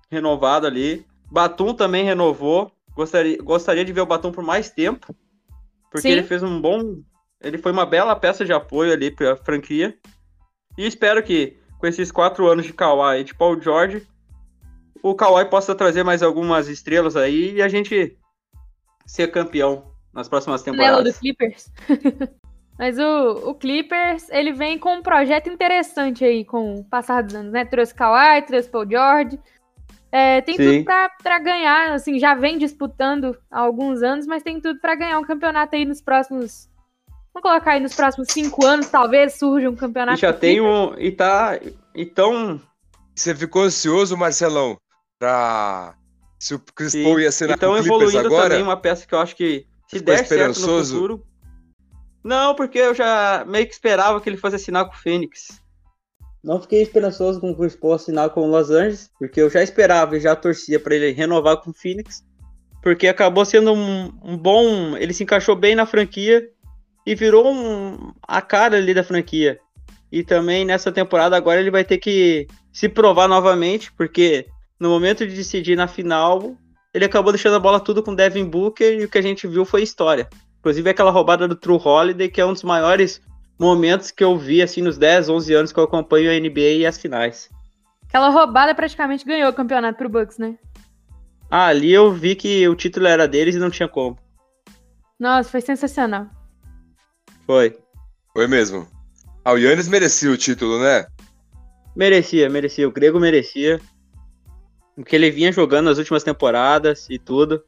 Renovado 0.10 0.68
ali. 0.68 1.04
Batum 1.32 1.74
também 1.74 2.06
renovou. 2.06 2.72
Gostaria, 2.94 3.38
gostaria 3.42 3.84
de 3.84 3.92
ver 3.92 4.02
o 4.02 4.06
Batum 4.06 4.32
por 4.32 4.44
mais 4.44 4.70
tempo. 4.70 5.16
Porque 5.90 6.08
Sim. 6.08 6.12
ele 6.12 6.24
fez 6.24 6.44
um 6.44 6.62
bom. 6.62 7.02
Ele 7.44 7.58
foi 7.58 7.72
uma 7.72 7.86
bela 7.86 8.16
peça 8.16 8.46
de 8.46 8.54
apoio 8.54 8.94
ali 8.94 9.12
para 9.12 9.34
a 9.34 9.38
franquia. 9.38 9.98
E 10.78 10.86
espero 10.86 11.22
que 11.24 11.58
com 11.80 11.88
esses 11.88 12.12
quatro 12.12 12.48
anos 12.48 12.66
de 12.66 12.74
Kawhi 12.74 13.22
e 13.22 13.24
de 13.24 13.34
Paul 13.34 13.60
George, 13.60 14.08
o 15.02 15.16
Kawhi 15.16 15.46
possa 15.46 15.74
trazer 15.74 16.04
mais 16.04 16.22
algumas 16.22 16.68
estrelas 16.68 17.16
aí 17.16 17.56
e 17.56 17.62
a 17.62 17.68
gente 17.68 18.16
ser 19.06 19.28
campeão 19.28 19.92
nas 20.14 20.30
próximas 20.30 20.62
Panela 20.62 21.04
do 21.04 21.12
temporadas. 21.12 21.20
Clippers. 21.20 21.72
Mas 22.78 22.98
o, 22.98 23.50
o 23.50 23.56
Clippers, 23.56 24.30
ele 24.30 24.54
vem 24.54 24.80
com 24.80 24.96
um 24.96 25.02
projeto 25.02 25.50
interessante 25.50 26.26
aí 26.26 26.44
com 26.44 26.76
o 26.76 26.84
passar 26.84 27.22
dos 27.22 27.36
anos, 27.36 27.52
né? 27.52 27.66
Trouxe 27.66 27.94
Kawhi, 27.94 28.42
trouxe 28.44 28.70
Paul 28.70 28.90
George. 28.90 29.40
É, 30.12 30.42
tem 30.42 30.58
Sim. 30.58 30.84
tudo 30.84 30.86
pra 31.24 31.40
ganhar, 31.40 31.94
assim, 31.94 32.20
já 32.20 32.34
vem 32.34 32.58
disputando 32.58 33.38
há 33.50 33.60
alguns 33.60 34.02
anos, 34.02 34.26
mas 34.26 34.44
tem 34.44 34.60
tudo 34.60 34.80
pra 34.80 34.96
ganhar 34.96 35.20
um 35.20 35.24
campeonato 35.24 35.76
aí 35.76 35.86
nos 35.86 36.02
próximos. 36.02 36.70
Vamos 37.34 37.50
colocar 37.50 37.72
aí 37.74 37.80
nos 37.80 37.96
próximos 37.96 38.28
cinco 38.30 38.66
anos, 38.66 38.88
talvez 38.90 39.34
surja 39.38 39.70
um 39.70 39.74
E 39.74 39.78
campeonato. 39.78 40.20
já 40.20 40.32
do 40.32 40.40
tem 40.40 40.62
um. 40.62 40.94
E 40.98 41.12
tá. 41.12 41.60
Então. 41.96 42.60
Você 43.16 43.36
ficou 43.36 43.64
ansioso, 43.64 44.16
Marcelão, 44.18 44.78
pra. 45.20 45.96
Se 46.40 46.56
o 46.56 46.60
Chris. 46.60 46.94
Paul 46.96 47.20
ia 47.20 47.30
assinar 47.30 47.56
Então 47.56 47.74
com 47.74 47.80
o 47.80 47.82
Clippers 47.84 48.02
evoluindo 48.04 48.28
agora? 48.28 48.50
também 48.50 48.64
uma 48.64 48.78
peça 48.78 49.06
que 49.06 49.14
eu 49.14 49.20
acho 49.20 49.36
que 49.36 49.66
se 49.88 50.00
der 50.00 50.26
certo 50.26 50.60
no 50.60 50.84
futuro. 50.84 51.24
Não, 52.24 52.56
porque 52.56 52.80
eu 52.80 52.94
já 52.96 53.44
meio 53.48 53.66
que 53.68 53.74
esperava 53.74 54.20
que 54.22 54.30
ele 54.30 54.38
fosse 54.38 54.56
assinar 54.56 54.86
com 54.86 54.94
o 54.94 54.98
Phoenix. 54.98 55.60
Não 56.44 56.60
fiquei 56.60 56.82
esperançoso 56.82 57.40
com 57.40 57.52
o 57.52 57.56
Chris 57.56 57.76
Paul 57.76 57.94
assinar 57.94 58.30
com 58.32 58.42
o 58.42 58.48
Los 58.52 58.72
Angeles, 58.72 59.12
porque 59.20 59.42
eu 59.42 59.50
já 59.50 59.62
esperava 59.62 60.18
e 60.18 60.20
já 60.20 60.36
torcia 60.36 60.80
para 60.80 60.96
ele 60.96 61.12
renovar 61.12 61.58
com 61.58 61.70
o 61.70 61.74
Phoenix, 61.74 62.24
porque 62.82 63.08
acabou 63.08 63.46
sendo 63.46 63.74
um, 63.74 64.12
um 64.24 64.38
bom, 64.38 64.98
ele 64.98 65.14
se 65.14 65.24
encaixou 65.24 65.56
bem 65.56 65.76
na 65.76 65.86
franquia 65.86 66.48
e 67.06 67.16
virou 67.16 67.52
um, 67.52 68.12
a 68.28 68.42
cara 68.42 68.78
ali 68.78 68.94
da 68.94 69.04
franquia. 69.04 69.60
E 70.12 70.24
também 70.24 70.66
nessa 70.66 70.92
temporada 70.92 71.36
agora 71.36 71.60
ele 71.60 71.72
vai 71.72 71.84
ter 71.84 71.98
que 71.98 72.48
se 72.72 72.90
provar 72.90 73.28
novamente, 73.28 73.92
porque 73.94 74.46
no 74.80 74.90
momento 74.90 75.26
de 75.26 75.36
decidir 75.36 75.76
na 75.76 75.88
final, 75.88 76.56
ele 76.94 77.06
acabou 77.06 77.32
deixando 77.32 77.56
a 77.56 77.60
bola 77.60 77.80
tudo 77.80 78.04
com 78.04 78.14
Devin 78.14 78.46
Booker 78.46 79.00
e 79.00 79.06
o 79.06 79.10
que 79.10 79.18
a 79.18 79.22
gente 79.22 79.48
viu 79.48 79.64
foi 79.64 79.84
história. 79.84 80.28
Inclusive 80.60 80.90
aquela 80.90 81.12
roubada 81.12 81.48
do 81.48 81.56
True 81.56 81.80
Holiday, 81.84 82.30
que 82.30 82.42
é 82.42 82.46
um 82.46 82.54
dos 82.54 82.64
maiores 82.64 83.22
momentos 83.58 84.12
que 84.12 84.24
eu 84.24 84.38
vi 84.38 84.62
assim 84.62 84.82
nos 84.82 84.98
10, 84.98 85.30
11 85.30 85.54
anos 85.54 85.72
que 85.72 85.80
eu 85.80 85.84
acompanho 85.84 86.32
a 86.32 86.40
NBA 86.40 86.80
e 86.80 86.86
as 86.86 86.98
finais. 86.98 87.50
Aquela 88.08 88.30
roubada 88.30 88.76
praticamente 88.76 89.26
ganhou 89.26 89.50
o 89.50 89.54
campeonato 89.54 89.98
pro 89.98 90.10
Bucks, 90.10 90.38
né? 90.38 90.58
Ah, 91.50 91.68
ali 91.68 91.92
eu 91.92 92.12
vi 92.12 92.36
que 92.36 92.68
o 92.68 92.76
título 92.76 93.08
era 93.08 93.28
deles 93.28 93.56
e 93.56 93.60
não 93.60 93.70
tinha 93.70 93.88
como. 93.88 94.18
Nossa, 95.20 95.50
foi 95.50 95.62
sensacional. 95.62 96.28
Foi. 97.52 97.78
Foi 98.32 98.48
mesmo. 98.48 98.88
Ah, 99.44 99.52
o 99.52 99.58
Yannis 99.58 99.90
merecia 99.90 100.32
o 100.32 100.38
título, 100.38 100.80
né? 100.80 101.06
Merecia, 101.94 102.50
merecia. 102.50 102.88
O 102.88 102.92
Grego 102.94 103.20
merecia. 103.20 103.82
O 104.96 105.04
que 105.04 105.14
ele 105.18 105.30
vinha 105.30 105.52
jogando 105.52 105.88
nas 105.88 105.98
últimas 105.98 106.24
temporadas 106.24 107.08
e 107.10 107.20
tudo. 107.20 107.62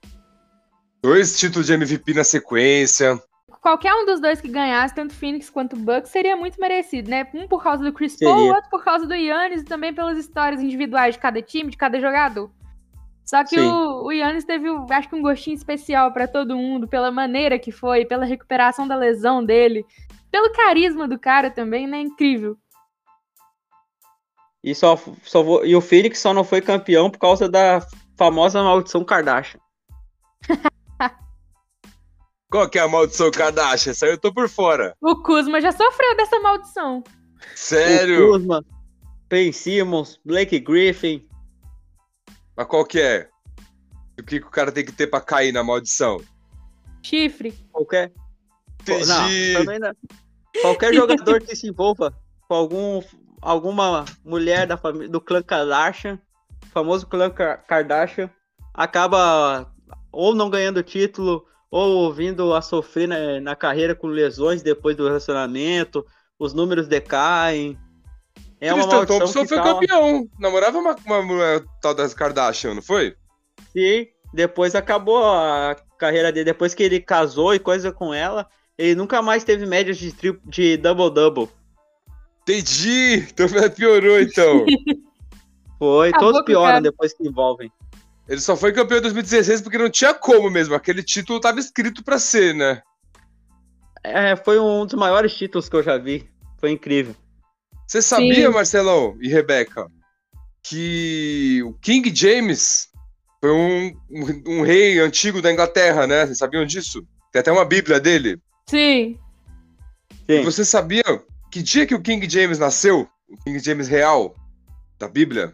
Dois 1.01 1.37
títulos 1.37 1.67
de 1.67 1.73
MVP 1.73 2.13
na 2.13 2.23
sequência. 2.23 3.21
Qualquer 3.61 3.93
um 3.93 4.05
dos 4.05 4.21
dois 4.21 4.39
que 4.39 4.47
ganhasse, 4.47 4.95
tanto 4.95 5.13
Phoenix 5.13 5.49
quanto 5.49 5.75
Bucks, 5.75 6.11
seria 6.11 6.37
muito 6.37 6.61
merecido, 6.61 7.09
né? 7.09 7.27
Um 7.33 7.45
por 7.45 7.61
causa 7.61 7.83
do 7.83 7.91
Chris 7.91 8.15
Paul, 8.17 8.53
outro 8.53 8.69
por 8.69 8.85
causa 8.85 9.05
do 9.05 9.13
Yannis 9.13 9.63
e 9.63 9.65
também 9.65 9.93
pelas 9.93 10.17
histórias 10.17 10.61
individuais 10.61 11.15
de 11.15 11.19
cada 11.19 11.41
time, 11.41 11.71
de 11.71 11.75
cada 11.75 11.99
jogador. 11.99 12.49
Só 13.25 13.43
que 13.43 13.55
Sim. 13.57 13.65
o, 13.67 14.03
o 14.05 14.11
Yannis 14.11 14.43
teve, 14.43 14.69
um- 14.69 14.85
acho 14.91 15.07
que 15.09 15.15
um 15.15 15.21
gostinho 15.21 15.55
especial 15.55 16.11
pra 16.11 16.27
todo 16.27 16.57
mundo, 16.57 16.87
pela 16.87 17.09
maneira 17.11 17.57
que 17.57 17.71
foi, 17.71 18.05
pela 18.05 18.25
recuperação 18.25 18.87
da 18.87 18.95
lesão 18.95 19.43
dele, 19.43 19.85
pelo 20.29 20.51
carisma 20.51 21.07
do 21.07 21.17
cara 21.17 21.49
também, 21.49 21.87
né? 21.87 21.99
Incrível. 21.99 22.57
E, 24.63 24.73
só, 24.75 24.97
só 25.23 25.41
vou- 25.43 25.65
e 25.65 25.75
o 25.75 25.81
Phoenix 25.81 26.19
só 26.19 26.33
não 26.33 26.43
foi 26.43 26.61
campeão 26.61 27.09
por 27.09 27.19
causa 27.19 27.49
da 27.49 27.81
famosa 28.17 28.61
maldição 28.63 29.03
Kardashian. 29.03 29.59
Qual 32.49 32.69
que 32.69 32.77
é 32.77 32.81
a 32.81 32.87
maldição 32.87 33.31
Kardashian? 33.31 33.91
Essa 33.91 34.05
aí 34.05 34.11
eu 34.11 34.17
tô 34.17 34.33
por 34.33 34.47
fora. 34.47 34.95
O 35.01 35.21
Kuzma 35.23 35.59
já 35.59 35.71
sofreu 35.71 36.15
dessa 36.15 36.39
maldição. 36.39 37.03
Sério? 37.55 38.29
O 38.29 38.31
Kuzma, 38.33 38.63
Ben 39.27 39.51
Simmons, 39.51 40.19
Blake 40.23 40.59
Griffin. 40.59 41.27
Mas 42.55 42.67
qual 42.67 42.85
que 42.85 42.99
é? 42.99 43.29
O 44.19 44.23
que, 44.23 44.39
que 44.39 44.45
o 44.45 44.51
cara 44.51 44.71
tem 44.71 44.85
que 44.85 44.91
ter 44.91 45.07
pra 45.07 45.19
cair 45.19 45.51
na 45.51 45.63
maldição? 45.63 46.21
Chifre. 47.01 47.51
Qualquer. 47.71 48.11
Entendi. 48.81 49.53
Não, 49.53 49.63
também 49.65 49.79
não. 49.79 49.91
Qualquer 50.61 50.93
jogador 50.93 51.41
que 51.41 51.55
se 51.55 51.67
envolva 51.67 52.13
com 52.47 52.53
algum, 52.53 53.01
alguma 53.41 54.05
mulher 54.23 54.67
da 54.67 54.77
família, 54.77 55.09
do 55.09 55.19
clã 55.19 55.41
Kardashian, 55.41 56.19
famoso 56.71 57.07
clã 57.07 57.29
Kardashian, 57.29 58.29
acaba 58.73 59.71
ou 60.11 60.35
não 60.35 60.49
ganhando 60.49 60.83
título 60.83 61.45
ou 61.71 62.13
vindo 62.13 62.53
a 62.53 62.61
sofrer 62.61 63.07
na, 63.07 63.41
na 63.41 63.55
carreira 63.55 63.95
com 63.95 64.07
lesões 64.07 64.61
depois 64.61 64.95
do 64.95 65.05
relacionamento, 65.05 66.05
os 66.37 66.53
números 66.53 66.87
decaem. 66.87 67.77
É 68.63 68.73
uma 68.73 68.87
Tristan 68.87 69.05
Thompson 69.05 69.45
foi 69.45 69.57
tá... 69.57 69.63
campeão. 69.63 70.29
Namorava 70.39 70.77
uma, 70.77 70.95
uma 71.05 71.21
mulher 71.21 71.63
tal 71.81 71.93
das 71.93 72.13
Kardashian, 72.13 72.75
não 72.75 72.81
foi? 72.81 73.13
Sim, 73.73 74.07
depois 74.33 74.73
acabou 74.73 75.21
a 75.21 75.75
carreira 75.97 76.31
dele. 76.31 76.45
Depois 76.45 76.73
que 76.73 76.81
ele 76.81 77.01
casou 77.01 77.53
e 77.53 77.59
coisa 77.59 77.91
com 77.91 78.13
ela, 78.13 78.47
ele 78.77 78.95
nunca 78.95 79.21
mais 79.21 79.43
teve 79.43 79.65
médias 79.65 79.97
de, 79.97 80.15
de 80.45 80.77
double-double. 80.77 81.49
Entendi! 82.43 83.27
Então 83.29 83.47
piorou, 83.75 84.21
então. 84.21 84.65
foi, 85.77 86.09
Acabou 86.09 86.31
todos 86.31 86.45
pioram 86.45 86.81
depois 86.81 87.13
que 87.13 87.27
envolvem. 87.27 87.69
Ele 88.29 88.39
só 88.39 88.55
foi 88.55 88.71
campeão 88.71 88.99
em 88.99 89.01
2016 89.01 89.59
porque 89.59 89.77
não 89.77 89.89
tinha 89.89 90.13
como 90.13 90.49
mesmo. 90.49 90.73
Aquele 90.73 91.03
título 91.03 91.41
tava 91.41 91.59
escrito 91.59 92.01
para 92.01 92.17
ser, 92.17 92.55
né? 92.55 92.81
É, 94.01 94.37
foi 94.37 94.57
um 94.57 94.85
dos 94.85 94.95
maiores 94.95 95.35
títulos 95.35 95.67
que 95.67 95.75
eu 95.75 95.83
já 95.83 95.97
vi. 95.97 96.29
Foi 96.57 96.71
incrível. 96.71 97.13
Você 97.93 98.01
sabia, 98.01 98.47
Sim. 98.47 98.53
Marcelão 98.53 99.15
e 99.21 99.29
Rebeca, 99.29 99.87
que 100.63 101.61
o 101.63 101.73
King 101.73 102.11
James 102.11 102.89
foi 103.39 103.51
um, 103.51 103.85
um, 104.09 104.43
um, 104.47 104.61
rei 104.63 104.97
antigo 104.97 105.43
da 105.43 105.51
Inglaterra, 105.51 106.07
né? 106.07 106.25
Vocês 106.25 106.39
sabiam 106.39 106.65
disso? 106.65 107.05
Tem 107.31 107.39
até 107.39 107.51
uma 107.51 107.63
bíblia 107.63 107.99
dele. 107.99 108.41
Sim. 108.67 109.19
Sim. 110.09 110.39
E 110.39 110.41
você 110.41 110.65
sabia 110.65 111.03
que 111.51 111.61
dia 111.61 111.85
que 111.85 111.93
o 111.93 112.01
King 112.01 112.27
James 112.27 112.57
nasceu? 112.57 113.07
O 113.29 113.37
King 113.43 113.59
James 113.59 113.87
real 113.87 114.33
da 114.97 115.07
Bíblia? 115.07 115.53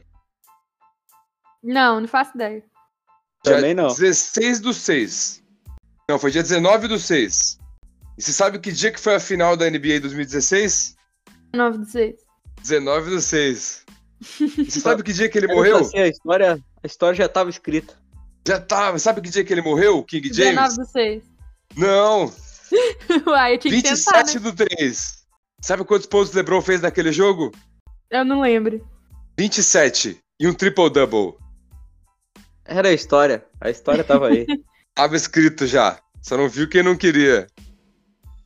Não, 1.61 1.99
não 1.99 2.07
faço 2.07 2.31
ideia. 2.35 2.63
Dia 3.43 3.55
Também 3.55 3.73
não. 3.73 3.87
16 3.87 4.61
do 4.61 4.73
6. 4.73 5.43
Não, 6.07 6.17
foi 6.17 6.31
dia 6.31 6.41
19 6.41 6.87
do 6.87 6.97
6. 6.97 7.59
E 8.17 8.21
você 8.21 8.31
sabe 8.31 8.59
que 8.59 8.71
dia 8.71 8.93
que 8.93 8.99
foi 8.99 9.15
a 9.15 9.19
final 9.19 9.57
da 9.57 9.69
NBA 9.69 9.99
2016? 9.99 10.95
19 11.51 11.79
do 11.79 11.85
6. 11.85 12.28
19 12.61 13.09
do 13.09 13.21
6. 13.21 13.85
E 14.41 14.65
você 14.65 14.79
sabe 14.79 15.03
que 15.03 15.13
dia 15.13 15.29
que 15.29 15.37
ele 15.37 15.47
morreu? 15.47 15.77
Assim, 15.77 15.99
a, 15.99 16.07
história, 16.07 16.59
a 16.83 16.87
história 16.87 17.15
já 17.15 17.25
estava 17.25 17.49
escrita. 17.49 17.93
Já 18.47 18.59
tava. 18.59 18.99
Sabe 18.99 19.21
que 19.21 19.29
dia 19.29 19.43
que 19.43 19.53
ele 19.53 19.61
morreu, 19.61 20.03
King 20.03 20.27
James? 20.33 20.75
19 20.75 20.75
do 20.75 20.85
6. 20.85 21.23
Não. 21.77 22.33
Uai, 23.27 23.55
eu 23.55 23.57
tinha 23.57 23.73
27 23.73 23.97
que 23.97 24.03
tentar, 24.03 24.33
né? 24.33 24.39
do 24.39 24.55
3. 24.77 25.19
Sabe 25.61 25.83
quantos 25.83 26.07
pontos 26.07 26.33
o 26.33 26.35
LeBron 26.35 26.61
fez 26.61 26.81
naquele 26.81 27.11
jogo? 27.11 27.51
Eu 28.09 28.25
não 28.25 28.41
lembro. 28.41 28.85
27 29.37 30.19
e 30.39 30.47
um 30.47 30.53
triple-double. 30.53 31.35
Era 32.65 32.89
a 32.89 32.93
história. 32.93 33.45
A 33.59 33.69
história 33.69 34.03
tava 34.03 34.27
aí. 34.27 34.45
tava 34.93 35.15
escrito 35.15 35.65
já. 35.65 35.99
Só 36.21 36.37
não 36.37 36.49
viu 36.49 36.67
quem 36.67 36.83
não 36.83 36.95
queria. 36.95 37.47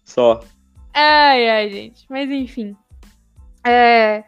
Só. 0.03 0.43
Ai, 0.93 1.49
ai, 1.49 1.69
gente. 1.69 2.05
Mas 2.09 2.29
enfim. 2.29 2.75
É... 3.65 4.23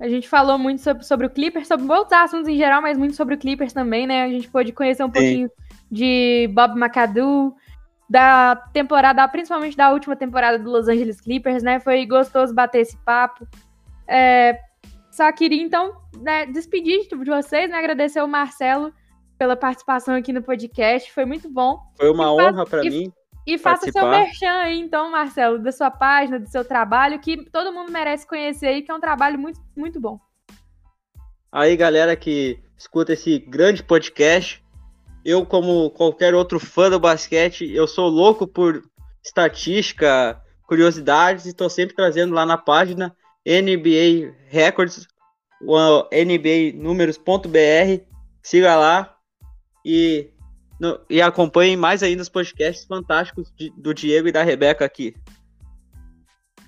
A 0.00 0.08
gente 0.08 0.28
falou 0.28 0.56
muito 0.58 0.80
sobre, 0.80 1.04
sobre 1.04 1.26
o 1.26 1.30
Clippers, 1.30 1.66
sobre 1.66 1.90
outros 1.92 2.12
assuntos 2.12 2.48
em 2.48 2.56
geral, 2.56 2.80
mas 2.80 2.96
muito 2.96 3.16
sobre 3.16 3.34
o 3.34 3.38
Clippers 3.38 3.72
também, 3.72 4.06
né? 4.06 4.22
A 4.22 4.28
gente 4.28 4.48
pôde 4.48 4.72
conhecer 4.72 5.02
um 5.02 5.06
Sim. 5.06 5.12
pouquinho 5.12 5.50
de 5.90 6.48
Bob 6.54 6.78
McAdoo, 6.78 7.56
da 8.08 8.56
temporada, 8.72 9.26
principalmente 9.28 9.76
da 9.76 9.92
última 9.92 10.16
temporada 10.16 10.58
do 10.58 10.70
Los 10.70 10.88
Angeles 10.88 11.20
Clippers, 11.20 11.62
né? 11.62 11.78
Foi 11.80 12.06
gostoso 12.06 12.54
bater 12.54 12.80
esse 12.80 12.96
papo. 12.98 13.46
É, 14.06 14.58
só 15.10 15.30
queria, 15.32 15.62
então, 15.62 15.94
né, 16.16 16.46
despedir 16.46 17.08
de 17.08 17.16
vocês, 17.16 17.68
né? 17.68 17.76
Agradecer 17.76 18.20
ao 18.20 18.28
Marcelo 18.28 18.92
pela 19.36 19.56
participação 19.56 20.14
aqui 20.14 20.32
no 20.32 20.42
podcast. 20.42 21.12
Foi 21.12 21.24
muito 21.24 21.50
bom. 21.50 21.78
Foi 21.96 22.10
uma 22.10 22.24
e 22.24 22.28
honra 22.28 22.64
para 22.64 22.82
mim. 22.82 23.12
E 23.48 23.56
faça 23.56 23.90
seu 23.90 24.06
merchan 24.10 24.58
aí, 24.58 24.78
então, 24.78 25.10
Marcelo, 25.10 25.58
da 25.58 25.72
sua 25.72 25.90
página, 25.90 26.38
do 26.38 26.50
seu 26.50 26.62
trabalho, 26.62 27.18
que 27.18 27.50
todo 27.50 27.72
mundo 27.72 27.90
merece 27.90 28.26
conhecer 28.26 28.66
aí, 28.66 28.82
que 28.82 28.90
é 28.90 28.94
um 28.94 29.00
trabalho 29.00 29.38
muito, 29.38 29.58
muito 29.74 29.98
bom. 29.98 30.20
Aí, 31.50 31.74
galera 31.74 32.14
que 32.14 32.62
escuta 32.76 33.14
esse 33.14 33.38
grande 33.38 33.82
podcast, 33.82 34.62
eu, 35.24 35.46
como 35.46 35.90
qualquer 35.92 36.34
outro 36.34 36.60
fã 36.60 36.90
do 36.90 37.00
basquete, 37.00 37.64
eu 37.72 37.86
sou 37.86 38.10
louco 38.10 38.46
por 38.46 38.82
estatística, 39.24 40.38
curiosidades, 40.66 41.46
e 41.46 41.48
estou 41.48 41.70
sempre 41.70 41.96
trazendo 41.96 42.34
lá 42.34 42.44
na 42.44 42.58
página 42.58 43.16
NBA 43.46 44.30
Records, 44.48 45.08
NBA 45.62 46.74
Números.br. 46.74 48.04
Siga 48.42 48.76
lá 48.76 49.16
e, 49.82 50.28
no, 50.78 51.00
e 51.08 51.20
acompanhem 51.20 51.76
mais 51.76 52.02
ainda 52.02 52.22
os 52.22 52.28
podcasts 52.28 52.86
fantásticos 52.86 53.52
de, 53.56 53.72
do 53.76 53.92
Diego 53.92 54.28
e 54.28 54.32
da 54.32 54.42
Rebeca 54.42 54.84
aqui. 54.84 55.14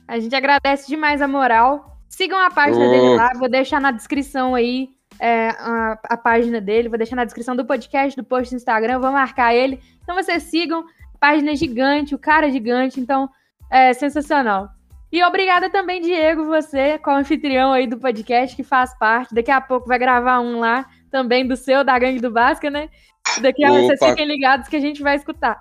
A 0.06 0.18
gente 0.18 0.34
agradece 0.34 0.88
demais 0.88 1.22
a 1.22 1.28
moral. 1.28 1.98
Sigam 2.08 2.38
a 2.38 2.50
página 2.50 2.84
oh. 2.84 2.90
dele 2.90 3.16
lá, 3.16 3.32
vou 3.38 3.48
deixar 3.48 3.80
na 3.80 3.92
descrição 3.92 4.54
aí 4.54 4.88
é, 5.20 5.50
a, 5.50 5.98
a, 6.04 6.16
página 6.16 6.60
dele, 6.60 6.88
vou 6.88 6.98
deixar 6.98 7.14
na 7.14 7.24
descrição 7.24 7.54
do 7.54 7.64
podcast, 7.64 8.16
do 8.16 8.24
post 8.24 8.52
do 8.52 8.56
Instagram, 8.56 8.98
vou 8.98 9.12
marcar 9.12 9.54
ele. 9.54 9.80
Então 10.02 10.16
vocês 10.16 10.42
sigam, 10.44 10.84
página 11.20 11.54
gigante, 11.54 12.14
o 12.14 12.18
cara 12.18 12.48
é 12.48 12.50
gigante, 12.50 12.98
então 12.98 13.28
é 13.70 13.92
sensacional. 13.92 14.70
E 15.12 15.22
obrigada 15.24 15.68
também, 15.68 16.00
Diego, 16.00 16.44
você, 16.44 16.98
com 16.98 17.10
o 17.10 17.16
anfitrião 17.16 17.72
aí 17.72 17.86
do 17.86 17.98
podcast, 17.98 18.56
que 18.56 18.62
faz 18.62 18.96
parte. 18.96 19.34
Daqui 19.34 19.50
a 19.50 19.60
pouco 19.60 19.86
vai 19.86 19.98
gravar 19.98 20.40
um 20.40 20.58
lá 20.60 20.86
também 21.10 21.46
do 21.46 21.56
seu, 21.56 21.84
da 21.84 21.98
Gangue 21.98 22.20
do 22.20 22.30
Basca, 22.30 22.70
né? 22.70 22.88
Daqui 23.40 23.64
a 23.64 23.70
vocês 23.70 23.98
fiquem 23.98 24.26
ligados 24.26 24.68
que 24.68 24.76
a 24.76 24.80
gente 24.80 25.02
vai 25.02 25.16
escutar. 25.16 25.60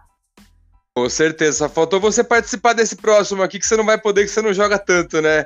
Com 0.96 1.10
certeza. 1.10 1.60
Só 1.60 1.70
faltou 1.70 2.00
você 2.00 2.24
participar 2.24 2.74
desse 2.74 2.96
próximo 2.96 3.42
aqui, 3.42 3.60
que 3.60 3.68
você 3.68 3.78
não 3.78 3.86
vai 3.86 3.98
poder, 3.98 4.24
que 4.24 4.32
você 4.32 4.42
não 4.42 4.54
joga 4.54 4.78
tanto, 4.78 5.22
né? 5.22 5.46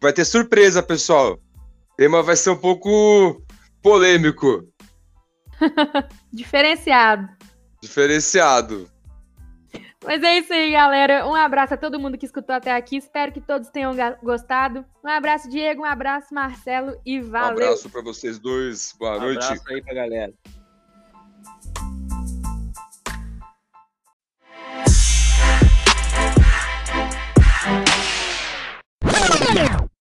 Vai 0.00 0.12
ter 0.12 0.24
surpresa, 0.24 0.82
pessoal. 0.82 1.34
O 1.34 1.96
tema 1.96 2.22
vai 2.22 2.36
ser 2.36 2.50
um 2.50 2.56
pouco 2.56 3.42
polêmico. 3.82 4.64
Diferenciado. 6.32 7.28
Diferenciado. 7.82 8.88
Mas 10.04 10.22
é 10.22 10.38
isso 10.38 10.52
aí, 10.52 10.70
galera. 10.70 11.26
Um 11.26 11.34
abraço 11.34 11.74
a 11.74 11.76
todo 11.76 11.98
mundo 11.98 12.16
que 12.16 12.24
escutou 12.24 12.54
até 12.54 12.72
aqui. 12.72 12.96
Espero 12.96 13.32
que 13.32 13.40
todos 13.40 13.68
tenham 13.68 13.94
gostado. 14.22 14.84
Um 15.04 15.08
abraço, 15.08 15.48
Diego. 15.50 15.82
Um 15.82 15.84
abraço, 15.84 16.32
Marcelo. 16.32 17.00
E 17.04 17.20
valeu. 17.20 17.48
Um 17.48 17.62
abraço 17.64 17.90
para 17.90 18.02
vocês 18.02 18.38
dois. 18.38 18.94
Boa 18.98 19.16
um 19.16 19.20
noite. 19.20 19.42
Um 19.42 19.46
abraço 19.46 19.62
aí 19.68 19.82
pra 19.82 19.94
galera. 19.94 20.32